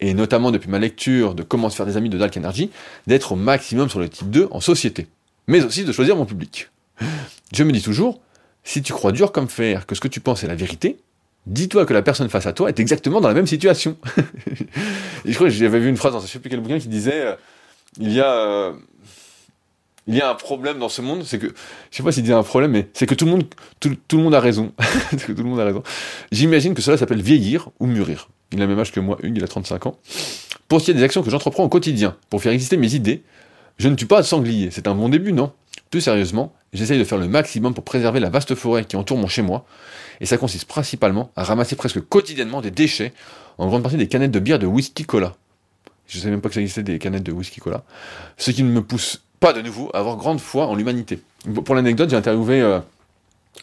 et 0.00 0.14
notamment 0.14 0.50
depuis 0.50 0.70
ma 0.70 0.78
lecture 0.78 1.34
de 1.34 1.42
Comment 1.42 1.70
se 1.70 1.76
faire 1.76 1.86
des 1.86 1.96
amis 1.96 2.08
de 2.08 2.18
Dalk 2.18 2.36
Energy, 2.36 2.70
d'être 3.06 3.32
au 3.32 3.36
maximum 3.36 3.88
sur 3.88 4.00
le 4.00 4.08
type 4.08 4.30
2 4.30 4.48
en 4.50 4.60
société, 4.60 5.06
mais 5.46 5.62
aussi 5.64 5.84
de 5.84 5.92
choisir 5.92 6.16
mon 6.16 6.24
public. 6.24 6.70
Je 7.52 7.64
me 7.64 7.72
dis 7.72 7.82
toujours, 7.82 8.20
si 8.64 8.82
tu 8.82 8.92
crois 8.92 9.12
dur 9.12 9.32
comme 9.32 9.48
fer 9.48 9.86
que 9.86 9.94
ce 9.94 10.00
que 10.00 10.08
tu 10.08 10.20
penses 10.20 10.44
est 10.44 10.48
la 10.48 10.54
vérité, 10.54 10.98
dis-toi 11.46 11.86
que 11.86 11.94
la 11.94 12.02
personne 12.02 12.28
face 12.28 12.46
à 12.46 12.52
toi 12.52 12.68
est 12.68 12.80
exactement 12.80 13.20
dans 13.20 13.28
la 13.28 13.34
même 13.34 13.46
situation. 13.46 13.96
et 15.24 15.32
je 15.32 15.34
crois 15.34 15.48
que 15.48 15.52
j'avais 15.52 15.80
vu 15.80 15.88
une 15.88 15.96
phrase 15.96 16.12
dans 16.12 16.20
je 16.20 16.26
sais 16.26 16.38
plus 16.38 16.50
quel 16.50 16.60
bouquin 16.60 16.78
qui 16.78 16.88
disait 16.88 17.26
euh, 17.26 17.34
il 17.98 18.12
y 18.12 18.20
a 18.20 18.32
euh, 18.32 18.72
il 20.08 20.16
y 20.16 20.20
a 20.20 20.28
un 20.28 20.34
problème 20.34 20.78
dans 20.78 20.88
ce 20.88 21.00
monde, 21.00 21.22
c'est 21.24 21.38
que 21.38 21.46
je 21.90 21.96
sais 21.96 22.02
pas 22.02 22.10
s'il 22.10 22.26
y 22.26 22.32
un 22.32 22.42
problème, 22.42 22.72
mais 22.72 22.88
c'est 22.92 23.06
que 23.06 23.14
tout 23.14 23.24
le 23.24 23.30
monde 23.30 23.44
tout, 23.80 23.96
le 24.08 24.22
monde 24.22 24.34
a 24.34 24.40
raison. 24.40 24.72
J'imagine 26.32 26.74
que 26.74 26.82
cela 26.82 26.96
s'appelle 26.96 27.22
vieillir 27.22 27.70
ou 27.78 27.86
mûrir. 27.86 28.28
Il 28.52 28.58
a 28.58 28.66
le 28.66 28.68
même 28.68 28.78
âge 28.78 28.92
que 28.92 29.00
moi, 29.00 29.16
Hugues, 29.22 29.36
il 29.36 29.44
a 29.44 29.48
35 29.48 29.86
ans. 29.86 29.98
Pour 30.68 30.80
ce 30.80 30.86
qui 30.86 30.90
est 30.90 30.94
des 30.94 31.02
actions 31.02 31.22
que 31.22 31.30
j'entreprends 31.30 31.64
au 31.64 31.68
quotidien 31.68 32.16
pour 32.30 32.42
faire 32.42 32.52
exister 32.52 32.76
mes 32.76 32.94
idées, 32.94 33.22
je 33.78 33.88
ne 33.88 33.94
tue 33.94 34.06
pas 34.06 34.22
sanglier. 34.22 34.70
C'est 34.70 34.88
un 34.88 34.94
bon 34.94 35.08
début, 35.08 35.32
non? 35.32 35.52
Plus 35.90 36.00
sérieusement, 36.00 36.52
j'essaye 36.72 36.98
de 36.98 37.04
faire 37.04 37.18
le 37.18 37.28
maximum 37.28 37.74
pour 37.74 37.84
préserver 37.84 38.18
la 38.18 38.30
vaste 38.30 38.54
forêt 38.54 38.84
qui 38.84 38.96
entoure 38.96 39.18
mon 39.18 39.28
chez 39.28 39.42
moi, 39.42 39.64
et 40.20 40.26
ça 40.26 40.36
consiste 40.36 40.64
principalement 40.64 41.30
à 41.36 41.44
ramasser 41.44 41.76
presque 41.76 42.00
quotidiennement 42.00 42.60
des 42.60 42.70
déchets, 42.70 43.12
en 43.58 43.68
grande 43.68 43.82
partie 43.82 43.98
des 43.98 44.08
canettes 44.08 44.30
de 44.30 44.40
bière 44.40 44.58
de 44.58 44.66
whisky 44.66 45.04
cola. 45.04 45.34
Je 46.12 46.18
ne 46.18 46.22
savais 46.24 46.32
même 46.32 46.42
pas 46.42 46.50
que 46.50 46.54
ça 46.54 46.60
existait 46.60 46.82
des 46.82 46.98
canettes 46.98 47.22
de 47.22 47.32
whisky 47.32 47.58
cola. 47.58 47.84
Ce 48.36 48.50
qui 48.50 48.62
ne 48.62 48.70
me 48.70 48.82
pousse 48.82 49.22
pas 49.40 49.54
de 49.54 49.62
nouveau 49.62 49.90
à 49.94 50.00
avoir 50.00 50.16
grande 50.16 50.40
foi 50.40 50.66
en 50.66 50.74
l'humanité. 50.74 51.20
Pour 51.64 51.74
l'anecdote, 51.74 52.10
j'ai 52.10 52.16
interviewé 52.16 52.60
euh, 52.60 52.80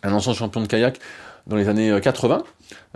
un 0.02 0.12
ancien 0.12 0.34
champion 0.34 0.60
de 0.62 0.66
kayak 0.66 0.98
dans 1.46 1.56
les 1.56 1.70
années 1.70 1.96
80. 2.02 2.44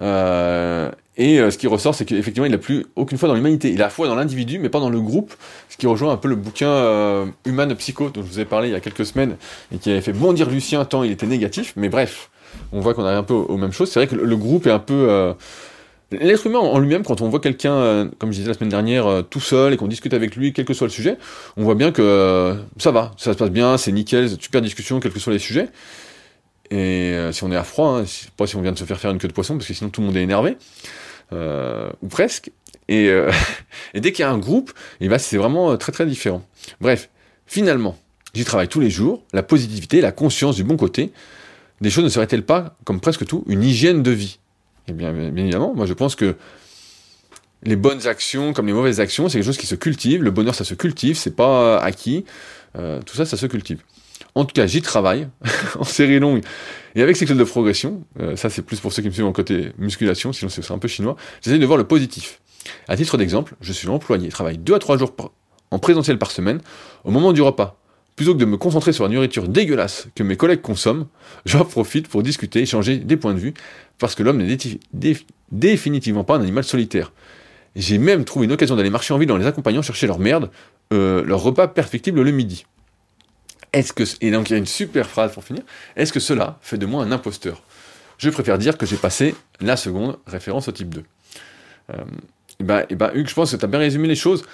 Euh, 0.01 0.05
euh, 0.05 0.91
et 1.17 1.51
ce 1.51 1.57
qui 1.59 1.67
ressort, 1.67 1.93
c'est 1.93 2.05
qu'effectivement, 2.05 2.47
il 2.47 2.51
n'a 2.51 2.57
plus 2.57 2.87
aucune 2.95 3.19
foi 3.19 3.29
dans 3.29 3.35
l'humanité. 3.35 3.71
Il 3.71 3.83
a 3.83 3.89
foi 3.89 4.07
dans 4.07 4.15
l'individu, 4.15 4.57
mais 4.57 4.69
pas 4.69 4.79
dans 4.79 4.89
le 4.89 4.99
groupe. 4.99 5.35
Ce 5.69 5.77
qui 5.77 5.85
rejoint 5.85 6.11
un 6.11 6.17
peu 6.17 6.29
le 6.29 6.35
bouquin 6.35 7.31
Human 7.45 7.75
Psycho, 7.75 8.09
dont 8.09 8.23
je 8.23 8.27
vous 8.27 8.39
ai 8.39 8.45
parlé 8.45 8.69
il 8.69 8.71
y 8.71 8.75
a 8.75 8.79
quelques 8.79 9.05
semaines, 9.05 9.37
et 9.71 9.77
qui 9.77 9.91
avait 9.91 10.01
fait 10.01 10.13
bondir 10.13 10.49
Lucien 10.49 10.83
tant 10.83 11.03
il 11.03 11.11
était 11.11 11.27
négatif. 11.27 11.73
Mais 11.75 11.89
bref, 11.89 12.31
on 12.71 12.79
voit 12.79 12.95
qu'on 12.95 13.05
arrive 13.05 13.19
un 13.19 13.23
peu 13.23 13.35
aux, 13.35 13.57
mêmes 13.57 13.71
choses. 13.71 13.91
C'est 13.91 13.99
vrai 13.99 14.07
que 14.07 14.15
le, 14.15 14.35
groupe 14.35 14.65
est 14.65 14.71
un 14.71 14.79
peu 14.79 15.35
L'être 16.19 16.45
humain 16.47 16.59
en 16.59 16.79
lui-même, 16.79 17.03
quand 17.03 17.21
on 17.21 17.29
voit 17.29 17.39
quelqu'un, 17.39 17.73
euh, 17.73 18.09
comme 18.19 18.31
je 18.31 18.37
disais 18.37 18.47
la 18.47 18.53
semaine 18.53 18.69
dernière, 18.69 19.07
euh, 19.07 19.21
tout 19.21 19.39
seul 19.39 19.73
et 19.73 19.77
qu'on 19.77 19.87
discute 19.87 20.13
avec 20.13 20.35
lui, 20.35 20.53
quel 20.53 20.65
que 20.65 20.73
soit 20.73 20.87
le 20.87 20.91
sujet, 20.91 21.17
on 21.57 21.63
voit 21.63 21.75
bien 21.75 21.91
que 21.91 22.01
euh, 22.01 22.55
ça 22.77 22.91
va, 22.91 23.11
ça 23.17 23.33
se 23.33 23.37
passe 23.37 23.49
bien, 23.49 23.77
c'est 23.77 23.91
nickel, 23.91 24.29
super 24.29 24.61
discussion, 24.61 24.99
quels 24.99 25.11
que 25.11 25.19
soient 25.19 25.33
les 25.33 25.39
sujets. 25.39 25.69
Et 26.71 27.15
si 27.31 27.43
on 27.43 27.51
est 27.51 27.55
à 27.55 27.63
froid, 27.63 27.99
hein, 27.99 28.05
pas 28.35 28.47
si 28.47 28.55
on 28.55 28.61
vient 28.61 28.71
de 28.71 28.79
se 28.79 28.83
faire 28.83 28.99
faire 28.99 29.11
une 29.11 29.19
queue 29.19 29.27
de 29.27 29.33
poisson, 29.33 29.55
parce 29.55 29.67
que 29.67 29.73
sinon 29.73 29.91
tout 29.91 30.01
le 30.01 30.07
monde 30.07 30.17
est 30.17 30.23
énervé, 30.23 30.57
ou 31.31 32.07
presque. 32.09 32.51
Et, 32.89 33.09
dès 33.93 34.11
qu'il 34.11 34.23
y 34.23 34.25
a 34.25 34.31
un 34.31 34.37
groupe, 34.37 34.73
et 34.99 35.07
ben 35.07 35.17
c'est 35.17 35.37
vraiment 35.37 35.77
très 35.77 35.93
très 35.93 36.05
différent. 36.05 36.43
Bref, 36.81 37.09
finalement, 37.45 37.97
j'y 38.33 38.43
travaille 38.43 38.67
tous 38.67 38.81
les 38.81 38.89
jours, 38.89 39.23
la 39.31 39.41
positivité, 39.41 40.01
la 40.01 40.11
conscience 40.11 40.55
du 40.55 40.63
bon 40.63 40.75
côté. 40.75 41.11
Des 41.79 41.89
choses 41.89 42.03
ne 42.03 42.09
seraient-elles 42.09 42.45
pas, 42.45 42.75
comme 42.83 42.99
presque 42.99 43.25
tout, 43.25 43.45
une 43.47 43.63
hygiène 43.63 44.03
de 44.03 44.11
vie 44.11 44.39
eh 44.87 44.91
bien, 44.91 45.13
bien 45.13 45.43
évidemment, 45.43 45.73
moi 45.73 45.85
je 45.85 45.93
pense 45.93 46.15
que 46.15 46.35
les 47.63 47.75
bonnes 47.75 48.07
actions 48.07 48.53
comme 48.53 48.67
les 48.67 48.73
mauvaises 48.73 48.99
actions, 48.99 49.29
c'est 49.29 49.37
quelque 49.37 49.45
chose 49.45 49.57
qui 49.57 49.67
se 49.67 49.75
cultive. 49.75 50.23
Le 50.23 50.31
bonheur, 50.31 50.55
ça 50.55 50.63
se 50.63 50.73
cultive, 50.73 51.17
c'est 51.17 51.35
pas 51.35 51.79
acquis. 51.79 52.25
Euh, 52.77 53.01
tout 53.01 53.15
ça, 53.15 53.25
ça 53.25 53.37
se 53.37 53.45
cultive. 53.45 53.79
En 54.35 54.45
tout 54.45 54.53
cas, 54.53 54.65
j'y 54.65 54.81
travaille 54.81 55.27
en 55.79 55.83
série 55.83 56.19
longue 56.19 56.41
et 56.95 57.01
avec 57.01 57.15
ces 57.15 57.25
clés 57.25 57.35
de 57.35 57.43
progression. 57.43 58.03
Euh, 58.19 58.35
ça, 58.35 58.49
c'est 58.49 58.61
plus 58.61 58.79
pour 58.79 58.91
ceux 58.91 59.01
qui 59.01 59.07
me 59.07 59.13
suivent 59.13 59.25
en 59.25 59.31
côté 59.31 59.71
musculation, 59.77 60.33
sinon 60.33 60.49
c'est 60.49 60.69
un 60.71 60.77
peu 60.77 60.87
chinois. 60.87 61.15
J'essaie 61.41 61.59
de 61.59 61.65
voir 61.65 61.77
le 61.77 61.85
positif. 61.85 62.41
À 62.87 62.95
titre 62.95 63.17
d'exemple, 63.17 63.55
je 63.61 63.73
suis 63.73 63.87
employé, 63.89 64.29
je 64.29 64.31
travaille 64.33 64.57
2 64.57 64.73
à 64.73 64.79
3 64.79 64.97
jours 64.97 65.13
en 65.71 65.79
présentiel 65.79 66.17
par 66.17 66.31
semaine. 66.31 66.61
Au 67.03 67.11
moment 67.11 67.33
du 67.33 67.41
repas, 67.41 67.77
Plutôt 68.15 68.33
que 68.33 68.39
de 68.39 68.45
me 68.45 68.57
concentrer 68.57 68.93
sur 68.93 69.05
la 69.05 69.09
nourriture 69.09 69.47
dégueulasse 69.47 70.07
que 70.15 70.23
mes 70.23 70.37
collègues 70.37 70.61
consomment, 70.61 71.07
j'en 71.45 71.65
profite 71.65 72.07
pour 72.07 72.23
discuter, 72.23 72.61
échanger 72.61 72.97
des 72.97 73.17
points 73.17 73.33
de 73.33 73.39
vue, 73.39 73.53
parce 73.97 74.15
que 74.15 74.23
l'homme 74.23 74.37
n'est 74.37 74.57
définitivement 75.51 76.23
pas 76.23 76.35
un 76.35 76.41
animal 76.41 76.63
solitaire. 76.63 77.11
J'ai 77.75 77.97
même 77.97 78.23
trouvé 78.23 78.45
une 78.45 78.51
occasion 78.51 78.75
d'aller 78.75 78.91
marcher 78.91 79.13
en 79.13 79.17
ville 79.17 79.31
en 79.31 79.37
les 79.37 79.47
accompagnant 79.47 79.81
chercher 79.81 80.05
leur 80.05 80.19
merde, 80.19 80.51
euh, 80.93 81.23
leur 81.23 81.41
repas 81.41 81.67
perfectible 81.67 82.21
le 82.21 82.31
midi. 82.31 82.65
Est-ce 83.71 83.93
que 83.93 84.03
et 84.21 84.29
donc 84.29 84.49
il 84.49 84.53
y 84.53 84.55
a 84.55 84.59
une 84.59 84.67
super 84.67 85.09
phrase 85.09 85.33
pour 85.33 85.43
finir. 85.43 85.63
Est-ce 85.95 86.13
que 86.13 86.19
cela 86.19 86.59
fait 86.61 86.77
de 86.77 86.85
moi 86.85 87.03
un 87.03 87.11
imposteur? 87.11 87.63
Je 88.19 88.29
préfère 88.29 88.59
dire 88.59 88.77
que 88.77 88.85
j'ai 88.85 88.97
passé 88.97 89.33
la 89.59 89.75
seconde 89.75 90.19
référence 90.27 90.67
au 90.67 90.71
type 90.71 90.89
2. 90.89 91.03
Euh, 91.89 92.03
et 92.59 92.63
bah, 92.63 92.85
bah, 92.91 93.11
Hugues, 93.15 93.27
je 93.27 93.33
pense 93.33 93.51
que 93.51 93.57
tu 93.57 93.65
as 93.65 93.67
bien 93.67 93.79
résumé 93.79 94.07
les 94.07 94.15
choses. 94.15 94.45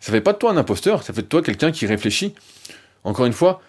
Ça 0.00 0.12
fait 0.12 0.20
pas 0.20 0.34
de 0.34 0.38
toi 0.38 0.50
un 0.50 0.56
imposteur, 0.58 1.02
ça 1.02 1.14
fait 1.14 1.22
de 1.22 1.26
toi 1.26 1.42
quelqu'un 1.42 1.72
qui 1.72 1.86
réfléchit. 1.86 2.34
Encore 3.04 3.26
une 3.26 3.32
fois, 3.32 3.60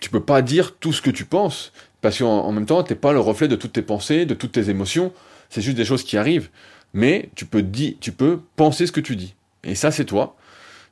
tu 0.00 0.10
peux 0.10 0.22
pas 0.22 0.42
dire 0.42 0.76
tout 0.76 0.92
ce 0.92 1.02
que 1.02 1.10
tu 1.10 1.24
penses, 1.24 1.72
parce 2.00 2.18
qu'en 2.18 2.50
même 2.52 2.66
temps, 2.66 2.82
t'es 2.82 2.94
pas 2.94 3.12
le 3.12 3.20
reflet 3.20 3.48
de 3.48 3.56
toutes 3.56 3.72
tes 3.72 3.82
pensées, 3.82 4.26
de 4.26 4.34
toutes 4.34 4.52
tes 4.52 4.70
émotions, 4.70 5.12
c'est 5.50 5.62
juste 5.62 5.76
des 5.76 5.84
choses 5.84 6.04
qui 6.04 6.16
arrivent. 6.16 6.50
Mais 6.92 7.30
tu 7.34 7.44
peux, 7.44 7.62
dire, 7.62 7.94
tu 8.00 8.12
peux 8.12 8.40
penser 8.56 8.86
ce 8.86 8.92
que 8.92 9.00
tu 9.00 9.16
dis. 9.16 9.34
Et 9.64 9.74
ça, 9.74 9.90
c'est 9.90 10.04
toi. 10.04 10.36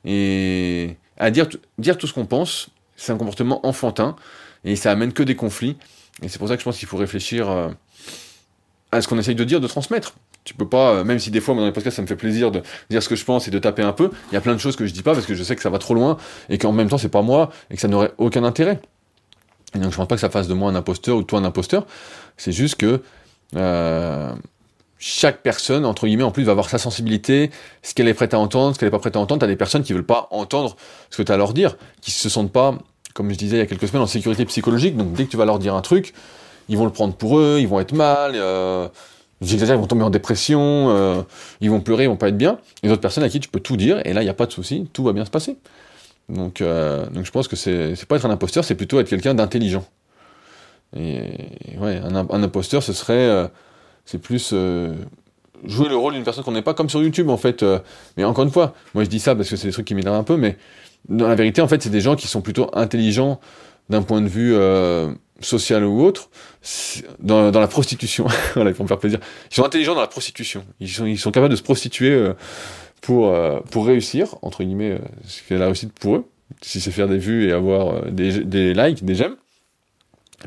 Et 0.05 0.97
à 1.17 1.31
dire, 1.31 1.47
dire 1.77 1.97
tout 1.97 2.07
ce 2.07 2.13
qu'on 2.13 2.25
pense, 2.25 2.69
c'est 2.95 3.11
un 3.11 3.17
comportement 3.17 3.65
enfantin, 3.65 4.15
et 4.65 4.75
ça 4.75 4.91
amène 4.91 5.13
que 5.13 5.23
des 5.23 5.35
conflits. 5.35 5.77
Et 6.21 6.29
c'est 6.29 6.39
pour 6.39 6.47
ça 6.47 6.55
que 6.55 6.61
je 6.61 6.65
pense 6.65 6.77
qu'il 6.77 6.87
faut 6.87 6.97
réfléchir 6.97 7.49
euh, 7.49 7.69
à 8.91 9.01
ce 9.01 9.07
qu'on 9.07 9.17
essaye 9.17 9.35
de 9.35 9.43
dire, 9.43 9.61
de 9.61 9.67
transmettre. 9.67 10.15
Tu 10.43 10.53
peux 10.53 10.67
pas, 10.67 10.91
euh, 10.91 11.03
même 11.03 11.19
si 11.19 11.31
des 11.31 11.39
fois, 11.39 11.55
dans 11.55 11.65
les 11.65 11.71
podcasts, 11.71 11.95
ça 11.95 12.01
me 12.01 12.07
fait 12.07 12.15
plaisir 12.15 12.51
de 12.51 12.61
dire 12.89 13.01
ce 13.01 13.07
que 13.07 13.15
je 13.15 13.23
pense 13.23 13.47
et 13.47 13.51
de 13.51 13.59
taper 13.59 13.81
un 13.81 13.93
peu, 13.93 14.09
il 14.31 14.33
y 14.33 14.37
a 14.37 14.41
plein 14.41 14.53
de 14.53 14.59
choses 14.59 14.75
que 14.75 14.85
je 14.85 14.93
dis 14.93 15.03
pas 15.03 15.13
parce 15.13 15.25
que 15.25 15.35
je 15.35 15.43
sais 15.43 15.55
que 15.55 15.61
ça 15.61 15.69
va 15.69 15.77
trop 15.77 15.93
loin 15.93 16.17
et 16.49 16.57
qu'en 16.57 16.73
même 16.73 16.89
temps, 16.89 16.97
c'est 16.97 17.09
pas 17.09 17.21
moi 17.21 17.49
et 17.71 17.75
que 17.75 17.81
ça 17.81 17.87
n'aurait 17.87 18.11
aucun 18.17 18.43
intérêt. 18.43 18.79
Et 19.75 19.79
donc, 19.79 19.91
je 19.91 19.97
pense 19.97 20.07
pas 20.07 20.15
que 20.15 20.21
ça 20.21 20.29
fasse 20.29 20.47
de 20.47 20.53
moi 20.53 20.69
un 20.69 20.75
imposteur 20.75 21.17
ou 21.17 21.21
de 21.21 21.25
toi 21.27 21.39
un 21.39 21.45
imposteur. 21.45 21.85
C'est 22.37 22.51
juste 22.51 22.75
que 22.75 23.01
euh, 23.55 24.33
chaque 24.99 25.41
personne, 25.41 25.85
entre 25.85 26.07
guillemets, 26.07 26.23
en 26.23 26.31
plus, 26.31 26.43
va 26.43 26.51
avoir 26.51 26.69
sa 26.69 26.77
sensibilité, 26.77 27.49
ce 27.81 27.93
qu'elle 27.93 28.07
est 28.07 28.13
prête 28.13 28.33
à 28.33 28.39
entendre, 28.39 28.75
ce 28.75 28.79
qu'elle 28.79 28.87
est 28.87 28.91
pas 28.91 28.99
prête 28.99 29.15
à 29.15 29.19
entendre. 29.19 29.41
T'as 29.41 29.47
des 29.47 29.55
personnes 29.55 29.83
qui 29.83 29.93
veulent 29.93 30.05
pas 30.05 30.27
entendre 30.31 30.75
ce 31.09 31.17
que 31.17 31.23
tu 31.23 31.31
as 31.31 31.35
à 31.35 31.37
leur 31.37 31.53
dire, 31.53 31.77
qui 32.01 32.11
se 32.11 32.29
sentent 32.29 32.51
pas, 32.51 32.77
comme 33.13 33.31
je 33.31 33.35
disais 33.35 33.57
il 33.57 33.59
y 33.59 33.63
a 33.63 33.65
quelques 33.65 33.87
semaines, 33.87 34.03
en 34.03 34.07
sécurité 34.07 34.45
psychologique. 34.45 34.95
Donc, 34.95 35.13
dès 35.13 35.25
que 35.25 35.31
tu 35.31 35.37
vas 35.37 35.45
leur 35.45 35.59
dire 35.59 35.73
un 35.73 35.81
truc, 35.81 36.13
ils 36.69 36.77
vont 36.77 36.85
le 36.85 36.91
prendre 36.91 37.15
pour 37.15 37.39
eux, 37.39 37.57
ils 37.59 37.67
vont 37.67 37.79
être 37.79 37.93
mal. 37.93 38.33
Euh, 38.35 38.87
J'exagère, 39.43 39.75
ils 39.75 39.79
vont 39.79 39.87
tomber 39.87 40.03
en 40.03 40.09
dépression, 40.09 40.89
euh, 40.89 41.21
ils 41.61 41.69
vont 41.69 41.81
pleurer, 41.81 42.03
ils 42.03 42.07
vont 42.07 42.17
pas 42.17 42.29
être 42.29 42.37
bien. 42.37 42.59
Et 42.81 42.87
d'autres 42.87 43.01
personnes 43.01 43.23
à 43.23 43.29
qui 43.29 43.39
tu 43.39 43.49
peux 43.49 43.59
tout 43.59 43.77
dire, 43.77 44.01
et 44.05 44.13
là, 44.13 44.21
il 44.21 44.25
n'y 44.25 44.29
a 44.29 44.33
pas 44.33 44.45
de 44.45 44.51
souci, 44.51 44.87
tout 44.93 45.03
va 45.03 45.13
bien 45.13 45.25
se 45.25 45.31
passer. 45.31 45.57
Donc, 46.29 46.61
euh, 46.61 47.05
donc 47.09 47.25
je 47.25 47.31
pense 47.31 47.47
que 47.47 47.55
c'est 47.55 48.05
pas 48.05 48.15
être 48.15 48.25
un 48.25 48.31
imposteur, 48.31 48.63
c'est 48.63 48.75
plutôt 48.75 48.99
être 48.99 49.09
quelqu'un 49.09 49.33
d'intelligent. 49.33 49.85
Et 50.95 51.31
ouais, 51.79 51.97
un, 51.97 52.15
un, 52.15 52.43
imposteur, 52.43 52.83
ce 52.83 52.93
serait, 52.93 53.13
euh, 53.13 53.47
c'est 54.05 54.19
plus 54.19 54.53
jouer 55.65 55.89
le 55.89 55.95
rôle 55.95 56.13
d'une 56.13 56.23
personne 56.23 56.43
qu'on 56.43 56.51
n'est 56.51 56.61
pas 56.61 56.73
comme 56.73 56.89
sur 56.89 57.01
YouTube 57.01 57.29
en 57.29 57.37
fait. 57.37 57.65
mais 58.17 58.23
encore 58.23 58.43
une 58.43 58.51
fois, 58.51 58.73
moi 58.93 59.03
je 59.03 59.09
dis 59.09 59.19
ça 59.19 59.33
parce 59.35 59.49
que 59.49 59.55
c'est 59.55 59.67
des 59.67 59.73
trucs 59.73 59.87
qui 59.87 59.95
m'énervent 59.95 60.15
un 60.15 60.23
peu, 60.23 60.37
mais 60.37 60.57
dans 61.09 61.27
la 61.27 61.35
vérité, 61.35 61.61
en 61.61 61.67
fait, 61.67 61.81
c'est 61.81 61.89
des 61.89 62.01
gens 62.01 62.15
qui 62.15 62.27
sont 62.27 62.41
plutôt 62.41 62.69
intelligents 62.73 63.39
d'un 63.89 64.01
point 64.01 64.21
de 64.21 64.27
vue 64.27 64.55
sociale 65.43 65.85
ou 65.85 66.01
autre, 66.01 66.29
dans, 67.19 67.51
la 67.51 67.67
prostitution. 67.67 68.25
voilà, 68.55 68.71
pour 68.71 68.83
me 68.83 68.87
faire 68.87 68.99
plaisir. 68.99 69.19
Ils 69.51 69.55
sont 69.55 69.63
intelligents 69.63 69.95
dans 69.95 70.01
la 70.01 70.07
prostitution. 70.07 70.65
Ils 70.79 70.89
sont, 70.89 71.05
ils 71.05 71.19
sont 71.19 71.31
capables 71.31 71.51
de 71.51 71.57
se 71.57 71.63
prostituer 71.63 72.11
euh, 72.11 72.33
pour, 73.01 73.29
euh, 73.29 73.59
pour 73.71 73.85
réussir, 73.85 74.35
entre 74.41 74.63
guillemets, 74.63 74.91
euh, 74.91 74.99
ce 75.27 75.43
qui 75.43 75.53
est 75.53 75.57
la 75.57 75.65
réussite 75.65 75.93
pour 75.93 76.15
eux, 76.15 76.25
si 76.61 76.79
c'est 76.79 76.91
faire 76.91 77.07
des 77.07 77.17
vues 77.17 77.49
et 77.49 77.51
avoir 77.51 78.05
des, 78.11 78.43
des 78.43 78.73
likes, 78.73 79.03
des 79.03 79.15
j'aime. 79.15 79.35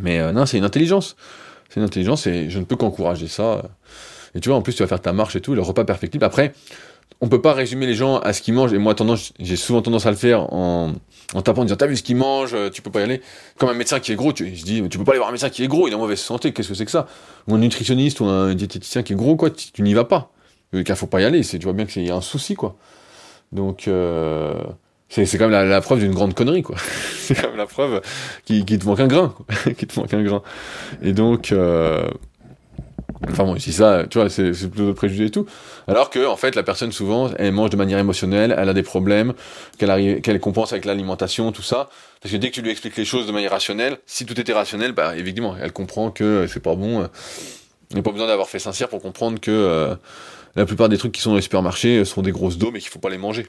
Mais 0.01 0.33
non, 0.33 0.45
c'est 0.47 0.59
une 0.59 0.65
intelligence. 0.65 1.17
C'est 1.69 1.81
une 1.81 1.87
intelligence 1.87 2.27
et 2.27 2.51
je 2.51 2.59
ne 2.59 2.65
peux 2.65 2.77
qu'encourager 2.77 3.29
ça. 3.29 3.63
Et 4.35 4.41
tu 4.41 4.51
vois, 4.51 4.59
en 4.59 4.63
plus, 4.63 4.75
tu 4.75 4.83
vas 4.83 4.87
faire 4.87 5.01
ta 5.01 5.15
marche 5.15 5.37
et 5.37 5.41
tout, 5.41 5.55
le 5.55 5.63
repas 5.63 5.85
perfectible. 5.85 6.25
Après, 6.25 6.53
on 7.21 7.29
peut 7.29 7.41
pas 7.41 7.55
résumer 7.55 7.87
les 7.87 7.95
gens 7.95 8.19
à 8.19 8.33
ce 8.33 8.43
qu'ils 8.43 8.55
mangent, 8.55 8.73
et 8.73 8.79
moi 8.79 8.95
tendance, 8.95 9.33
j'ai 9.39 9.57
souvent 9.57 9.83
tendance 9.83 10.07
à 10.07 10.11
le 10.11 10.17
faire 10.17 10.53
en, 10.53 10.93
en 11.35 11.43
tapant 11.43 11.63
en 11.63 11.65
disant 11.65 11.77
t'as 11.77 11.87
vu 11.87 11.97
ce 11.97 12.03
qu'ils 12.03 12.17
mangent, 12.17 12.55
euh, 12.55 12.71
tu 12.71 12.83
peux 12.83 12.91
pas 12.91 13.01
y 13.01 13.05
aller. 13.05 13.23
Comme 13.59 13.71
un 13.71 13.75
médecin 13.75 14.01
qui 14.01 14.13
est 14.13 14.17
gros, 14.17 14.33
tu, 14.33 14.55
je 14.55 14.65
dis 14.65 14.87
tu 14.89 14.99
peux 14.99 15.05
pas 15.05 15.13
aller 15.13 15.19
voir 15.19 15.31
un 15.31 15.33
médecin 15.33 15.49
qui 15.49 15.65
est 15.65 15.69
gros, 15.69 15.89
il 15.89 15.93
est 15.93 15.95
en 15.95 16.01
mauvaise 16.01 16.21
santé, 16.21 16.53
qu'est-ce 16.53 16.69
que 16.69 16.75
c'est 16.75 16.85
que 16.85 16.91
ça? 16.91 17.07
Ou 17.49 17.55
un 17.55 17.59
nutritionniste 17.59 18.21
ou 18.21 18.27
un 18.27 18.55
diététicien 18.55 19.03
qui 19.03 19.15
est 19.15 19.17
gros, 19.17 19.37
quoi, 19.37 19.51
tu, 19.51 19.83
n'y 19.83 19.95
vas 19.95 20.05
pas. 20.05 20.31
Il 20.73 20.85
faut 20.95 21.07
pas 21.07 21.21
y 21.21 21.25
aller, 21.25 21.43
c'est, 21.43 21.59
tu 21.59 21.65
vois 21.65 21.73
bien 21.73 21.87
qu'il 21.87 22.07
y 22.07 22.11
a 22.11 22.15
un 22.15 22.21
souci, 22.21 22.55
quoi. 22.55 22.77
Donc, 23.53 23.89
euh, 23.89 24.55
c'est, 25.09 25.25
c'est 25.25 25.39
quand 25.39 25.49
même 25.49 25.69
la, 25.69 25.81
preuve 25.81 26.01
d'une 26.01 26.13
grande 26.13 26.35
connerie, 26.35 26.63
quoi. 26.63 26.77
c'est 27.19 27.35
quand 27.35 27.49
même 27.49 27.57
la 27.57 27.67
preuve 27.67 28.03
qu'il, 28.45 28.65
te 28.65 28.85
manque 28.85 29.01
un 29.01 29.07
grain, 29.07 29.29
quoi. 29.29 29.47
qu'il 29.73 29.89
te 29.89 29.99
manque 29.99 30.13
un 30.13 30.23
grain. 30.23 30.43
Et 31.03 31.13
donc, 31.13 31.53
euh, 31.53 32.07
Enfin 33.31 33.45
bon, 33.45 33.59
si 33.59 33.73
ça, 33.73 34.05
tu 34.09 34.19
vois, 34.19 34.29
c'est 34.29 34.53
plutôt 34.53 34.87
de 34.87 34.93
préjugés 34.93 35.27
et 35.27 35.31
tout. 35.31 35.47
Alors 35.89 36.11
que, 36.11 36.27
en 36.27 36.37
fait, 36.37 36.55
la 36.55 36.63
personne, 36.63 36.93
souvent, 36.93 37.31
elle 37.39 37.53
mange 37.53 37.71
de 37.71 37.77
manière 37.77 37.99
émotionnelle, 37.99 38.55
elle 38.57 38.69
a 38.69 38.75
des 38.75 38.83
problèmes, 38.83 39.35
qu'elle 39.79 40.21
qu'elle 40.23 40.41
compense 40.41 40.73
avec 40.73 40.85
l'alimentation, 40.85 41.53
tout 41.53 41.63
ça. 41.63 41.89
Parce 42.23 42.33
que 42.33 42.39
dès 42.39 42.51
que 42.51 42.55
tu 42.55 42.63
lui 42.63 42.71
expliques 42.71 42.97
les 42.97 43.05
choses 43.05 43.27
de 43.27 43.33
manière 43.33 43.51
rationnelle, 43.51 43.99
si 44.07 44.27
tout 44.27 44.41
était 44.41 44.53
rationnel, 44.53 44.93
bah, 44.93 45.17
évidemment, 45.17 45.57
elle 45.61 45.73
comprend 45.73 46.11
que 46.11 46.47
c'est 46.49 46.63
pas 46.63 46.75
bon. 46.75 47.09
Il 47.91 47.95
n'y 47.95 48.01
a 48.01 48.03
pas 48.03 48.11
besoin 48.11 48.27
d'avoir 48.27 48.49
fait 48.49 48.59
sincère 48.59 48.89
pour 48.89 49.01
comprendre 49.01 49.41
que 49.41 49.51
euh, 49.51 49.95
la 50.57 50.67
plupart 50.67 50.89
des 50.89 50.99
trucs 50.99 51.13
qui 51.13 51.21
sont 51.21 51.31
dans 51.31 51.37
les 51.37 51.43
supermarchés 51.43 52.05
sont 52.05 52.23
des 52.23 52.33
grosses 52.33 52.59
doses, 52.59 52.73
mais 52.73 52.81
qu'il 52.81 52.91
faut 52.91 52.99
pas 52.99 53.11
les 53.11 53.19
manger. 53.19 53.47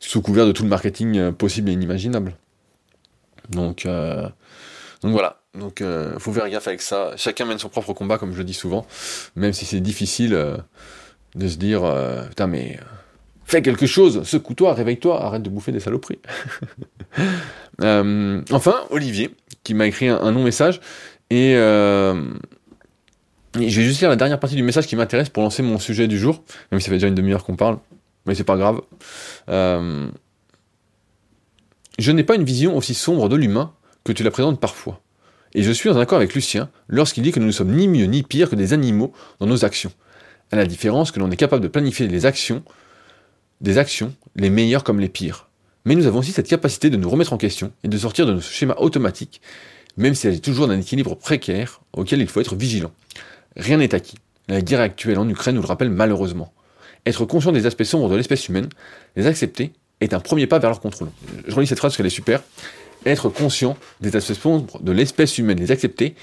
Sous 0.00 0.20
couvert 0.20 0.46
de 0.46 0.52
tout 0.52 0.62
le 0.62 0.68
marketing 0.68 1.16
euh, 1.18 1.32
possible 1.32 1.70
et 1.70 1.72
inimaginable. 1.72 2.34
Donc, 3.48 3.86
euh, 3.86 4.28
donc 5.02 5.12
voilà. 5.12 5.41
Donc 5.58 5.82
euh, 5.82 6.18
faut 6.18 6.32
faire 6.32 6.48
gaffe 6.48 6.66
avec 6.68 6.80
ça. 6.80 7.12
Chacun 7.16 7.44
mène 7.44 7.58
son 7.58 7.68
propre 7.68 7.92
combat, 7.92 8.18
comme 8.18 8.34
je 8.34 8.42
dis 8.42 8.54
souvent. 8.54 8.86
Même 9.36 9.52
si 9.52 9.66
c'est 9.66 9.80
difficile 9.80 10.32
euh, 10.34 10.56
de 11.34 11.46
se 11.46 11.56
dire 11.56 11.84
euh, 11.84 12.26
Putain, 12.28 12.46
mais 12.46 12.78
fais 13.44 13.60
quelque 13.60 13.86
chose, 13.86 14.22
secoue-toi, 14.22 14.72
réveille-toi, 14.72 15.22
arrête 15.22 15.42
de 15.42 15.50
bouffer 15.50 15.72
des 15.72 15.80
saloperies. 15.80 16.20
enfin, 17.82 18.74
Olivier, 18.90 19.34
qui 19.62 19.74
m'a 19.74 19.86
écrit 19.86 20.08
un, 20.08 20.30
long 20.30 20.42
message, 20.42 20.80
et 21.28 21.52
je 21.54 22.14
vais 23.54 23.68
juste 23.68 24.00
lire 24.00 24.08
la 24.08 24.16
dernière 24.16 24.40
partie 24.40 24.56
du 24.56 24.62
message 24.62 24.86
qui 24.86 24.96
m'intéresse 24.96 25.28
pour 25.28 25.42
lancer 25.42 25.62
mon 25.62 25.78
sujet 25.78 26.08
du 26.08 26.18
jour, 26.18 26.42
même 26.70 26.80
si 26.80 26.86
ça 26.86 26.90
fait 26.90 26.96
déjà 26.96 27.08
une 27.08 27.14
demi-heure 27.14 27.44
qu'on 27.44 27.56
parle, 27.56 27.78
mais 28.24 28.34
c'est 28.34 28.44
pas 28.44 28.56
grave. 28.56 28.80
je 29.48 30.10
n'ai 32.10 32.24
pas 32.24 32.36
une 32.36 32.44
vision 32.44 32.74
aussi 32.74 32.94
sombre 32.94 33.28
de 33.28 33.36
l'humain 33.36 33.74
que 34.04 34.12
tu 34.12 34.22
la 34.22 34.30
présentes 34.30 34.60
parfois. 34.60 35.02
Et 35.54 35.62
je 35.62 35.72
suis 35.72 35.88
en 35.88 35.98
accord 35.98 36.16
avec 36.16 36.34
Lucien 36.34 36.70
lorsqu'il 36.88 37.22
dit 37.22 37.32
que 37.32 37.40
nous 37.40 37.46
ne 37.46 37.52
sommes 37.52 37.74
ni 37.74 37.88
mieux 37.88 38.06
ni 38.06 38.22
pire 38.22 38.48
que 38.48 38.56
des 38.56 38.72
animaux 38.72 39.12
dans 39.38 39.46
nos 39.46 39.64
actions, 39.64 39.92
à 40.50 40.56
la 40.56 40.66
différence 40.66 41.10
que 41.10 41.20
l'on 41.20 41.30
est 41.30 41.36
capable 41.36 41.62
de 41.62 41.68
planifier 41.68 42.08
les 42.08 42.26
actions, 42.26 42.62
des 43.60 43.78
actions, 43.78 44.14
les 44.36 44.50
meilleures 44.50 44.84
comme 44.84 45.00
les 45.00 45.08
pires. 45.08 45.48
Mais 45.84 45.94
nous 45.94 46.06
avons 46.06 46.20
aussi 46.20 46.32
cette 46.32 46.48
capacité 46.48 46.90
de 46.90 46.96
nous 46.96 47.10
remettre 47.10 47.32
en 47.32 47.38
question 47.38 47.72
et 47.84 47.88
de 47.88 47.98
sortir 47.98 48.26
de 48.26 48.32
nos 48.32 48.40
schémas 48.40 48.76
automatiques, 48.78 49.40
même 49.96 50.14
si 50.14 50.26
elle 50.26 50.34
est 50.34 50.44
toujours 50.44 50.68
d'un 50.68 50.78
équilibre 50.78 51.16
précaire 51.16 51.80
auquel 51.92 52.20
il 52.20 52.28
faut 52.28 52.40
être 52.40 52.54
vigilant. 52.54 52.92
Rien 53.56 53.76
n'est 53.78 53.94
acquis. 53.94 54.16
La 54.48 54.62
guerre 54.62 54.80
actuelle 54.80 55.18
en 55.18 55.28
Ukraine 55.28 55.56
nous 55.56 55.62
le 55.62 55.66
rappelle 55.66 55.90
malheureusement. 55.90 56.52
Être 57.04 57.24
conscient 57.24 57.52
des 57.52 57.66
aspects 57.66 57.82
sombres 57.82 58.08
de 58.08 58.16
l'espèce 58.16 58.48
humaine, 58.48 58.68
les 59.16 59.26
accepter, 59.26 59.72
est 60.00 60.14
un 60.14 60.20
premier 60.20 60.46
pas 60.46 60.58
vers 60.58 60.70
leur 60.70 60.80
contrôle. 60.80 61.08
Je 61.46 61.54
relis 61.54 61.66
cette 61.66 61.78
phrase 61.78 61.90
parce 61.90 61.96
qu'elle 61.96 62.06
est 62.06 62.10
super. 62.10 62.42
Être 63.04 63.28
conscient 63.28 63.76
des 64.00 64.14
aspects 64.16 64.34
sombres 64.34 64.80
de 64.80 64.92
l'espèce 64.92 65.38
humaine, 65.38 65.58
les 65.58 65.70
accepter, 65.70 66.14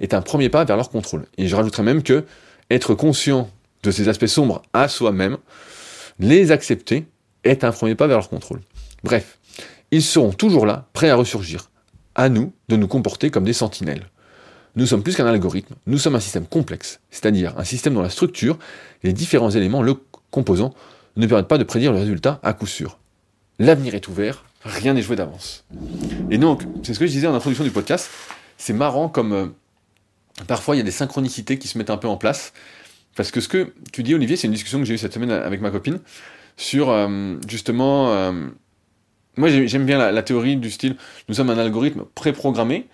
est 0.00 0.14
un 0.14 0.22
premier 0.22 0.48
pas 0.48 0.64
vers 0.64 0.76
leur 0.76 0.90
contrôle. 0.90 1.26
Et 1.38 1.46
je 1.46 1.54
rajouterais 1.54 1.82
même 1.82 2.02
que 2.02 2.24
être 2.70 2.94
conscient 2.94 3.50
de 3.82 3.90
ces 3.90 4.08
aspects 4.08 4.26
sombres 4.26 4.62
à 4.72 4.88
soi-même, 4.88 5.36
les 6.18 6.50
accepter, 6.50 7.06
est 7.44 7.62
un 7.62 7.72
premier 7.72 7.94
pas 7.94 8.06
vers 8.06 8.18
leur 8.18 8.28
contrôle. 8.28 8.60
Bref, 9.02 9.38
ils 9.90 10.02
seront 10.02 10.32
toujours 10.32 10.66
là, 10.66 10.88
prêts 10.92 11.10
à 11.10 11.16
ressurgir. 11.16 11.70
À 12.14 12.28
nous 12.28 12.52
de 12.68 12.76
nous 12.76 12.88
comporter 12.88 13.30
comme 13.30 13.44
des 13.44 13.52
sentinelles. 13.52 14.06
Nous 14.76 14.86
sommes 14.86 15.02
plus 15.02 15.14
qu'un 15.14 15.26
algorithme, 15.26 15.74
nous 15.86 15.98
sommes 15.98 16.16
un 16.16 16.20
système 16.20 16.46
complexe, 16.46 17.00
c'est-à-dire 17.10 17.56
un 17.58 17.64
système 17.64 17.94
dont 17.94 18.02
la 18.02 18.10
structure 18.10 18.58
les 19.04 19.12
différents 19.12 19.50
éléments 19.50 19.82
le 19.82 19.94
composant 20.30 20.74
ne 21.16 21.26
permettent 21.26 21.48
pas 21.48 21.58
de 21.58 21.64
prédire 21.64 21.92
le 21.92 21.98
résultat 21.98 22.40
à 22.42 22.54
coup 22.54 22.66
sûr. 22.66 22.98
L'avenir 23.60 23.94
est 23.94 24.08
ouvert, 24.08 24.44
rien 24.64 24.94
n'est 24.94 25.02
joué 25.02 25.16
d'avance. 25.16 25.64
Et 26.30 26.38
donc, 26.38 26.62
c'est 26.82 26.94
ce 26.94 26.98
que 26.98 27.06
je 27.06 27.12
disais 27.12 27.26
en 27.26 27.34
introduction 27.34 27.64
du 27.64 27.70
podcast, 27.70 28.10
c'est 28.56 28.72
marrant 28.72 29.08
comme 29.08 29.32
euh, 29.32 29.46
parfois 30.46 30.74
il 30.74 30.78
y 30.78 30.80
a 30.80 30.84
des 30.84 30.90
synchronicités 30.90 31.58
qui 31.58 31.68
se 31.68 31.78
mettent 31.78 31.90
un 31.90 31.96
peu 31.96 32.08
en 32.08 32.16
place. 32.16 32.52
Parce 33.16 33.30
que 33.30 33.40
ce 33.40 33.48
que 33.48 33.72
tu 33.92 34.02
dis, 34.02 34.14
Olivier, 34.14 34.36
c'est 34.36 34.46
une 34.46 34.52
discussion 34.52 34.78
que 34.80 34.84
j'ai 34.84 34.94
eue 34.94 34.98
cette 34.98 35.14
semaine 35.14 35.30
avec 35.30 35.60
ma 35.60 35.70
copine 35.70 36.00
sur 36.56 36.90
euh, 36.90 37.36
justement. 37.46 38.12
Euh, 38.12 38.48
moi, 39.36 39.48
j'aime 39.48 39.84
bien 39.84 39.98
la, 40.12 40.22
théorie 40.22 40.56
du 40.56 40.70
style 40.70 40.94
nous 41.28 41.34
sommes 41.34 41.50
un 41.50 41.58
algorithme 41.58 42.04
préprogrammé, 42.14 42.86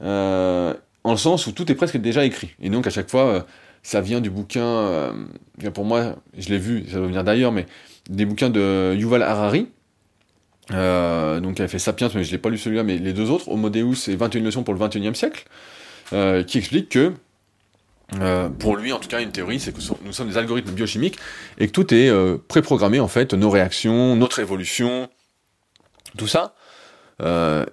en 0.00 0.74
le 1.10 1.16
sens 1.16 1.46
où 1.46 1.52
tout 1.52 1.72
est 1.72 1.74
presque 1.74 1.96
déjà 1.96 2.26
écrit. 2.26 2.50
Et 2.60 2.68
donc, 2.68 2.86
à 2.86 2.90
chaque 2.90 3.08
fois, 3.08 3.46
ça 3.82 4.02
vient 4.02 4.20
du 4.20 4.28
bouquin. 4.28 5.14
pour 5.72 5.86
moi, 5.86 6.16
je 6.36 6.50
l'ai 6.50 6.58
vu, 6.58 6.84
ça 6.88 6.98
doit 6.98 7.06
venir 7.06 7.24
d'ailleurs, 7.24 7.50
mais 7.50 7.64
des 8.10 8.26
bouquins 8.26 8.50
de 8.50 8.94
Yuval 8.94 9.22
Harari, 9.22 9.68
euh, 10.72 11.40
donc 11.40 11.58
il 11.58 11.62
a 11.62 11.68
fait 11.68 11.78
Sapiens, 11.78 12.10
mais 12.14 12.24
je 12.24 12.32
l'ai 12.32 12.38
pas 12.38 12.48
lu 12.48 12.58
celui-là, 12.58 12.82
mais 12.82 12.98
les 12.98 13.12
deux 13.12 13.30
autres, 13.30 13.48
Homo 13.48 13.70
Deus 13.70 14.08
et 14.08 14.16
21 14.16 14.42
leçons 14.42 14.62
pour 14.62 14.74
le 14.74 14.80
21e 14.80 15.14
siècle, 15.14 15.44
euh, 16.12 16.42
qui 16.42 16.58
explique 16.58 16.88
que, 16.88 17.12
euh, 18.20 18.48
pour 18.48 18.76
lui 18.76 18.92
en 18.92 18.98
tout 18.98 19.08
cas, 19.08 19.20
une 19.20 19.30
théorie, 19.30 19.60
c'est 19.60 19.72
que 19.72 19.80
nous 20.04 20.12
sommes 20.12 20.28
des 20.28 20.36
algorithmes 20.36 20.72
biochimiques 20.72 21.18
et 21.58 21.66
que 21.68 21.72
tout 21.72 21.92
est 21.94 22.08
euh, 22.08 22.36
préprogrammé 22.48 23.00
en 23.00 23.08
fait, 23.08 23.34
nos 23.34 23.50
réactions, 23.50 24.16
notre 24.16 24.40
évolution, 24.40 25.08
tout 26.18 26.26
ça. 26.26 26.54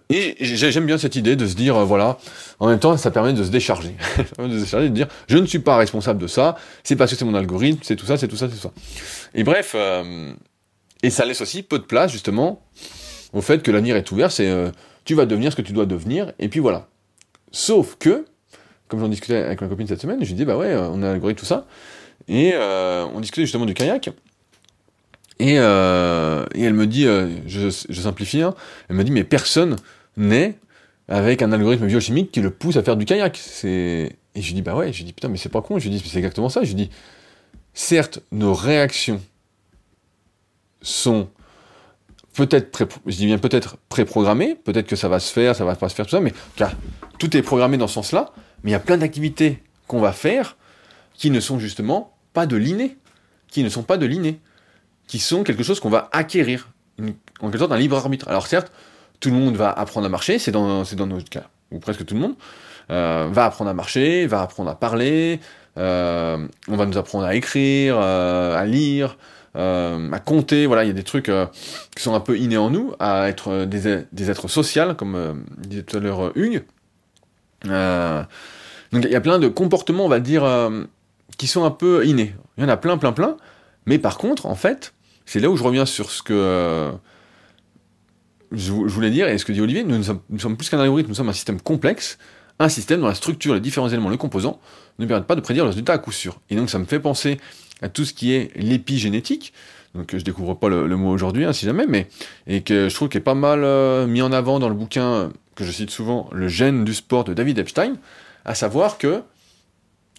Et 0.09 0.37
j'aime 0.39 0.85
bien 0.85 0.97
cette 0.97 1.17
idée 1.17 1.35
de 1.35 1.45
se 1.45 1.55
dire, 1.55 1.75
voilà, 1.85 2.17
en 2.59 2.67
même 2.67 2.79
temps, 2.79 2.95
ça 2.95 3.11
permet 3.11 3.33
de 3.33 3.43
se 3.43 3.49
décharger. 3.49 3.95
de 4.37 4.57
se 4.57 4.63
décharger, 4.63 4.89
de 4.89 4.95
dire, 4.95 5.07
je 5.27 5.37
ne 5.37 5.45
suis 5.45 5.59
pas 5.59 5.75
responsable 5.75 6.19
de 6.19 6.27
ça, 6.27 6.55
c'est 6.83 6.95
parce 6.95 7.11
que 7.11 7.17
c'est 7.17 7.25
mon 7.25 7.35
algorithme, 7.35 7.79
c'est 7.83 7.97
tout 7.97 8.05
ça, 8.05 8.15
c'est 8.15 8.29
tout 8.29 8.37
ça, 8.37 8.47
c'est 8.47 8.55
tout 8.55 8.61
ça. 8.61 8.71
Et 9.33 9.43
bref, 9.43 9.75
et 11.03 11.09
ça 11.09 11.25
laisse 11.25 11.41
aussi 11.41 11.61
peu 11.61 11.77
de 11.77 11.83
place, 11.83 12.11
justement, 12.11 12.65
au 13.33 13.41
fait 13.41 13.61
que 13.61 13.69
l'avenir 13.69 13.95
est 13.97 14.11
ouvert, 14.11 14.31
c'est 14.31 14.47
euh, 14.47 14.71
tu 15.03 15.13
vas 15.13 15.25
devenir 15.25 15.51
ce 15.51 15.57
que 15.57 15.61
tu 15.61 15.73
dois 15.73 15.85
devenir, 15.85 16.31
et 16.39 16.47
puis 16.47 16.61
voilà. 16.61 16.87
Sauf 17.51 17.97
que, 17.99 18.25
comme 18.87 19.01
j'en 19.01 19.09
discutais 19.09 19.35
avec 19.35 19.61
ma 19.61 19.67
copine 19.67 19.85
cette 19.85 20.01
semaine, 20.01 20.19
je 20.21 20.29
lui 20.29 20.35
dis, 20.35 20.45
bah 20.45 20.57
ouais, 20.57 20.75
on 20.75 21.03
a 21.03 21.11
algorithme 21.11 21.39
tout 21.39 21.45
ça, 21.45 21.67
et 22.29 22.51
euh, 22.53 23.05
on 23.13 23.19
discutait 23.19 23.43
justement 23.43 23.65
du 23.65 23.73
kayak, 23.73 24.11
et, 25.39 25.55
euh, 25.57 26.45
elle 26.55 26.73
me 26.73 26.87
dit, 26.87 27.05
je, 27.47 27.69
simplifie, 27.69 28.41
hein, 28.41 28.55
elle 28.89 28.95
me 28.95 29.03
dit, 29.03 29.11
mais 29.11 29.25
personne 29.25 29.75
n'est 30.15 30.57
avec 31.09 31.41
un 31.41 31.51
algorithme 31.51 31.85
biochimique 31.85 32.31
qui 32.31 32.39
le 32.39 32.49
pousse 32.49 32.77
à 32.77 32.83
faire 32.83 32.95
du 32.95 33.03
kayak. 33.03 33.37
Et 33.65 34.15
je 34.35 34.47
lui 34.47 34.53
dis, 34.53 34.61
bah 34.61 34.75
ouais, 34.75 34.93
je 34.93 34.99
lui 34.99 35.05
dis, 35.05 35.13
putain, 35.13 35.27
mais 35.27 35.37
c'est 35.37 35.49
pas 35.49 35.61
con, 35.61 35.79
je 35.79 35.89
lui 35.89 35.97
dis, 35.97 35.99
c'est 36.07 36.17
exactement 36.17 36.49
ça, 36.49 36.61
je 36.63 36.67
lui 36.67 36.75
dis, 36.75 36.89
certes, 37.73 38.19
nos 38.31 38.53
réactions 38.53 39.19
sont 40.83 41.29
peut-être, 42.33 42.87
je 43.05 43.15
dis 43.15 43.25
bien 43.25 43.37
peut-être 43.37 43.77
préprogrammés, 43.89 44.55
peut-être 44.55 44.87
que 44.87 44.95
ça 44.95 45.07
va 45.07 45.19
se 45.19 45.31
faire, 45.31 45.55
ça 45.55 45.65
va 45.65 45.75
pas 45.75 45.89
se 45.89 45.95
faire, 45.95 46.05
tout 46.05 46.11
ça, 46.11 46.19
mais 46.19 46.33
tout 47.19 47.35
est 47.35 47.41
programmé 47.41 47.77
dans 47.77 47.87
ce 47.87 47.95
sens-là, 47.95 48.31
mais 48.63 48.71
il 48.71 48.73
y 48.73 48.75
a 48.75 48.79
plein 48.79 48.97
d'activités 48.97 49.63
qu'on 49.87 49.99
va 49.99 50.13
faire 50.13 50.57
qui 51.13 51.31
ne 51.31 51.39
sont 51.39 51.59
justement 51.59 52.15
pas 52.33 52.45
de 52.45 52.55
l'inné, 52.55 52.97
qui 53.47 53.63
ne 53.63 53.69
sont 53.69 53.83
pas 53.83 53.97
de 53.97 54.05
l'inné, 54.05 54.39
qui 55.07 55.19
sont 55.19 55.43
quelque 55.43 55.63
chose 55.63 55.79
qu'on 55.79 55.89
va 55.89 56.09
acquérir, 56.11 56.69
en 56.99 57.49
quelque 57.49 57.59
sorte 57.59 57.71
un 57.71 57.77
libre 57.77 57.97
arbitre. 57.97 58.27
Alors 58.27 58.47
certes, 58.47 58.71
tout 59.19 59.29
le 59.29 59.35
monde 59.35 59.55
va 59.55 59.71
apprendre 59.71 60.07
à 60.07 60.09
marcher, 60.09 60.39
c'est 60.39 60.51
dans, 60.51 60.83
c'est 60.85 60.95
dans 60.95 61.07
notre 61.07 61.29
cas, 61.29 61.49
ou 61.71 61.79
presque 61.79 62.05
tout 62.05 62.15
le 62.15 62.21
monde, 62.21 62.35
euh, 62.91 63.29
va 63.31 63.45
apprendre 63.45 63.69
à 63.69 63.73
marcher, 63.73 64.27
va 64.27 64.41
apprendre 64.41 64.69
à 64.69 64.75
parler, 64.75 65.39
euh, 65.77 66.47
on 66.67 66.75
va 66.75 66.85
nous 66.85 66.97
apprendre 66.97 67.25
à 67.25 67.35
écrire, 67.35 67.97
euh, 67.97 68.57
à 68.57 68.65
lire, 68.65 69.17
euh, 69.55 70.11
à 70.11 70.19
compter, 70.19 70.65
voilà, 70.65 70.83
il 70.83 70.87
y 70.87 70.89
a 70.89 70.93
des 70.93 71.03
trucs 71.03 71.29
euh, 71.29 71.45
qui 71.95 72.01
sont 72.01 72.15
un 72.15 72.19
peu 72.19 72.37
innés 72.37 72.57
en 72.57 72.69
nous, 72.69 72.93
à 72.99 73.29
être 73.29 73.49
euh, 73.49 73.65
des, 73.65 74.29
êtres 74.29 74.47
sociaux, 74.47 74.95
comme 74.97 75.43
disait 75.57 75.83
tout 75.83 75.97
à 75.97 75.99
l'heure 75.99 76.31
Hugues. 76.35 76.63
donc 77.65 79.03
il 79.05 79.11
y 79.11 79.15
a 79.15 79.21
plein 79.21 79.39
de 79.39 79.47
comportements, 79.47 80.05
on 80.05 80.09
va 80.09 80.19
dire, 80.19 80.43
qui 81.37 81.47
sont 81.47 81.63
un 81.63 81.71
peu 81.71 82.05
innés. 82.05 82.35
Il 82.57 82.63
y 82.63 82.65
en 82.65 82.69
a 82.69 82.77
plein, 82.77 82.97
plein, 82.97 83.11
plein. 83.11 83.37
Mais 83.85 83.99
par 83.99 84.17
contre, 84.17 84.45
en 84.45 84.55
fait, 84.55 84.93
c'est 85.25 85.39
là 85.39 85.49
où 85.49 85.57
je 85.57 85.63
reviens 85.63 85.85
sur 85.85 86.09
ce 86.09 86.23
que 86.23 86.91
je, 88.51 88.71
voulais 88.71 89.09
dire 89.09 89.27
et 89.27 89.37
ce 89.37 89.45
que 89.45 89.51
dit 89.51 89.61
Olivier. 89.61 89.83
Nous, 89.83 90.03
sommes, 90.03 90.21
nous 90.29 90.39
sommes 90.39 90.57
plus 90.57 90.69
qu'un 90.69 90.79
algorithme, 90.79 91.09
nous 91.09 91.15
sommes 91.15 91.29
un 91.29 91.33
système 91.33 91.59
complexe, 91.59 92.17
un 92.59 92.69
système 92.69 93.01
dont 93.01 93.07
la 93.07 93.15
structure, 93.15 93.53
les 93.53 93.59
différents 93.59 93.89
éléments, 93.89 94.09
les 94.09 94.17
composants, 94.17 94.59
ne 94.99 95.05
permettent 95.05 95.27
pas 95.27 95.35
de 95.35 95.41
prédire 95.41 95.63
le 95.63 95.69
résultat 95.69 95.93
à 95.93 95.97
coup 95.97 96.11
sûr. 96.11 96.39
Et 96.49 96.55
donc 96.55 96.69
ça 96.69 96.79
me 96.79 96.85
fait 96.85 96.99
penser 96.99 97.39
à 97.83 97.89
tout 97.89 98.05
ce 98.05 98.13
qui 98.13 98.33
est 98.33 98.49
l'épigénétique. 98.55 99.53
Donc 99.93 100.15
je 100.17 100.23
découvre 100.23 100.55
pas 100.55 100.69
le, 100.69 100.87
mot 100.95 101.11
aujourd'hui, 101.11 101.45
hein, 101.45 101.53
si 101.53 101.65
jamais, 101.65 101.85
mais 101.85 102.07
et 102.47 102.61
que 102.61 102.89
je 102.89 102.95
trouve 102.95 103.09
qu'il 103.09 103.19
est 103.19 103.23
pas 103.23 103.35
mal 103.35 103.63
euh, 103.63 104.07
mis 104.07 104.23
en 104.23 104.31
avant 104.31 104.57
dans 104.57 104.69
le 104.69 104.73
bouquin 104.73 105.31
que 105.53 105.63
je 105.63 105.71
cite 105.71 105.91
souvent, 105.91 106.29
Le 106.31 106.47
gène 106.47 106.83
du 106.83 106.95
sport 106.95 107.25
de 107.25 107.33
David 107.35 107.59
Epstein, 107.59 107.97
à 108.43 108.55
savoir 108.55 108.97
que 108.97 109.21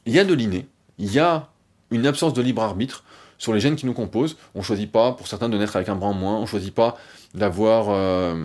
il 0.06 0.12
y 0.12 0.20
a 0.20 0.24
de 0.24 0.34
l'inné, 0.34 0.68
il 0.98 1.12
y 1.12 1.18
a 1.18 1.48
une 1.90 2.06
absence 2.06 2.34
de 2.34 2.42
libre 2.42 2.62
arbitre, 2.62 3.02
sur 3.36 3.52
les 3.52 3.58
gènes 3.58 3.74
qui 3.74 3.84
nous 3.84 3.94
composent. 3.94 4.36
On 4.54 4.62
choisit 4.62 4.90
pas, 4.90 5.12
pour 5.12 5.26
certains, 5.26 5.48
de 5.48 5.58
naître 5.58 5.74
avec 5.74 5.88
un 5.88 5.96
bras 5.96 6.08
en 6.08 6.14
moins. 6.14 6.36
On 6.38 6.46
choisit 6.46 6.72
pas 6.72 6.96
d'avoir 7.34 7.86
euh, 7.88 8.44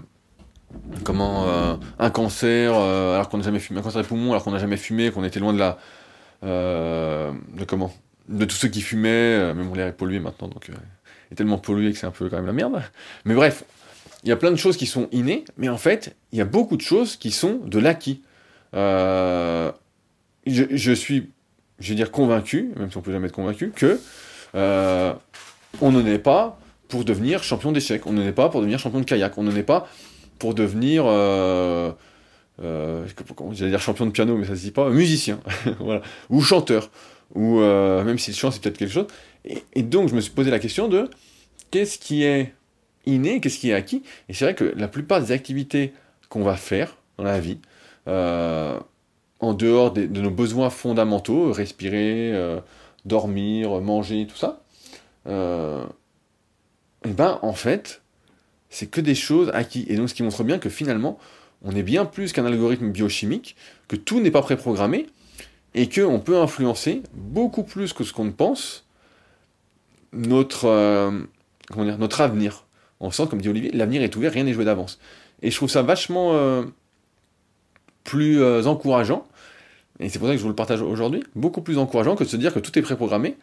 comment 1.03 1.47
euh, 1.47 1.75
un 1.99 2.09
cancer 2.09 2.73
alors 2.73 3.29
qu'on 3.29 3.37
n'a 3.37 3.43
jamais 3.43 3.59
fumé, 3.59 3.79
un 3.79 3.83
cancer 3.83 4.01
des 4.01 4.07
poumons 4.07 4.31
alors 4.31 4.43
qu'on 4.43 4.51
n'a 4.51 4.57
jamais 4.57 4.77
fumé, 4.77 5.11
qu'on 5.11 5.23
était 5.23 5.39
loin 5.39 5.53
de 5.53 5.59
la 5.59 5.77
de 6.41 7.65
comment? 7.67 7.93
De 8.29 8.45
tous 8.45 8.55
ceux 8.55 8.67
qui 8.69 8.81
fumaient. 8.81 9.53
mais 9.53 9.63
bon, 9.63 9.73
l'air 9.73 9.87
est 9.87 9.93
pollué 9.93 10.19
maintenant, 10.19 10.47
donc 10.47 10.69
est 11.31 11.35
tellement 11.35 11.57
pollué 11.57 11.91
que 11.91 11.97
c'est 11.97 12.07
un 12.07 12.11
peu 12.11 12.29
quand 12.29 12.37
même 12.37 12.45
la 12.45 12.53
merde. 12.53 12.81
Mais 13.25 13.35
bref, 13.35 13.63
il 14.23 14.29
y 14.29 14.31
a 14.31 14.37
plein 14.37 14.51
de 14.51 14.55
choses 14.55 14.77
qui 14.77 14.85
sont 14.85 15.07
innées, 15.11 15.45
mais 15.57 15.69
en 15.69 15.77
fait, 15.77 16.15
il 16.31 16.39
y 16.39 16.41
a 16.41 16.45
beaucoup 16.45 16.77
de 16.77 16.81
choses 16.81 17.17
qui 17.17 17.31
sont 17.31 17.59
de 17.65 17.79
l'acquis. 17.79 18.21
je, 18.73 19.73
je 20.45 20.91
suis 20.93 21.29
je 21.79 21.89
veux 21.89 21.95
dire 21.95 22.11
convaincu, 22.11 22.71
même 22.75 22.91
si 22.91 22.97
on 22.97 23.01
peut 23.01 23.11
jamais 23.11 23.27
être 23.27 23.33
convaincu, 23.33 23.71
que 23.75 23.99
euh, 24.55 25.13
on 25.81 25.91
n'en 25.91 26.05
est 26.05 26.19
pas 26.19 26.59
pour 26.87 27.05
devenir 27.05 27.43
champion 27.43 27.71
d'échecs, 27.71 28.05
on 28.05 28.13
n'en 28.13 28.23
est 28.23 28.33
pas 28.33 28.49
pour 28.49 28.61
devenir 28.61 28.79
champion 28.79 28.99
de 28.99 29.05
kayak, 29.05 29.37
on 29.37 29.43
n'en 29.43 29.55
est 29.55 29.63
pas 29.63 29.87
pour 30.39 30.53
devenir, 30.53 31.03
euh, 31.05 31.91
euh, 32.61 33.05
j'allais 33.51 33.71
dire 33.71 33.81
champion 33.81 34.05
de 34.05 34.11
piano, 34.11 34.37
mais 34.37 34.45
ça 34.45 34.55
se 34.55 34.61
dit 34.61 34.71
pas, 34.71 34.89
musicien, 34.89 35.39
voilà, 35.79 36.01
ou 36.29 36.41
chanteur, 36.41 36.89
ou 37.35 37.59
même 37.59 38.17
si 38.17 38.31
le 38.31 38.35
chant 38.35 38.51
c'est 38.51 38.61
peut-être 38.61 38.77
quelque 38.77 38.91
chose. 38.91 39.07
Et, 39.73 39.83
donc 39.83 40.09
je 40.09 40.15
me 40.15 40.21
suis 40.21 40.31
posé 40.31 40.51
la 40.51 40.59
question 40.59 40.87
de 40.87 41.09
qu'est-ce 41.71 41.99
qui 41.99 42.23
est 42.23 42.53
inné, 43.05 43.39
qu'est-ce 43.39 43.59
qui 43.59 43.69
est 43.69 43.73
acquis. 43.73 44.03
Et 44.27 44.33
c'est 44.33 44.45
vrai 44.45 44.55
que 44.55 44.73
la 44.75 44.87
plupart 44.87 45.21
des 45.21 45.31
activités 45.31 45.93
qu'on 46.29 46.43
va 46.43 46.55
faire 46.55 46.97
dans 47.17 47.23
la 47.23 47.39
vie, 47.39 47.59
en 49.39 49.53
dehors 49.53 49.91
de, 49.91 50.05
nos 50.05 50.31
besoins 50.31 50.69
fondamentaux, 50.69 51.51
respirer, 51.51 52.31
euh, 52.33 52.59
dormir, 53.05 53.79
manger, 53.81 54.27
tout 54.27 54.35
ça, 54.35 54.61
euh, 55.27 55.85
et 57.05 57.09
eh 57.09 57.13
ben 57.13 57.39
en 57.41 57.53
fait, 57.53 58.01
c'est 58.69 58.87
que 58.87 58.99
des 58.99 59.15
choses 59.15 59.49
acquises. 59.53 59.85
Et 59.87 59.95
donc 59.95 60.09
ce 60.09 60.13
qui 60.13 60.23
montre 60.23 60.43
bien 60.43 60.59
que 60.59 60.69
finalement, 60.69 61.17
on 61.63 61.71
est 61.71 61.83
bien 61.83 62.03
plus 62.03 62.33
qu'un 62.33 62.45
algorithme 62.45 62.91
biochimique, 62.91 63.55
que 63.87 63.95
tout 63.95 64.19
n'est 64.19 64.31
pas 64.31 64.41
préprogrammé, 64.41 65.07
et 65.75 65.87
qu'on 65.89 66.19
peut 66.19 66.37
influencer 66.37 67.03
beaucoup 67.13 67.63
plus 67.63 67.93
que 67.93 68.03
ce 68.03 68.13
qu'on 68.13 68.31
pense 68.31 68.87
notre, 70.11 70.65
euh, 70.65 71.21
avenir. 72.17 72.65
On 72.99 73.11
sent, 73.11 73.27
comme 73.29 73.41
dit 73.41 73.49
Olivier, 73.49 73.71
l'avenir 73.71 74.01
est 74.01 74.15
ouvert, 74.15 74.31
rien 74.33 74.43
n'est 74.43 74.53
joué 74.53 74.65
d'avance. 74.65 74.99
Et 75.41 75.51
je 75.51 75.55
trouve 75.55 75.69
ça 75.69 75.83
vachement 75.83 76.63
plus 78.09 78.41
euh, 78.41 78.65
encourageant, 78.65 79.27
et 79.99 80.09
c'est 80.09 80.17
pour 80.17 80.27
ça 80.27 80.33
que 80.33 80.37
je 80.39 80.43
vous 80.43 80.49
le 80.49 80.55
partage 80.55 80.81
aujourd'hui, 80.81 81.23
beaucoup 81.35 81.61
plus 81.61 81.77
encourageant 81.77 82.15
que 82.15 82.23
de 82.23 82.29
se 82.29 82.37
dire 82.37 82.53
que 82.53 82.59
tout 82.59 82.77
est 82.79 82.81
préprogrammé. 82.81 83.37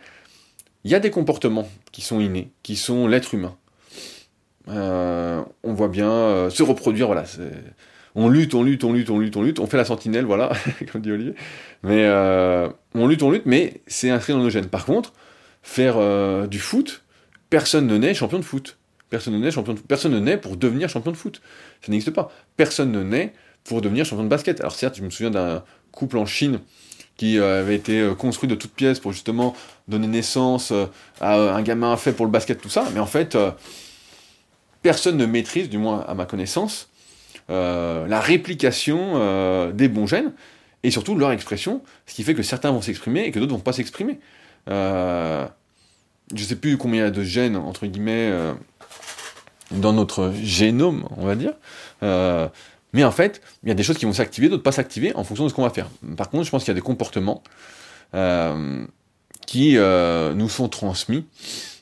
Il 0.84 0.90
y 0.90 0.94
a 0.94 1.00
des 1.00 1.10
comportements 1.10 1.68
qui 1.92 2.02
sont 2.02 2.18
innés, 2.18 2.50
qui 2.64 2.74
sont 2.74 3.06
l'être 3.06 3.34
humain. 3.34 3.56
Euh, 4.68 5.42
on 5.62 5.72
voit 5.72 5.88
bien 5.88 6.10
euh, 6.10 6.50
se 6.50 6.64
reproduire, 6.64 7.06
voilà. 7.06 7.24
On 8.16 8.28
lutte, 8.28 8.54
on 8.54 8.62
lutte, 8.62 8.82
on 8.82 8.92
lutte, 8.92 9.10
on 9.10 9.18
lutte, 9.18 9.36
on 9.36 9.42
lutte, 9.42 9.60
on 9.60 9.66
fait 9.66 9.76
la 9.76 9.84
sentinelle, 9.84 10.24
voilà, 10.24 10.50
comme 10.92 11.02
dit 11.02 11.12
Olivier. 11.12 11.34
Mais 11.82 12.08
on 12.94 13.06
lutte, 13.06 13.22
on 13.22 13.30
lutte, 13.30 13.46
mais 13.46 13.82
c'est 13.86 14.10
inscrit 14.10 14.32
dans 14.32 14.40
nos 14.40 14.50
gènes. 14.50 14.66
Par 14.66 14.86
contre, 14.86 15.12
faire 15.62 16.48
du 16.48 16.58
foot, 16.58 17.04
personne 17.50 17.86
ne 17.86 17.98
naît 17.98 18.14
champion 18.14 18.38
de 18.38 18.44
foot. 18.44 18.78
Personne 19.10 19.34
ne 19.34 19.38
naît 19.38 19.50
champion 19.50 19.74
de 19.74 19.78
foot. 19.78 19.86
Personne 19.86 20.12
ne 20.12 20.18
naît 20.18 20.38
pour 20.38 20.56
devenir 20.56 20.88
champion 20.88 21.12
de 21.12 21.16
foot. 21.16 21.40
Ça 21.82 21.92
n'existe 21.92 22.12
pas. 22.12 22.32
Personne 22.56 22.90
ne 22.90 23.02
naît 23.02 23.34
pour 23.64 23.80
devenir 23.80 24.04
champion 24.04 24.24
de 24.24 24.28
basket. 24.28 24.60
Alors 24.60 24.74
certes, 24.74 24.96
je 24.96 25.02
me 25.02 25.10
souviens 25.10 25.30
d'un 25.30 25.62
couple 25.92 26.18
en 26.18 26.26
Chine 26.26 26.60
qui 27.16 27.38
euh, 27.38 27.60
avait 27.60 27.76
été 27.76 28.00
euh, 28.00 28.14
construit 28.14 28.48
de 28.48 28.54
toutes 28.54 28.72
pièces 28.72 29.00
pour 29.00 29.12
justement 29.12 29.54
donner 29.88 30.06
naissance 30.06 30.70
euh, 30.70 30.86
à 31.20 31.34
un 31.34 31.62
gamin 31.62 31.96
fait 31.96 32.12
pour 32.12 32.26
le 32.26 32.30
basket, 32.30 32.60
tout 32.60 32.68
ça, 32.68 32.86
mais 32.92 33.00
en 33.00 33.06
fait, 33.06 33.36
personne 34.82 35.16
ne 35.16 35.26
maîtrise, 35.26 35.70
du 35.70 35.78
moins 35.78 36.04
à 36.06 36.14
ma 36.14 36.26
connaissance, 36.26 36.90
la 37.48 38.20
réplication 38.20 39.70
des 39.72 39.88
bons 39.88 40.06
gènes, 40.06 40.32
et 40.82 40.90
surtout 40.90 41.16
leur 41.16 41.32
expression, 41.32 41.82
ce 42.06 42.14
qui 42.14 42.22
fait 42.22 42.34
que 42.34 42.42
certains 42.42 42.70
vont 42.70 42.82
s'exprimer 42.82 43.24
et 43.24 43.30
que 43.30 43.38
d'autres 43.38 43.52
vont 43.52 43.60
pas 43.60 43.72
s'exprimer. 43.72 44.18
je 44.68 45.46
ne 46.32 46.38
sais 46.38 46.56
plus 46.56 46.76
combien 46.76 47.02
il 47.02 47.04
y 47.04 47.08
a 47.08 47.10
de 47.10 47.22
gènes, 47.22 47.56
entre 47.56 47.86
guillemets, 47.86 48.32
dans 49.70 49.92
notre 49.92 50.32
génome, 50.42 51.06
on 51.16 51.26
va 51.26 51.34
dire. 51.34 51.54
Mais 52.96 53.04
en 53.04 53.10
fait, 53.10 53.42
il 53.62 53.68
y 53.68 53.72
a 53.72 53.74
des 53.74 53.82
choses 53.82 53.98
qui 53.98 54.06
vont 54.06 54.14
s'activer, 54.14 54.48
d'autres 54.48 54.62
pas 54.62 54.72
s'activer 54.72 55.14
en 55.16 55.22
fonction 55.22 55.44
de 55.44 55.50
ce 55.50 55.54
qu'on 55.54 55.64
va 55.64 55.70
faire. 55.70 55.90
Par 56.16 56.30
contre, 56.30 56.44
je 56.44 56.50
pense 56.50 56.64
qu'il 56.64 56.70
y 56.70 56.76
a 56.76 56.80
des 56.80 56.80
comportements 56.80 57.42
euh, 58.14 58.86
qui 59.46 59.76
euh, 59.76 60.32
nous 60.32 60.48
sont 60.48 60.70
transmis. 60.70 61.26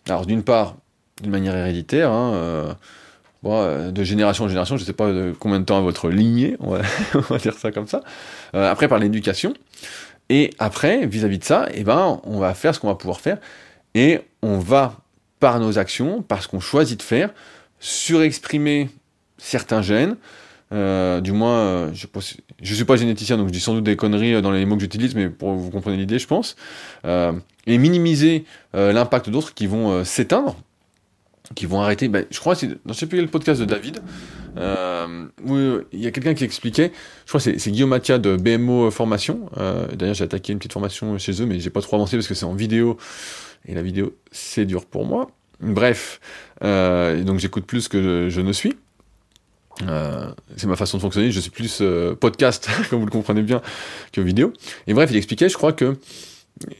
Alors 0.08 0.26
d'une 0.26 0.42
part, 0.42 0.76
d'une 1.22 1.30
manière 1.30 1.54
héréditaire, 1.54 2.10
hein, 2.10 2.76
euh, 3.52 3.90
de 3.90 4.04
génération 4.04 4.44
en 4.44 4.48
génération, 4.48 4.76
je 4.76 4.82
ne 4.82 4.86
sais 4.86 4.92
pas 4.92 5.10
combien 5.38 5.60
de 5.60 5.64
temps 5.64 5.78
à 5.78 5.80
votre 5.80 6.08
lignée, 6.08 6.56
on 6.60 6.70
va, 6.70 7.38
dire 7.38 7.54
ça 7.54 7.70
comme 7.70 7.86
ça. 7.86 8.02
après, 8.52 8.88
par 8.88 8.98
l'éducation. 8.98 9.54
Et 10.30 10.50
après, 10.58 11.06
vis-à-vis 11.06 11.38
de 11.38 11.44
ça, 11.44 11.68
eh 11.74 11.84
ben, 11.84 12.20
on 12.24 12.38
va 12.38 12.54
faire 12.54 12.74
ce 12.74 12.80
qu'on 12.80 12.88
va 12.88 12.94
pouvoir 12.94 13.20
faire. 13.20 13.38
Et 13.94 14.20
on 14.42 14.58
va, 14.58 14.96
par 15.38 15.60
nos 15.60 15.78
actions, 15.78 16.22
par 16.22 16.42
ce 16.42 16.48
qu'on 16.48 16.60
choisit 16.60 16.98
de 16.98 17.02
faire, 17.02 17.30
surexprimer 17.78 18.88
certains 19.36 19.82
gènes, 19.82 20.16
euh, 20.72 21.20
du 21.20 21.32
moins, 21.32 21.58
euh, 21.58 21.90
je 21.92 22.06
ne 22.60 22.74
suis 22.74 22.84
pas 22.84 22.96
généticien, 22.96 23.36
donc 23.36 23.48
je 23.48 23.52
dis 23.52 23.60
sans 23.60 23.74
doute 23.74 23.84
des 23.84 23.96
conneries 23.96 24.34
euh, 24.34 24.40
dans 24.40 24.50
les 24.50 24.64
mots 24.64 24.76
que 24.76 24.82
j'utilise, 24.82 25.14
mais 25.14 25.28
pour 25.28 25.52
vous 25.52 25.70
comprendre 25.70 25.96
l'idée, 25.96 26.18
je 26.18 26.26
pense. 26.26 26.56
et 27.66 27.78
minimiser 27.78 28.44
l'impact 28.74 29.30
d'autres 29.30 29.54
qui 29.54 29.66
vont 29.66 30.04
s'éteindre, 30.04 30.56
qui 31.54 31.66
vont 31.66 31.80
arrêter. 31.80 32.08
Ben, 32.08 32.24
je 32.30 32.38
crois, 32.40 32.54
c'est, 32.54 32.70
je 32.86 32.92
sais 32.92 33.06
plus 33.06 33.20
le 33.20 33.26
podcast 33.26 33.60
de 33.60 33.66
David, 33.66 34.02
où 35.44 35.56
il 35.92 36.00
y 36.00 36.06
a 36.06 36.10
quelqu'un 36.10 36.34
qui 36.34 36.44
expliquait, 36.44 36.92
je 37.24 37.28
crois 37.28 37.40
que 37.40 37.58
c'est, 37.58 37.70
Guillaume 37.70 37.90
Mathia 37.90 38.18
de 38.18 38.36
BMO 38.36 38.90
Formation. 38.90 39.50
d'ailleurs, 39.92 40.14
j'ai 40.14 40.24
attaqué 40.24 40.52
une 40.52 40.58
petite 40.58 40.72
formation 40.72 41.18
chez 41.18 41.42
eux, 41.42 41.46
mais 41.46 41.60
j'ai 41.60 41.70
pas 41.70 41.80
trop 41.80 41.96
avancé 41.96 42.16
parce 42.16 42.28
que 42.28 42.34
c'est 42.34 42.46
en 42.46 42.54
vidéo, 42.54 42.96
et 43.66 43.74
la 43.74 43.82
vidéo, 43.82 44.16
c'est 44.32 44.64
dur 44.64 44.86
pour 44.86 45.04
moi. 45.04 45.30
Bref, 45.60 46.20
donc 46.60 47.38
j'écoute 47.38 47.66
plus 47.66 47.88
que 47.88 48.28
je 48.30 48.40
ne 48.40 48.52
suis. 48.52 48.74
Euh, 49.82 50.30
c'est 50.56 50.66
ma 50.66 50.76
façon 50.76 50.98
de 50.98 51.02
fonctionner, 51.02 51.30
je 51.30 51.40
suis 51.40 51.50
plus 51.50 51.78
euh, 51.80 52.14
podcast, 52.14 52.68
comme 52.90 53.00
vous 53.00 53.06
le 53.06 53.10
comprenez 53.10 53.42
bien, 53.42 53.60
que 54.12 54.20
vidéo. 54.20 54.52
Et 54.86 54.94
bref, 54.94 55.10
il 55.10 55.16
expliquait, 55.16 55.48
je 55.48 55.56
crois 55.56 55.72
que, 55.72 55.96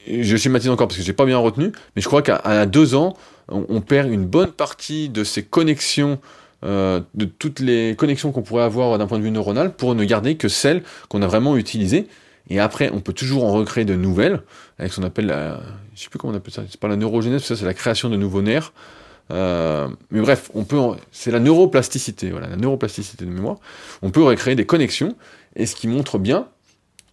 je 0.06 0.36
schématise 0.36 0.70
encore 0.70 0.86
parce 0.86 0.98
que 0.98 1.04
j'ai 1.04 1.12
pas 1.12 1.26
bien 1.26 1.38
retenu, 1.38 1.72
mais 1.96 2.02
je 2.02 2.06
crois 2.06 2.22
qu'à 2.22 2.66
deux 2.66 2.94
ans, 2.94 3.16
on, 3.48 3.80
perd 3.80 4.10
une 4.10 4.26
bonne 4.26 4.52
partie 4.52 5.08
de 5.08 5.24
ces 5.24 5.42
connexions, 5.42 6.18
euh, 6.64 7.00
de 7.14 7.24
toutes 7.24 7.60
les 7.60 7.94
connexions 7.96 8.32
qu'on 8.32 8.42
pourrait 8.42 8.62
avoir 8.62 8.96
d'un 8.98 9.06
point 9.06 9.18
de 9.18 9.24
vue 9.24 9.30
neuronal, 9.30 9.74
pour 9.74 9.94
ne 9.94 10.04
garder 10.04 10.36
que 10.36 10.48
celles 10.48 10.82
qu'on 11.08 11.22
a 11.22 11.26
vraiment 11.26 11.56
utilisées. 11.56 12.08
Et 12.50 12.60
après, 12.60 12.90
on 12.92 13.00
peut 13.00 13.12
toujours 13.12 13.44
en 13.44 13.52
recréer 13.52 13.84
de 13.84 13.94
nouvelles, 13.94 14.42
avec 14.78 14.92
ce 14.92 15.00
qu'on 15.00 15.06
appelle 15.06 15.26
la, 15.26 15.60
je 15.94 16.02
sais 16.02 16.08
plus 16.08 16.18
comment 16.18 16.32
on 16.32 16.36
appelle 16.36 16.52
ça, 16.52 16.62
c'est 16.68 16.80
pas 16.80 16.88
la 16.88 16.96
neurogénèse, 16.96 17.42
ça 17.42 17.56
c'est 17.56 17.64
la 17.64 17.74
création 17.74 18.08
de 18.08 18.16
nouveaux 18.16 18.42
nerfs. 18.42 18.72
Euh, 19.30 19.88
mais 20.10 20.20
bref, 20.20 20.50
on 20.54 20.64
peut, 20.64 20.78
c'est 21.10 21.30
la 21.30 21.40
neuroplasticité, 21.40 22.30
voilà, 22.30 22.48
la 22.48 22.56
neuroplasticité 22.56 23.24
de 23.24 23.30
mémoire. 23.30 23.56
On 24.02 24.10
peut 24.10 24.22
recréer 24.22 24.54
des 24.54 24.66
connexions, 24.66 25.16
et 25.56 25.66
ce 25.66 25.74
qui 25.74 25.88
montre 25.88 26.18
bien, 26.18 26.48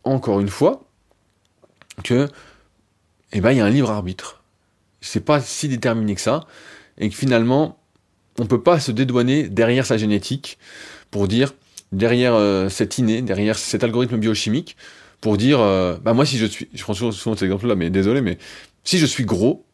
encore 0.03 0.39
une 0.39 0.49
fois, 0.49 0.83
que, 2.03 2.27
eh 3.31 3.41
ben, 3.41 3.51
il 3.51 3.57
y 3.57 3.61
a 3.61 3.65
un 3.65 3.69
libre 3.69 3.91
arbitre. 3.91 4.40
C'est 5.01 5.25
pas 5.25 5.41
si 5.41 5.67
déterminé 5.67 6.15
que 6.15 6.21
ça, 6.21 6.45
et 6.97 7.09
que 7.09 7.15
finalement, 7.15 7.77
on 8.39 8.45
peut 8.45 8.61
pas 8.61 8.79
se 8.79 8.91
dédouaner 8.91 9.49
derrière 9.49 9.85
sa 9.85 9.97
génétique 9.97 10.57
pour 11.09 11.27
dire, 11.27 11.53
derrière 11.91 12.35
euh, 12.35 12.69
cet 12.69 12.97
inné, 12.97 13.21
derrière 13.21 13.57
cet 13.57 13.83
algorithme 13.83 14.17
biochimique, 14.17 14.77
pour 15.21 15.37
dire, 15.37 15.59
euh, 15.61 15.97
bah 16.01 16.13
moi 16.13 16.25
si 16.25 16.37
je 16.37 16.45
suis, 16.47 16.67
je 16.73 16.83
prends 16.83 16.93
souvent, 16.93 17.11
cet 17.11 17.43
exemple-là, 17.43 17.75
mais 17.75 17.89
désolé, 17.89 18.21
mais 18.21 18.37
si 18.83 18.97
je 18.97 19.05
suis 19.05 19.23
gros, 19.23 19.65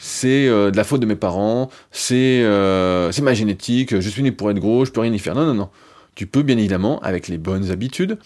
c'est 0.00 0.46
euh, 0.46 0.70
de 0.70 0.76
la 0.76 0.84
faute 0.84 1.00
de 1.00 1.06
mes 1.06 1.16
parents, 1.16 1.70
euh, 2.12 3.10
c'est 3.12 3.22
ma 3.22 3.34
génétique, 3.34 3.98
je 4.00 4.08
suis 4.08 4.22
né 4.22 4.30
pour 4.30 4.50
être 4.50 4.60
gros, 4.60 4.84
je 4.84 4.92
peux 4.92 5.00
rien 5.00 5.12
y 5.12 5.18
faire. 5.18 5.34
Non, 5.34 5.44
non, 5.46 5.54
non. 5.54 5.70
Tu 6.14 6.26
peux 6.26 6.42
bien 6.42 6.56
évidemment, 6.56 7.00
avec 7.00 7.26
les 7.26 7.38
bonnes 7.38 7.70
habitudes, 7.70 8.18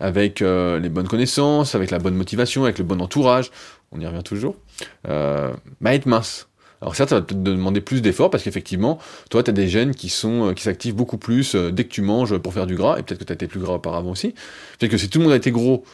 avec 0.00 0.42
euh, 0.42 0.78
les 0.78 0.88
bonnes 0.88 1.08
connaissances, 1.08 1.74
avec 1.74 1.90
la 1.90 1.98
bonne 1.98 2.14
motivation, 2.14 2.64
avec 2.64 2.78
le 2.78 2.84
bon 2.84 3.00
entourage, 3.00 3.50
on 3.92 4.00
y 4.00 4.06
revient 4.06 4.22
toujours, 4.24 4.56
bah, 5.04 5.54
être 5.94 6.06
mince. 6.06 6.48
Alors 6.82 6.96
certes, 6.96 7.10
ça 7.10 7.16
va 7.16 7.22
te 7.22 7.32
demander 7.32 7.80
plus 7.80 8.02
d'efforts 8.02 8.28
parce 8.28 8.42
qu'effectivement, 8.42 8.98
toi, 9.30 9.42
tu 9.42 9.50
as 9.50 9.52
des 9.54 9.68
gènes 9.68 9.94
qui 9.94 10.10
sont 10.10 10.52
qui 10.54 10.62
s'activent 10.62 10.96
beaucoup 10.96 11.16
plus 11.16 11.54
dès 11.54 11.84
que 11.84 11.88
tu 11.88 12.02
manges 12.02 12.36
pour 12.38 12.52
faire 12.52 12.66
du 12.66 12.74
gras, 12.74 12.98
et 12.98 13.02
peut-être 13.02 13.20
que 13.20 13.24
tu 13.24 13.32
as 13.32 13.36
été 13.36 13.46
plus 13.46 13.60
gras 13.60 13.74
auparavant 13.74 14.10
aussi. 14.10 14.34
Peut-être 14.78 14.90
que 14.90 14.98
si 14.98 15.08
tout 15.08 15.18
le 15.18 15.24
monde 15.24 15.32
a 15.32 15.36
été 15.36 15.50
gros, 15.50 15.84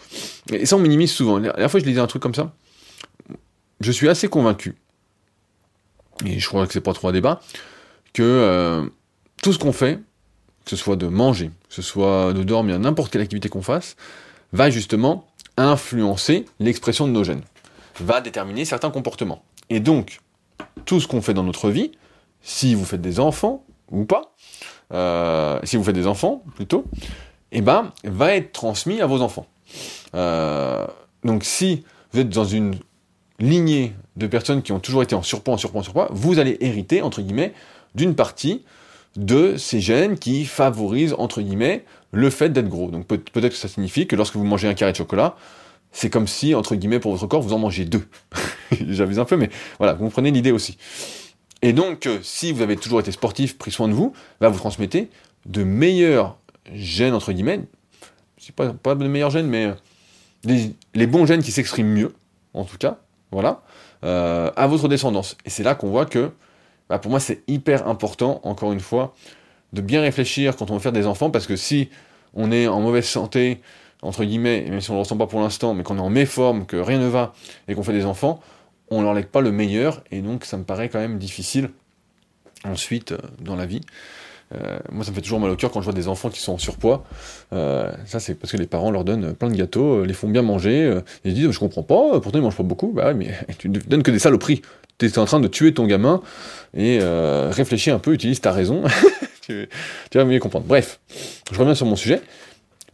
et 0.53 0.67
ça 0.67 0.77
on 0.77 0.81
minimise 0.81 1.13
souvent. 1.13 1.37
La 1.37 1.51
dernière 1.51 1.71
fois, 1.71 1.79
je 1.79 1.85
lisais 1.85 2.01
un 2.01 2.07
truc 2.07 2.23
comme 2.23 2.35
ça. 2.35 2.53
Je 3.81 3.93
suis 3.93 4.09
assez 4.09 4.29
convaincu 4.29 4.75
et 6.27 6.39
je 6.39 6.47
crois 6.47 6.67
que 6.67 6.73
c'est 6.73 6.81
pas 6.81 6.93
trop 6.93 7.09
à 7.09 7.13
débat, 7.13 7.41
que 8.13 8.23
euh, 8.23 8.85
tout 9.43 9.53
ce 9.53 9.59
qu'on 9.59 9.73
fait, 9.73 9.99
ce 10.71 10.77
soit 10.77 10.97
de 10.97 11.07
manger, 11.07 11.51
que 11.69 11.75
ce 11.75 11.83
soit 11.83 12.33
de 12.33 12.43
dormir, 12.43 12.79
n'importe 12.79 13.13
quelle 13.13 13.23
activité 13.23 13.49
qu'on 13.49 13.63
fasse, 13.63 13.97
va 14.53 14.71
justement 14.71 15.27
influencer 15.57 16.45
l'expression 16.61 17.07
de 17.07 17.13
nos 17.13 17.25
gènes, 17.25 17.43
va 18.01 18.21
déterminer 18.21 18.65
certains 18.65 18.91
comportements. 18.91 19.43
Et 19.69 19.81
donc, 19.81 20.21
tout 20.85 21.01
ce 21.01 21.07
qu'on 21.07 21.23
fait 21.23 21.35
dans 21.35 21.43
notre 21.43 21.71
vie, 21.71 21.93
si 22.41 22.75
vous 22.75 22.85
faites 22.85 23.01
des 23.01 23.21
enfants 23.21 23.65
ou 23.91 24.05
pas, 24.05 24.35
euh, 24.93 25.59
si 25.65 25.77
vous 25.77 25.85
faites 25.85 25.95
des 25.95 26.07
enfants 26.07 26.43
plutôt, 26.55 26.85
eh 27.53 27.61
ben, 27.61 27.93
va 28.05 28.35
être 28.35 28.53
transmis 28.53 29.01
à 29.01 29.07
vos 29.07 29.23
enfants. 29.23 29.47
Euh, 30.15 30.87
donc 31.25 31.45
si 31.45 31.85
vous 32.13 32.21
êtes 32.21 32.29
dans 32.29 32.45
une 32.45 32.77
lignée 33.39 33.95
de 34.17 34.27
personnes 34.27 34.63
qui 34.63 34.73
ont 34.73 34.81
toujours 34.81 35.03
été 35.03 35.15
en 35.15 35.23
surpoids, 35.23 35.55
en 35.55 35.59
surpoids, 35.59 35.81
en 35.81 35.85
surpoids, 35.85 36.09
vous 36.13 36.39
allez 36.39 36.57
hériter, 36.61 37.03
entre 37.03 37.23
guillemets, 37.23 37.55
d'une 37.95 38.15
partie 38.15 38.65
de 39.17 39.57
ces 39.57 39.81
gènes 39.81 40.19
qui 40.19 40.45
favorisent, 40.45 41.15
entre 41.19 41.43
guillemets, 41.43 41.85
le 42.13 42.31
fait 42.31 42.51
d'être 42.51 42.69
gros. 42.69 42.91
Donc 42.91 43.07
peut-être 43.07 43.51
que 43.51 43.55
ça 43.55 43.69
signifie 43.69 44.07
que 44.07 44.17
lorsque 44.17 44.37
vous 44.37 44.45
mangez 44.45 44.69
un 44.69 44.75
carré 44.75 44.93
de 44.93 44.97
chocolat, 44.97 45.37
c'est 45.93 46.11
comme 46.11 46.29
si, 46.29 46.55
entre 46.55 46.75
guillemets, 46.77 47.01
pour 47.01 47.13
votre 47.13 47.27
corps, 47.27 47.43
vous 47.43 47.53
en 47.53 47.59
mangez 47.59 47.85
deux. 47.85 48.07
J'avise 48.89 49.19
un 49.19 49.25
peu, 49.25 49.37
mais 49.37 49.51
voilà, 49.79 49.95
vous 49.95 50.05
comprenez 50.05 50.31
l'idée 50.31 50.53
aussi. 50.53 50.79
Et 51.63 51.73
donc, 51.73 52.07
euh, 52.07 52.19
si 52.23 52.53
vous 52.53 52.63
avez 52.63 52.77
toujours 52.77 53.01
été 53.01 53.13
sportif, 53.13 53.59
pris 53.59 53.71
soin 53.71 53.89
de 53.89 53.93
vous, 53.93 54.13
bah, 54.41 54.49
vous 54.49 54.59
transmettez 54.59 55.11
de 55.47 55.65
meilleurs 55.65 56.39
gènes, 56.73 57.15
entre 57.15 57.33
guillemets, 57.33 57.61
c'est 58.39 58.55
pas, 58.55 58.73
pas 58.73 58.95
de 58.95 59.07
meilleurs 59.07 59.31
gènes, 59.31 59.47
mais 59.47 59.67
euh, 59.67 60.69
les, 60.95 61.07
bons 61.07 61.27
gènes 61.27 61.43
qui 61.43 61.53
s'expriment 61.53 61.93
mieux, 61.93 62.15
en 62.55 62.65
tout 62.65 62.79
cas, 62.79 62.99
voilà, 63.31 63.63
euh, 64.05 64.51
à 64.57 64.67
votre 64.67 64.89
descendance. 64.89 65.37
Et 65.45 65.51
c'est 65.51 65.63
là 65.63 65.75
qu'on 65.75 65.91
voit 65.91 66.07
que, 66.07 66.31
bah, 66.91 66.99
pour 66.99 67.11
moi, 67.13 67.21
c'est 67.21 67.43
hyper 67.47 67.87
important, 67.87 68.41
encore 68.43 68.73
une 68.73 68.81
fois, 68.81 69.15
de 69.73 69.81
bien 69.81 70.01
réfléchir 70.01 70.57
quand 70.57 70.71
on 70.71 70.75
veut 70.75 70.81
faire 70.81 70.93
des 70.93 71.07
enfants, 71.07 71.31
parce 71.31 71.47
que 71.47 71.55
si 71.55 71.89
on 72.35 72.51
est 72.51 72.67
en 72.67 72.81
mauvaise 72.81 73.07
santé, 73.07 73.61
entre 74.03 74.25
guillemets, 74.25 74.67
même 74.69 74.81
si 74.81 74.91
on 74.91 74.95
ne 74.95 74.99
le 74.99 75.03
ressent 75.03 75.17
pas 75.17 75.29
pour 75.29 75.41
l'instant, 75.41 75.73
mais 75.73 75.85
qu'on 75.85 75.99
est 75.99 76.03
en 76.03 76.11
méforme, 76.11 76.67
que 76.67 76.77
rien 76.77 76.99
ne 76.99 77.07
va, 77.07 77.33
et 77.69 77.75
qu'on 77.77 77.85
fait 77.85 77.93
des 77.93 78.05
enfants, 78.05 78.41
on 78.91 79.03
leur 79.03 79.15
lègue 79.15 79.27
pas 79.27 79.41
le 79.41 79.53
meilleur, 79.53 80.03
et 80.11 80.21
donc 80.21 80.45
ça 80.45 80.57
me 80.57 80.65
paraît 80.65 80.89
quand 80.89 80.99
même 80.99 81.19
difficile 81.19 81.71
ensuite 82.65 83.13
euh, 83.13 83.19
dans 83.41 83.55
la 83.55 83.67
vie. 83.67 83.83
Euh, 84.53 84.81
moi, 84.91 85.05
ça 85.05 85.13
me 85.13 85.15
fait 85.15 85.23
toujours 85.23 85.39
mal 85.39 85.49
au 85.49 85.55
cœur 85.55 85.71
quand 85.71 85.81
je 85.81 85.85
vois 85.85 85.95
des 85.95 86.09
enfants 86.09 86.29
qui 86.29 86.41
sont 86.41 86.55
en 86.55 86.59
surpoids. 86.59 87.05
Euh, 87.53 87.93
ça, 88.05 88.19
c'est 88.19 88.35
parce 88.35 88.51
que 88.51 88.57
les 88.57 88.67
parents 88.67 88.91
leur 88.91 89.05
donnent 89.05 89.33
plein 89.33 89.49
de 89.49 89.55
gâteaux, 89.55 90.05
les 90.05 90.13
font 90.13 90.29
bien 90.29 90.43
manger. 90.43 91.01
ils 91.25 91.35
disent, 91.35 91.53
je 91.53 91.59
comprends 91.61 91.85
pas, 91.85 92.19
pourtant 92.19 92.39
ils 92.39 92.43
mangent 92.43 92.57
pas 92.57 92.65
beaucoup. 92.65 92.91
Bah 92.93 93.15
mais 93.15 93.33
tu 93.59 93.69
ne 93.69 93.79
donnes 93.79 94.03
que 94.03 94.11
des 94.11 94.19
saloperies. 94.19 94.63
Tu 95.01 95.07
es 95.07 95.19
en 95.19 95.25
train 95.25 95.41
de 95.41 95.49
tuer 95.49 95.75
ton 95.75 95.87
gamin 95.87 96.23
et 96.77 97.01
réfléchis 97.51 97.91
un 97.91 97.99
peu, 97.99 98.13
utilise 98.13 98.41
ta 98.41 98.53
raison. 98.53 98.85
tu, 99.41 99.69
vas 100.15 100.25
mieux 100.25 100.39
comprendre. 100.39 100.67
Bref, 100.67 101.01
je 101.51 101.59
reviens 101.59 101.75
sur 101.75 101.87
mon 101.87 101.97
sujet. 101.97 102.23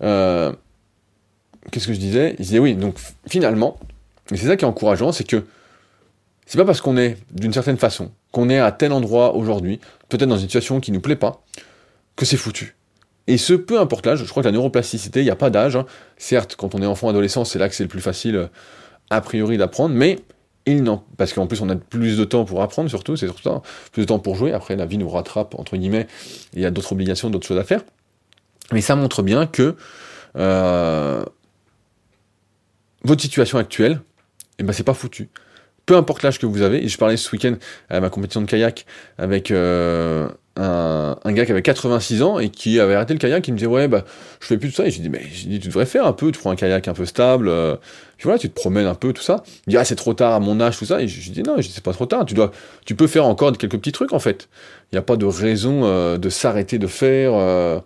Qu'est-ce 0.01 1.87
que 1.87 1.93
je 1.93 1.99
disais? 1.99 2.37
Je 2.39 2.43
disais 2.43 2.59
oui, 2.59 2.75
donc 2.75 2.97
finalement, 3.29 3.79
et 4.31 4.37
c'est 4.37 4.47
ça 4.47 4.57
qui 4.57 4.65
est 4.65 4.69
encourageant, 4.69 5.13
c'est 5.13 5.27
que 5.27 5.45
c'est 6.47 6.59
pas 6.59 6.65
parce 6.65 6.81
qu'on 6.81 6.97
est 6.97 7.17
d'une 7.33 7.53
certaine 7.53 7.77
façon, 7.77 8.13
qu'on 8.33 8.49
est 8.49 8.59
à 8.59 8.71
tel 8.73 8.93
endroit 8.93 9.35
aujourd'hui, 9.35 9.81
peut-être 10.09 10.29
dans 10.29 10.37
une 10.37 10.43
situation 10.43 10.81
qui 10.81 10.93
nous 10.93 11.01
plaît 11.01 11.17
pas, 11.17 11.43
que 12.15 12.25
c'est 12.25 12.37
foutu. 12.37 12.77
Et 13.27 13.39
ce, 13.39 13.53
peu 13.53 13.81
importe 13.81 14.07
l'âge, 14.07 14.23
je 14.25 14.31
crois 14.31 14.45
que 14.45 14.49
la 14.49 14.53
neuroplasticité, 14.53 15.21
il 15.21 15.25
n'y 15.25 15.31
a 15.31 15.37
pas 15.37 15.51
d'âge. 15.51 15.75
Hein. 15.75 15.87
Certes, 16.17 16.55
quand 16.57 16.77
on 16.77 16.83
est 16.83 16.87
enfant, 16.87 17.09
adolescent, 17.09 17.45
c'est 17.45 17.59
là 17.59 17.69
que 17.69 17.75
c'est 17.75 17.83
le 17.83 17.89
plus 17.89 18.01
facile, 18.01 18.37
euh, 18.37 18.47
a 19.11 19.21
priori, 19.21 19.59
d'apprendre, 19.59 19.95
mais 19.95 20.21
il 20.67 20.83
n'en. 20.83 21.05
Parce 21.17 21.33
qu'en 21.33 21.47
plus, 21.47 21.61
on 21.61 21.71
a 21.71 21.77
plus 21.77 22.19
de 22.19 22.25
temps 22.25 22.45
pour 22.45 22.63
apprendre, 22.63 22.89
surtout, 22.91 23.17
c'est 23.17 23.27
surtout 23.27 23.43
ça. 23.43 23.63
Plus 23.93 24.03
de 24.03 24.07
temps 24.07 24.19
pour 24.19 24.37
jouer. 24.37 24.53
Après, 24.53 24.77
la 24.77 24.87
vie 24.87 24.99
nous 24.99 25.09
rattrape, 25.09 25.55
entre 25.55 25.77
guillemets. 25.77 26.07
Il 26.55 26.61
y 26.61 26.67
a 26.67 26.71
d'autres 26.71 26.93
obligations, 26.93 27.31
d'autres 27.31 27.47
choses 27.47 27.59
à 27.59 27.65
faire. 27.65 27.83
Mais 28.73 28.81
ça 28.81 28.97
montre 28.97 29.23
bien 29.23 29.47
que 29.47 29.77
euh, 30.37 31.25
votre 33.05 33.23
situation 33.23 33.59
actuelle, 33.59 34.01
eh 34.59 34.65
ben, 34.65 34.73
c'est 34.73 34.83
pas 34.83 34.95
foutu 34.95 35.29
peu 35.87 35.97
importe 35.97 36.23
l'âge 36.23 36.39
que 36.39 36.47
vous 36.47 36.63
avez, 36.63 36.85
et 36.85 36.89
je 36.89 36.99
parlais 36.99 37.17
ce 37.17 37.31
week-end 37.31 37.55
à 37.89 38.01
ma 38.01 38.11
compétition 38.11 38.43
de 38.43 38.47
kayak 38.47 38.85
avec 39.19 39.51
euh, 39.53 40.29
un, 40.57 41.17
un, 41.23 41.33
gars 41.33 41.45
qui 41.45 41.53
avait 41.53 41.63
86 41.63 42.23
ans 42.23 42.39
et 42.39 42.49
qui 42.49 42.81
avait 42.81 42.95
arrêté 42.95 43.15
le 43.15 43.19
kayak, 43.19 43.47
il 43.47 43.53
me 43.53 43.59
disait 43.59 43.71
ouais 43.71 43.89
bah 43.89 44.05
je 44.41 44.47
fais 44.47 44.59
plus 44.59 44.71
de 44.71 44.75
ça, 44.75 44.87
et 44.87 44.91
j'ai 44.91 45.01
dit 45.01 45.09
mais 45.09 45.23
j'ai 45.33 45.49
dit 45.49 45.61
tu 45.61 45.69
devrais 45.69 45.87
faire 45.87 46.07
un 46.07 46.13
peu, 46.13 46.33
tu 46.33 46.39
prends 46.39 46.51
un 46.51 46.57
kayak 46.57 46.89
un 46.89 46.95
peu 46.95 47.05
stable, 47.05 47.49
euh, 47.49 47.77
puis 48.17 48.25
voilà 48.25 48.39
tu 48.39 48.49
te 48.49 48.55
promènes 48.55 48.87
un 48.87 48.95
peu 48.95 49.13
tout 49.13 49.23
ça. 49.23 49.43
Il 49.67 49.71
dit 49.71 49.77
ah 49.77 49.85
c'est 49.85 49.97
trop 49.97 50.15
tard 50.15 50.33
à 50.33 50.41
mon 50.41 50.61
âge 50.61 50.79
tout 50.79 50.87
ça, 50.87 51.01
et 51.01 51.09
je, 51.09 51.31
dis 51.31 51.43
non, 51.43 51.57
c'est 51.61 51.83
pas 51.83 51.93
trop 51.93 52.07
tard, 52.07 52.25
tu 52.25 52.35
dois, 52.35 52.53
tu 52.85 52.95
peux 52.95 53.07
faire 53.07 53.27
encore 53.27 53.57
quelques 53.57 53.79
petits 53.79 53.93
trucs 53.93 54.13
en 54.13 54.19
fait. 54.19 54.49
Il 54.93 54.95
n'y 54.95 54.99
a 54.99 55.03
pas 55.03 55.17
de 55.17 55.27
raison 55.27 55.83
euh, 55.85 56.19
de 56.19 56.29
s'arrêter 56.29 56.79
de 56.79 56.87
faire. 56.87 57.33
Euh, 57.35 57.81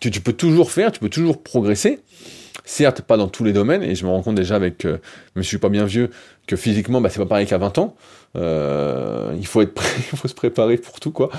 tu, 0.00 0.10
tu 0.10 0.20
peux 0.20 0.34
toujours 0.34 0.70
faire, 0.70 0.92
tu 0.92 1.00
peux 1.00 1.08
toujours 1.08 1.42
progresser. 1.42 2.00
Certes, 2.68 3.00
pas 3.00 3.16
dans 3.16 3.28
tous 3.28 3.44
les 3.44 3.52
domaines, 3.52 3.84
et 3.84 3.94
je 3.94 4.04
me 4.04 4.10
rends 4.10 4.22
compte 4.22 4.34
déjà 4.34 4.56
avec, 4.56 4.84
euh, 4.84 4.98
mais 5.36 5.44
je 5.44 5.46
suis 5.46 5.58
pas 5.58 5.68
bien 5.68 5.84
vieux, 5.84 6.10
que 6.48 6.56
physiquement, 6.56 7.00
bah, 7.00 7.08
c'est 7.10 7.20
pas 7.20 7.26
pareil 7.26 7.46
qu'à 7.46 7.58
20 7.58 7.78
ans. 7.78 7.94
Euh, 8.34 9.32
il 9.38 9.46
faut 9.46 9.62
être 9.62 9.72
prêt, 9.72 9.88
il 10.12 10.18
faut 10.18 10.26
se 10.26 10.34
préparer 10.34 10.76
pour 10.76 10.98
tout, 10.98 11.12
quoi. 11.12 11.30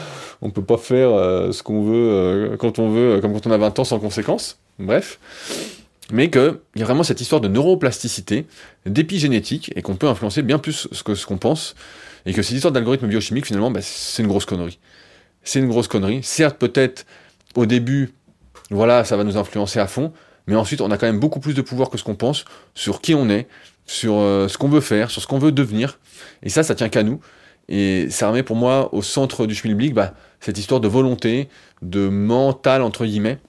On 0.42 0.52
peut 0.52 0.64
pas 0.64 0.78
faire 0.78 1.10
euh, 1.10 1.52
ce 1.52 1.64
qu'on 1.64 1.84
veut 1.84 2.56
quand 2.58 2.80
on 2.80 2.90
veut, 2.90 3.20
comme 3.20 3.34
quand 3.34 3.46
on 3.46 3.52
a 3.52 3.58
20 3.58 3.78
ans 3.78 3.84
sans 3.84 4.00
conséquence. 4.00 4.58
Bref. 4.80 5.20
Mais 6.14 6.30
qu'il 6.30 6.60
y 6.78 6.82
a 6.82 6.86
vraiment 6.86 7.04
cette 7.04 7.20
histoire 7.20 7.42
de 7.42 7.50
neuroplasticité, 7.50 8.46
d'épigénétique, 8.86 9.74
et 9.76 9.82
qu'on 9.82 9.98
peut 9.98 10.08
influencer 10.08 10.44
bien 10.44 10.60
plus 10.60 10.88
ce 10.90 11.04
que 11.04 11.14
ce 11.14 11.26
qu'on 11.28 11.38
pense, 11.38 11.76
et 12.26 12.32
que 12.32 12.42
cette 12.42 12.56
histoire 12.56 12.72
d'algorithme 12.72 13.08
biochimique, 13.08 13.48
finalement, 13.48 13.70
bah, 13.70 13.82
c'est 13.84 14.24
une 14.24 14.30
grosse 14.30 14.46
connerie. 14.46 14.80
C'est 15.44 15.60
une 15.60 15.68
grosse 15.68 15.90
connerie. 15.90 16.24
Certes, 16.24 16.58
peut-être, 16.58 17.06
au 17.56 17.66
début, 17.66 18.14
voilà, 18.70 19.04
ça 19.04 19.18
va 19.18 19.26
nous 19.26 19.36
influencer 19.36 19.80
à 19.80 19.88
fond, 19.88 20.14
mais 20.48 20.56
ensuite 20.56 20.82
on 20.82 20.90
a 20.92 20.98
quand 20.98 21.06
même 21.06 21.20
beaucoup 21.20 21.40
plus 21.40 21.54
de 21.54 21.62
pouvoir 21.62 21.90
que 21.90 21.98
ce 21.98 22.04
qu'on 22.04 22.16
pense 22.16 22.46
sur 22.74 23.02
qui 23.02 23.14
on 23.14 23.30
est, 23.30 23.48
sur 23.86 24.16
euh, 24.16 24.48
ce 24.48 24.58
qu'on 24.58 24.70
veut 24.70 24.82
faire, 24.82 25.10
sur 25.12 25.22
ce 25.22 25.28
qu'on 25.28 25.40
veut 25.40 25.52
devenir. 25.52 26.00
Et 26.44 26.50
ça, 26.50 26.64
ça 26.64 26.76
tient 26.76 26.90
qu'à 26.90 27.04
nous. 27.04 27.20
Et 27.70 28.10
ça 28.10 28.30
remet 28.30 28.44
pour 28.44 28.56
moi 28.56 28.94
au 28.94 29.02
centre 29.02 29.46
du 29.46 29.56
Schmilblick 29.56 29.94
bah, 29.94 30.14
cette 30.40 30.58
histoire 30.58 30.80
de 30.80 30.88
volonté, 30.88 31.50
de 31.82 32.08
mental, 32.08 32.82
entre 32.82 33.06
guillemets, 33.06 33.40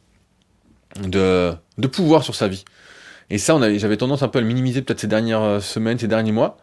de, 1.00 1.52
de 1.76 1.86
pouvoir 1.86 2.24
sur 2.24 2.34
sa 2.34 2.48
vie. 2.48 2.64
Et 3.30 3.38
ça, 3.38 3.58
j'avais 3.76 3.96
tendance 3.96 4.22
un 4.22 4.28
peu 4.28 4.38
à 4.38 4.42
le 4.42 4.48
minimiser 4.48 4.82
peut-être 4.82 5.00
ces 5.00 5.06
dernières 5.06 5.42
euh, 5.42 5.60
semaines, 5.60 5.98
ces 5.98 6.08
derniers 6.08 6.32
mois. 6.32 6.56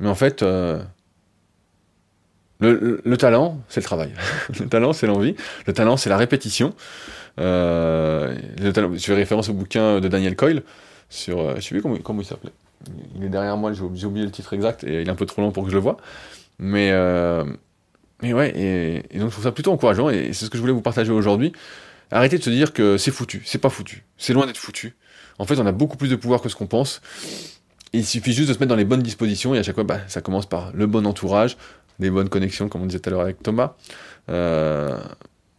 Mais 0.00 0.08
en 0.08 0.14
fait, 0.14 0.42
euh, 0.42 0.82
le, 2.62 3.00
le, 3.04 3.16
talent, 3.16 3.60
c'est 3.68 3.80
le 3.80 3.84
travail. 3.84 4.10
le 4.60 4.66
talent, 4.68 4.92
c'est 4.92 5.06
l'envie. 5.06 5.34
Le 5.66 5.72
talent, 5.72 5.96
c'est 5.96 6.10
la 6.10 6.16
répétition. 6.16 6.74
Euh, 7.40 8.34
je 8.60 8.98
fais 8.98 9.14
référence 9.14 9.48
au 9.48 9.54
bouquin 9.54 10.00
de 10.00 10.08
Daniel 10.08 10.36
Coyle 10.36 10.62
sur, 11.08 11.40
euh, 11.40 11.54
je 11.56 11.60
sais 11.60 11.70
plus 11.70 11.82
comment, 11.82 11.96
comment 11.96 12.20
il 12.20 12.26
s'appelait. 12.26 12.52
Il 13.16 13.24
est 13.24 13.28
derrière 13.28 13.56
moi, 13.56 13.72
j'ai 13.72 14.06
oublié 14.06 14.24
le 14.24 14.30
titre 14.30 14.52
exact 14.54 14.84
et 14.84 15.02
il 15.02 15.08
est 15.08 15.10
un 15.10 15.14
peu 15.14 15.26
trop 15.26 15.42
long 15.42 15.52
pour 15.52 15.64
que 15.64 15.70
je 15.70 15.74
le 15.74 15.80
vois. 15.80 15.96
Mais, 16.58 16.90
euh, 16.92 17.44
mais 18.22 18.32
ouais, 18.32 18.52
et, 18.56 19.18
donc 19.18 19.28
je 19.28 19.32
trouve 19.32 19.44
ça 19.44 19.52
plutôt 19.52 19.72
encourageant 19.72 20.10
et 20.10 20.32
c'est 20.32 20.46
ce 20.46 20.50
que 20.50 20.56
je 20.56 20.60
voulais 20.60 20.72
vous 20.72 20.82
partager 20.82 21.12
aujourd'hui. 21.12 21.52
Arrêtez 22.10 22.38
de 22.38 22.42
se 22.42 22.50
dire 22.50 22.72
que 22.72 22.98
c'est 22.98 23.10
foutu, 23.10 23.42
c'est 23.44 23.58
pas 23.58 23.70
foutu, 23.70 24.04
c'est 24.18 24.32
loin 24.32 24.46
d'être 24.46 24.58
foutu. 24.58 24.94
En 25.38 25.46
fait, 25.46 25.58
on 25.58 25.66
a 25.66 25.72
beaucoup 25.72 25.96
plus 25.96 26.08
de 26.08 26.16
pouvoir 26.16 26.42
que 26.42 26.48
ce 26.48 26.56
qu'on 26.56 26.66
pense. 26.66 27.00
il 27.92 28.04
suffit 28.04 28.32
juste 28.32 28.48
de 28.48 28.54
se 28.54 28.58
mettre 28.58 28.68
dans 28.68 28.76
les 28.76 28.84
bonnes 28.84 29.02
dispositions 29.02 29.54
et 29.54 29.58
à 29.58 29.62
chaque 29.62 29.74
fois, 29.74 29.84
bah, 29.84 30.00
ça 30.08 30.20
commence 30.20 30.46
par 30.46 30.72
le 30.74 30.86
bon 30.86 31.06
entourage, 31.06 31.56
les 31.98 32.10
bonnes 32.10 32.28
connexions, 32.28 32.68
comme 32.68 32.82
on 32.82 32.86
disait 32.86 33.00
tout 33.00 33.08
à 33.08 33.12
l'heure 33.12 33.20
avec 33.20 33.42
Thomas, 33.42 33.74
euh, 34.28 34.98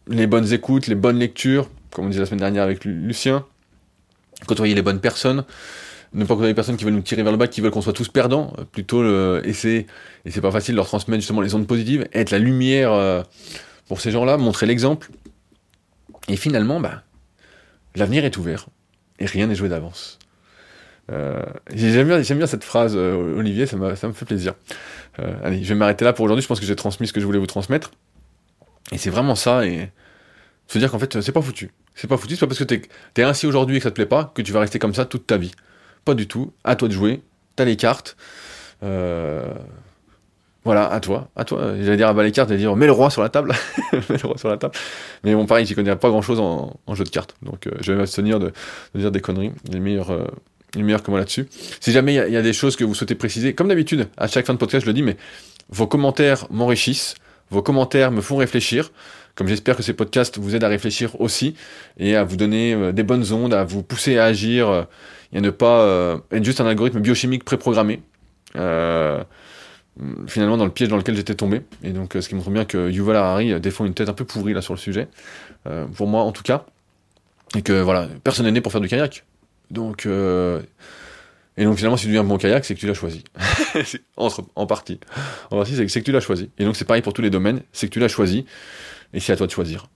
les 0.08 0.26
bonnes 0.26 0.52
écoutes, 0.52 0.86
les 0.86 0.94
bonnes 0.94 1.18
lectures, 1.18 1.68
comme 1.90 2.06
on 2.06 2.08
disait 2.08 2.20
la 2.20 2.26
semaine 2.26 2.40
dernière 2.40 2.62
avec 2.62 2.84
Lucien, 2.84 3.44
côtoyer 4.46 4.74
les 4.74 4.82
bonnes 4.82 5.00
personnes, 5.00 5.44
ne 6.12 6.24
pas 6.24 6.34
côtoyer 6.34 6.50
les 6.50 6.54
personnes 6.54 6.76
qui 6.76 6.84
veulent 6.84 6.94
nous 6.94 7.02
tirer 7.02 7.22
vers 7.22 7.32
le 7.32 7.38
bas, 7.38 7.48
qui 7.48 7.60
veulent 7.60 7.70
qu'on 7.70 7.82
soit 7.82 7.92
tous 7.92 8.08
perdants, 8.08 8.52
euh, 8.58 8.64
plutôt 8.64 9.02
le, 9.02 9.42
essayer, 9.44 9.86
et 10.24 10.30
c'est 10.30 10.40
pas 10.40 10.52
facile, 10.52 10.74
leur 10.74 10.86
transmettre 10.86 11.20
justement 11.20 11.40
les 11.40 11.54
ondes 11.54 11.66
positives, 11.66 12.06
être 12.12 12.30
la 12.30 12.38
lumière 12.38 12.92
euh, 12.92 13.22
pour 13.88 14.00
ces 14.00 14.10
gens-là, 14.10 14.36
montrer 14.36 14.66
l'exemple. 14.66 15.10
Et 16.28 16.36
finalement, 16.36 16.80
bah, 16.80 17.02
l'avenir 17.96 18.24
est 18.24 18.36
ouvert, 18.36 18.66
et 19.18 19.26
rien 19.26 19.46
n'est 19.46 19.54
joué 19.54 19.68
d'avance. 19.68 20.18
Euh, 21.12 21.42
j'aime 21.72 22.06
bien, 22.06 22.20
bien, 22.20 22.46
cette 22.46 22.64
phrase, 22.64 22.96
Olivier, 22.96 23.66
ça, 23.66 23.76
me 23.76 23.94
fait 23.94 24.24
plaisir. 24.24 24.54
allez, 25.42 25.62
je 25.62 25.68
vais 25.68 25.74
m'arrêter 25.74 26.04
là 26.04 26.12
pour 26.12 26.24
aujourd'hui, 26.24 26.42
je 26.42 26.48
pense 26.48 26.60
que 26.60 26.66
j'ai 26.66 26.76
transmis 26.76 27.06
ce 27.06 27.12
que 27.12 27.20
je 27.20 27.26
voulais 27.26 27.38
vous 27.38 27.46
transmettre. 27.46 27.90
Et 28.92 28.98
c'est 28.98 29.10
vraiment 29.10 29.34
ça, 29.34 29.66
et 29.66 29.90
se 30.66 30.78
dire 30.78 30.90
qu'en 30.90 30.98
fait, 30.98 31.20
c'est 31.20 31.32
pas 31.32 31.42
foutu. 31.42 31.70
C'est 31.94 32.08
pas 32.08 32.16
foutu, 32.16 32.34
c'est 32.34 32.40
pas 32.40 32.46
parce 32.48 32.58
que 32.58 32.64
t'es 32.64 32.82
es 33.16 33.22
ainsi 33.22 33.46
aujourd'hui 33.46 33.76
et 33.76 33.78
que 33.78 33.84
ça 33.84 33.90
te 33.90 33.94
plaît 33.94 34.06
pas 34.06 34.32
que 34.34 34.42
tu 34.42 34.52
vas 34.52 34.60
rester 34.60 34.78
comme 34.78 34.94
ça 34.94 35.04
toute 35.04 35.26
ta 35.26 35.36
vie. 35.36 35.52
Pas 36.04 36.14
du 36.14 36.26
tout. 36.26 36.52
À 36.64 36.76
toi 36.76 36.88
de 36.88 36.92
jouer. 36.92 37.22
T'as 37.56 37.64
les 37.64 37.76
cartes. 37.76 38.16
Euh... 38.82 39.52
Voilà, 40.64 40.90
à 40.90 40.98
toi, 40.98 41.28
à 41.36 41.44
toi. 41.44 41.74
J'allais 41.80 41.98
dire 41.98 42.08
à 42.08 42.14
bas 42.14 42.22
les 42.22 42.32
cartes, 42.32 42.48
j'allais 42.48 42.60
dire 42.60 42.74
mets 42.74 42.86
le 42.86 42.92
roi 42.92 43.10
sur 43.10 43.20
la 43.20 43.28
table, 43.28 43.52
mets 43.92 44.16
le 44.16 44.26
roi 44.26 44.38
sur 44.38 44.48
la 44.48 44.56
table. 44.56 44.74
Mais 45.22 45.34
bon, 45.34 45.44
pareil, 45.44 45.66
j'y 45.66 45.74
connais 45.74 45.94
pas 45.94 46.08
grand 46.08 46.22
chose 46.22 46.40
en, 46.40 46.94
jeu 46.94 47.04
de 47.04 47.10
cartes, 47.10 47.36
donc 47.42 47.66
euh, 47.66 47.72
je 47.82 47.92
vais 47.92 47.98
m'abstenir 47.98 48.40
de, 48.40 48.50
de, 48.94 49.00
dire 49.00 49.10
des 49.10 49.20
conneries. 49.20 49.52
Les 49.70 49.78
meilleurs, 49.78 50.10
euh, 50.74 50.78
les 50.78 50.82
meilleurs 50.82 51.02
que 51.02 51.10
moi 51.10 51.18
là-dessus. 51.18 51.46
Si 51.80 51.92
jamais 51.92 52.14
il 52.14 52.28
y, 52.28 52.32
y, 52.32 52.36
a 52.36 52.42
des 52.42 52.52
choses 52.52 52.76
que 52.76 52.84
vous 52.84 52.94
souhaitez 52.94 53.14
préciser, 53.14 53.54
comme 53.54 53.68
d'habitude, 53.68 54.08
à 54.16 54.26
chaque 54.26 54.46
fin 54.46 54.54
de 54.54 54.58
podcast, 54.58 54.84
je 54.84 54.90
le 54.90 54.94
dis, 54.94 55.02
mais 55.02 55.16
vos 55.68 55.86
commentaires 55.86 56.46
m'enrichissent. 56.50 57.14
Vos 57.50 57.62
commentaires 57.62 58.10
me 58.10 58.20
font 58.20 58.36
réfléchir, 58.36 58.90
comme 59.34 59.48
j'espère 59.48 59.76
que 59.76 59.82
ces 59.82 59.94
podcasts 59.94 60.38
vous 60.38 60.54
aident 60.54 60.64
à 60.64 60.68
réfléchir 60.68 61.20
aussi 61.20 61.54
et 61.98 62.16
à 62.16 62.24
vous 62.24 62.36
donner 62.36 62.74
euh, 62.74 62.92
des 62.92 63.02
bonnes 63.02 63.32
ondes, 63.32 63.52
à 63.52 63.64
vous 63.64 63.82
pousser 63.82 64.18
à 64.18 64.24
agir 64.24 64.68
euh, 64.68 64.82
et 65.32 65.38
à 65.38 65.40
ne 65.40 65.50
pas 65.50 65.80
euh, 65.80 66.18
être 66.30 66.44
juste 66.44 66.60
un 66.60 66.66
algorithme 66.66 67.00
biochimique 67.00 67.44
préprogrammé. 67.44 68.02
finalement 70.26 70.56
dans 70.56 70.64
le 70.64 70.70
piège 70.70 70.88
dans 70.88 70.96
lequel 70.96 71.16
j'étais 71.16 71.34
tombé. 71.34 71.62
Et 71.82 71.90
donc, 71.90 72.16
ce 72.18 72.28
qui 72.28 72.34
montre 72.34 72.50
bien 72.50 72.64
que 72.64 72.90
Yuval 72.90 73.16
Harari 73.16 73.60
défend 73.60 73.84
une 73.84 73.94
tête 73.94 74.08
un 74.08 74.12
peu 74.12 74.24
pourrie 74.24 74.54
là 74.54 74.62
sur 74.62 74.74
le 74.74 74.78
sujet, 74.78 75.08
pour 75.96 76.06
moi 76.06 76.22
en 76.22 76.32
tout 76.32 76.42
cas. 76.42 76.64
Et 77.56 77.62
que 77.62 77.80
voilà, 77.80 78.08
personne 78.24 78.46
n'est 78.46 78.52
né 78.52 78.60
pour 78.60 78.72
faire 78.72 78.80
du 78.80 78.88
kayak. 78.88 79.24
Donc, 79.70 80.06
et 81.56 81.64
donc 81.64 81.76
finalement, 81.76 81.96
si 81.96 82.02
tu 82.02 82.08
deviens 82.08 82.22
un 82.22 82.24
bon 82.24 82.36
kayak, 82.36 82.64
c'est 82.64 82.74
que 82.74 82.80
tu 82.80 82.86
l'as 82.86 82.94
choisi. 82.94 83.22
Entre, 84.16 84.42
en 84.56 84.66
partie. 84.66 84.98
En 85.50 85.58
partie, 85.58 85.76
c'est 85.76 86.00
que 86.00 86.04
tu 86.04 86.12
l'as 86.12 86.20
choisi. 86.20 86.50
Et 86.58 86.64
donc 86.64 86.76
c'est 86.76 86.84
pareil 86.84 87.02
pour 87.02 87.12
tous 87.12 87.22
les 87.22 87.30
domaines, 87.30 87.60
c'est 87.72 87.86
que 87.86 87.92
tu 87.92 88.00
l'as 88.00 88.08
choisi. 88.08 88.44
Et 89.12 89.20
c'est 89.20 89.32
à 89.32 89.36
toi 89.36 89.46
de 89.46 89.52
choisir. 89.52 89.86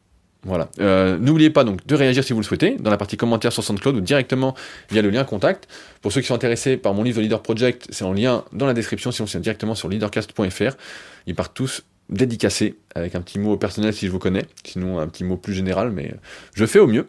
Voilà. 0.45 0.69
Euh, 0.79 1.19
N'oubliez 1.19 1.51
pas 1.51 1.65
donc 1.65 1.85
de 1.85 1.95
réagir 1.97 2.23
si 2.23 2.33
vous 2.33 2.39
le 2.39 2.45
souhaitez 2.45 2.77
dans 2.79 2.91
la 2.91 2.97
partie 2.97 3.17
commentaires 3.17 3.53
sur 3.53 3.65
SoundCloud 3.65 3.97
ou 3.97 4.01
directement 4.01 4.55
via 4.89 5.03
le 5.03 5.11
lien 5.11 5.25
contact. 5.25 5.67
Pour 6.01 6.13
ceux 6.13 6.21
qui 6.21 6.29
sont 6.29 6.35
intéressés 6.35 6.77
par 6.77 6.95
mon 6.95 7.03
livre 7.03 7.17
de 7.17 7.23
Leader 7.23 7.43
Project, 7.43 7.89
c'est 7.91 8.05
en 8.05 8.13
lien 8.13 8.45
dans 8.53 8.67
la 8.67 8.75
description, 8.75 9.11
sinon 9.11 9.27
c'est 9.27 9.41
directement 9.41 9.75
sur 9.75 9.89
leadercast.fr. 9.89 10.77
Ils 11.27 11.35
partent 11.35 11.55
tous 11.55 11.83
dédicacé, 12.11 12.77
avec 12.95 13.15
un 13.15 13.21
petit 13.21 13.39
mot 13.39 13.57
personnel 13.57 13.93
si 13.93 14.07
je 14.07 14.11
vous 14.11 14.19
connais, 14.19 14.47
sinon 14.65 14.99
un 14.99 15.07
petit 15.09 15.25
mot 15.25 15.37
plus 15.37 15.53
général, 15.53 15.91
mais 15.91 16.15
je 16.55 16.65
fais 16.65 16.79
au 16.79 16.87
mieux. 16.87 17.09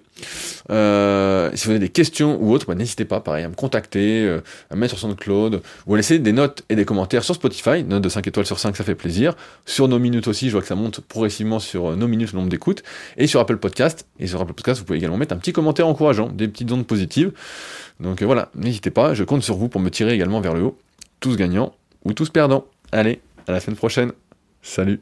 Euh, 0.70 1.50
si 1.54 1.66
vous 1.66 1.72
avez 1.72 1.80
des 1.80 1.90
questions 1.90 2.38
ou 2.42 2.52
autres, 2.54 2.68
bah, 2.68 2.76
n'hésitez 2.76 3.06
pas, 3.06 3.22
pareil, 3.22 3.46
à 3.46 3.50
me 3.50 3.56
contacter, 3.56 4.24
euh, 4.24 4.42
à 4.70 4.76
me 4.76 4.82
mettre 4.82 4.98
sur 4.98 5.00
SoundCloud, 5.00 5.62
ou 5.88 5.94
à 5.94 5.98
laisser 5.98 6.20
des 6.20 6.34
notes 6.34 6.64
et 6.70 6.76
des 6.76 6.86
commentaires 6.86 7.24
sur 7.24 7.36
Spotify, 7.36 7.84
notes 7.84 8.04
de 8.04 8.10
5 8.10 8.28
étoiles 8.28 8.46
sur 8.46 8.60
5, 8.60 8.76
ça 8.76 8.84
fait 8.84 8.96
plaisir. 8.96 9.36
Sur 9.66 9.88
nos 9.88 10.00
minutes 10.00 10.28
aussi, 10.28 10.48
je 10.48 10.52
vois 10.52 10.62
que 10.62 10.68
ça 10.68 10.76
monte 10.76 11.00
progressivement 11.02 11.60
sur 11.60 11.92
euh, 11.92 11.96
nos 11.96 12.08
minutes, 12.08 12.34
le 12.34 12.40
nombre 12.40 12.50
d'écoutes, 12.50 12.84
et 13.18 13.28
sur 13.28 13.40
Apple 13.40 13.58
Podcast. 13.58 14.06
Et 14.20 14.28
sur 14.28 14.42
Apple 14.42 14.54
Podcast, 14.54 14.80
vous 14.80 14.86
pouvez 14.86 15.00
également 15.00 15.18
mettre 15.18 15.34
un 15.34 15.38
petit 15.38 15.54
commentaire 15.54 15.88
encourageant, 15.88 16.28
des 16.28 16.48
petites 16.48 16.72
ondes 16.72 16.86
positives. 16.86 17.32
Donc 18.00 18.22
voilà, 18.22 18.50
n'hésitez 18.56 18.92
pas, 18.92 19.14
je 19.14 19.24
compte 19.24 19.44
sur 19.44 19.56
vous 19.56 19.70
pour 19.70 19.82
me 19.82 19.90
tirer 19.90 20.14
également 20.14 20.42
vers 20.42 20.54
le 20.54 20.62
haut, 20.62 20.78
tous 21.20 21.36
gagnants 21.36 21.74
ou 22.06 22.14
tous 22.14 22.30
perdants. 22.30 22.66
Allez, 22.92 23.20
à 23.48 23.52
la 23.52 23.60
semaine 23.60 23.76
prochaine. 23.76 24.12
Salut 24.62 25.02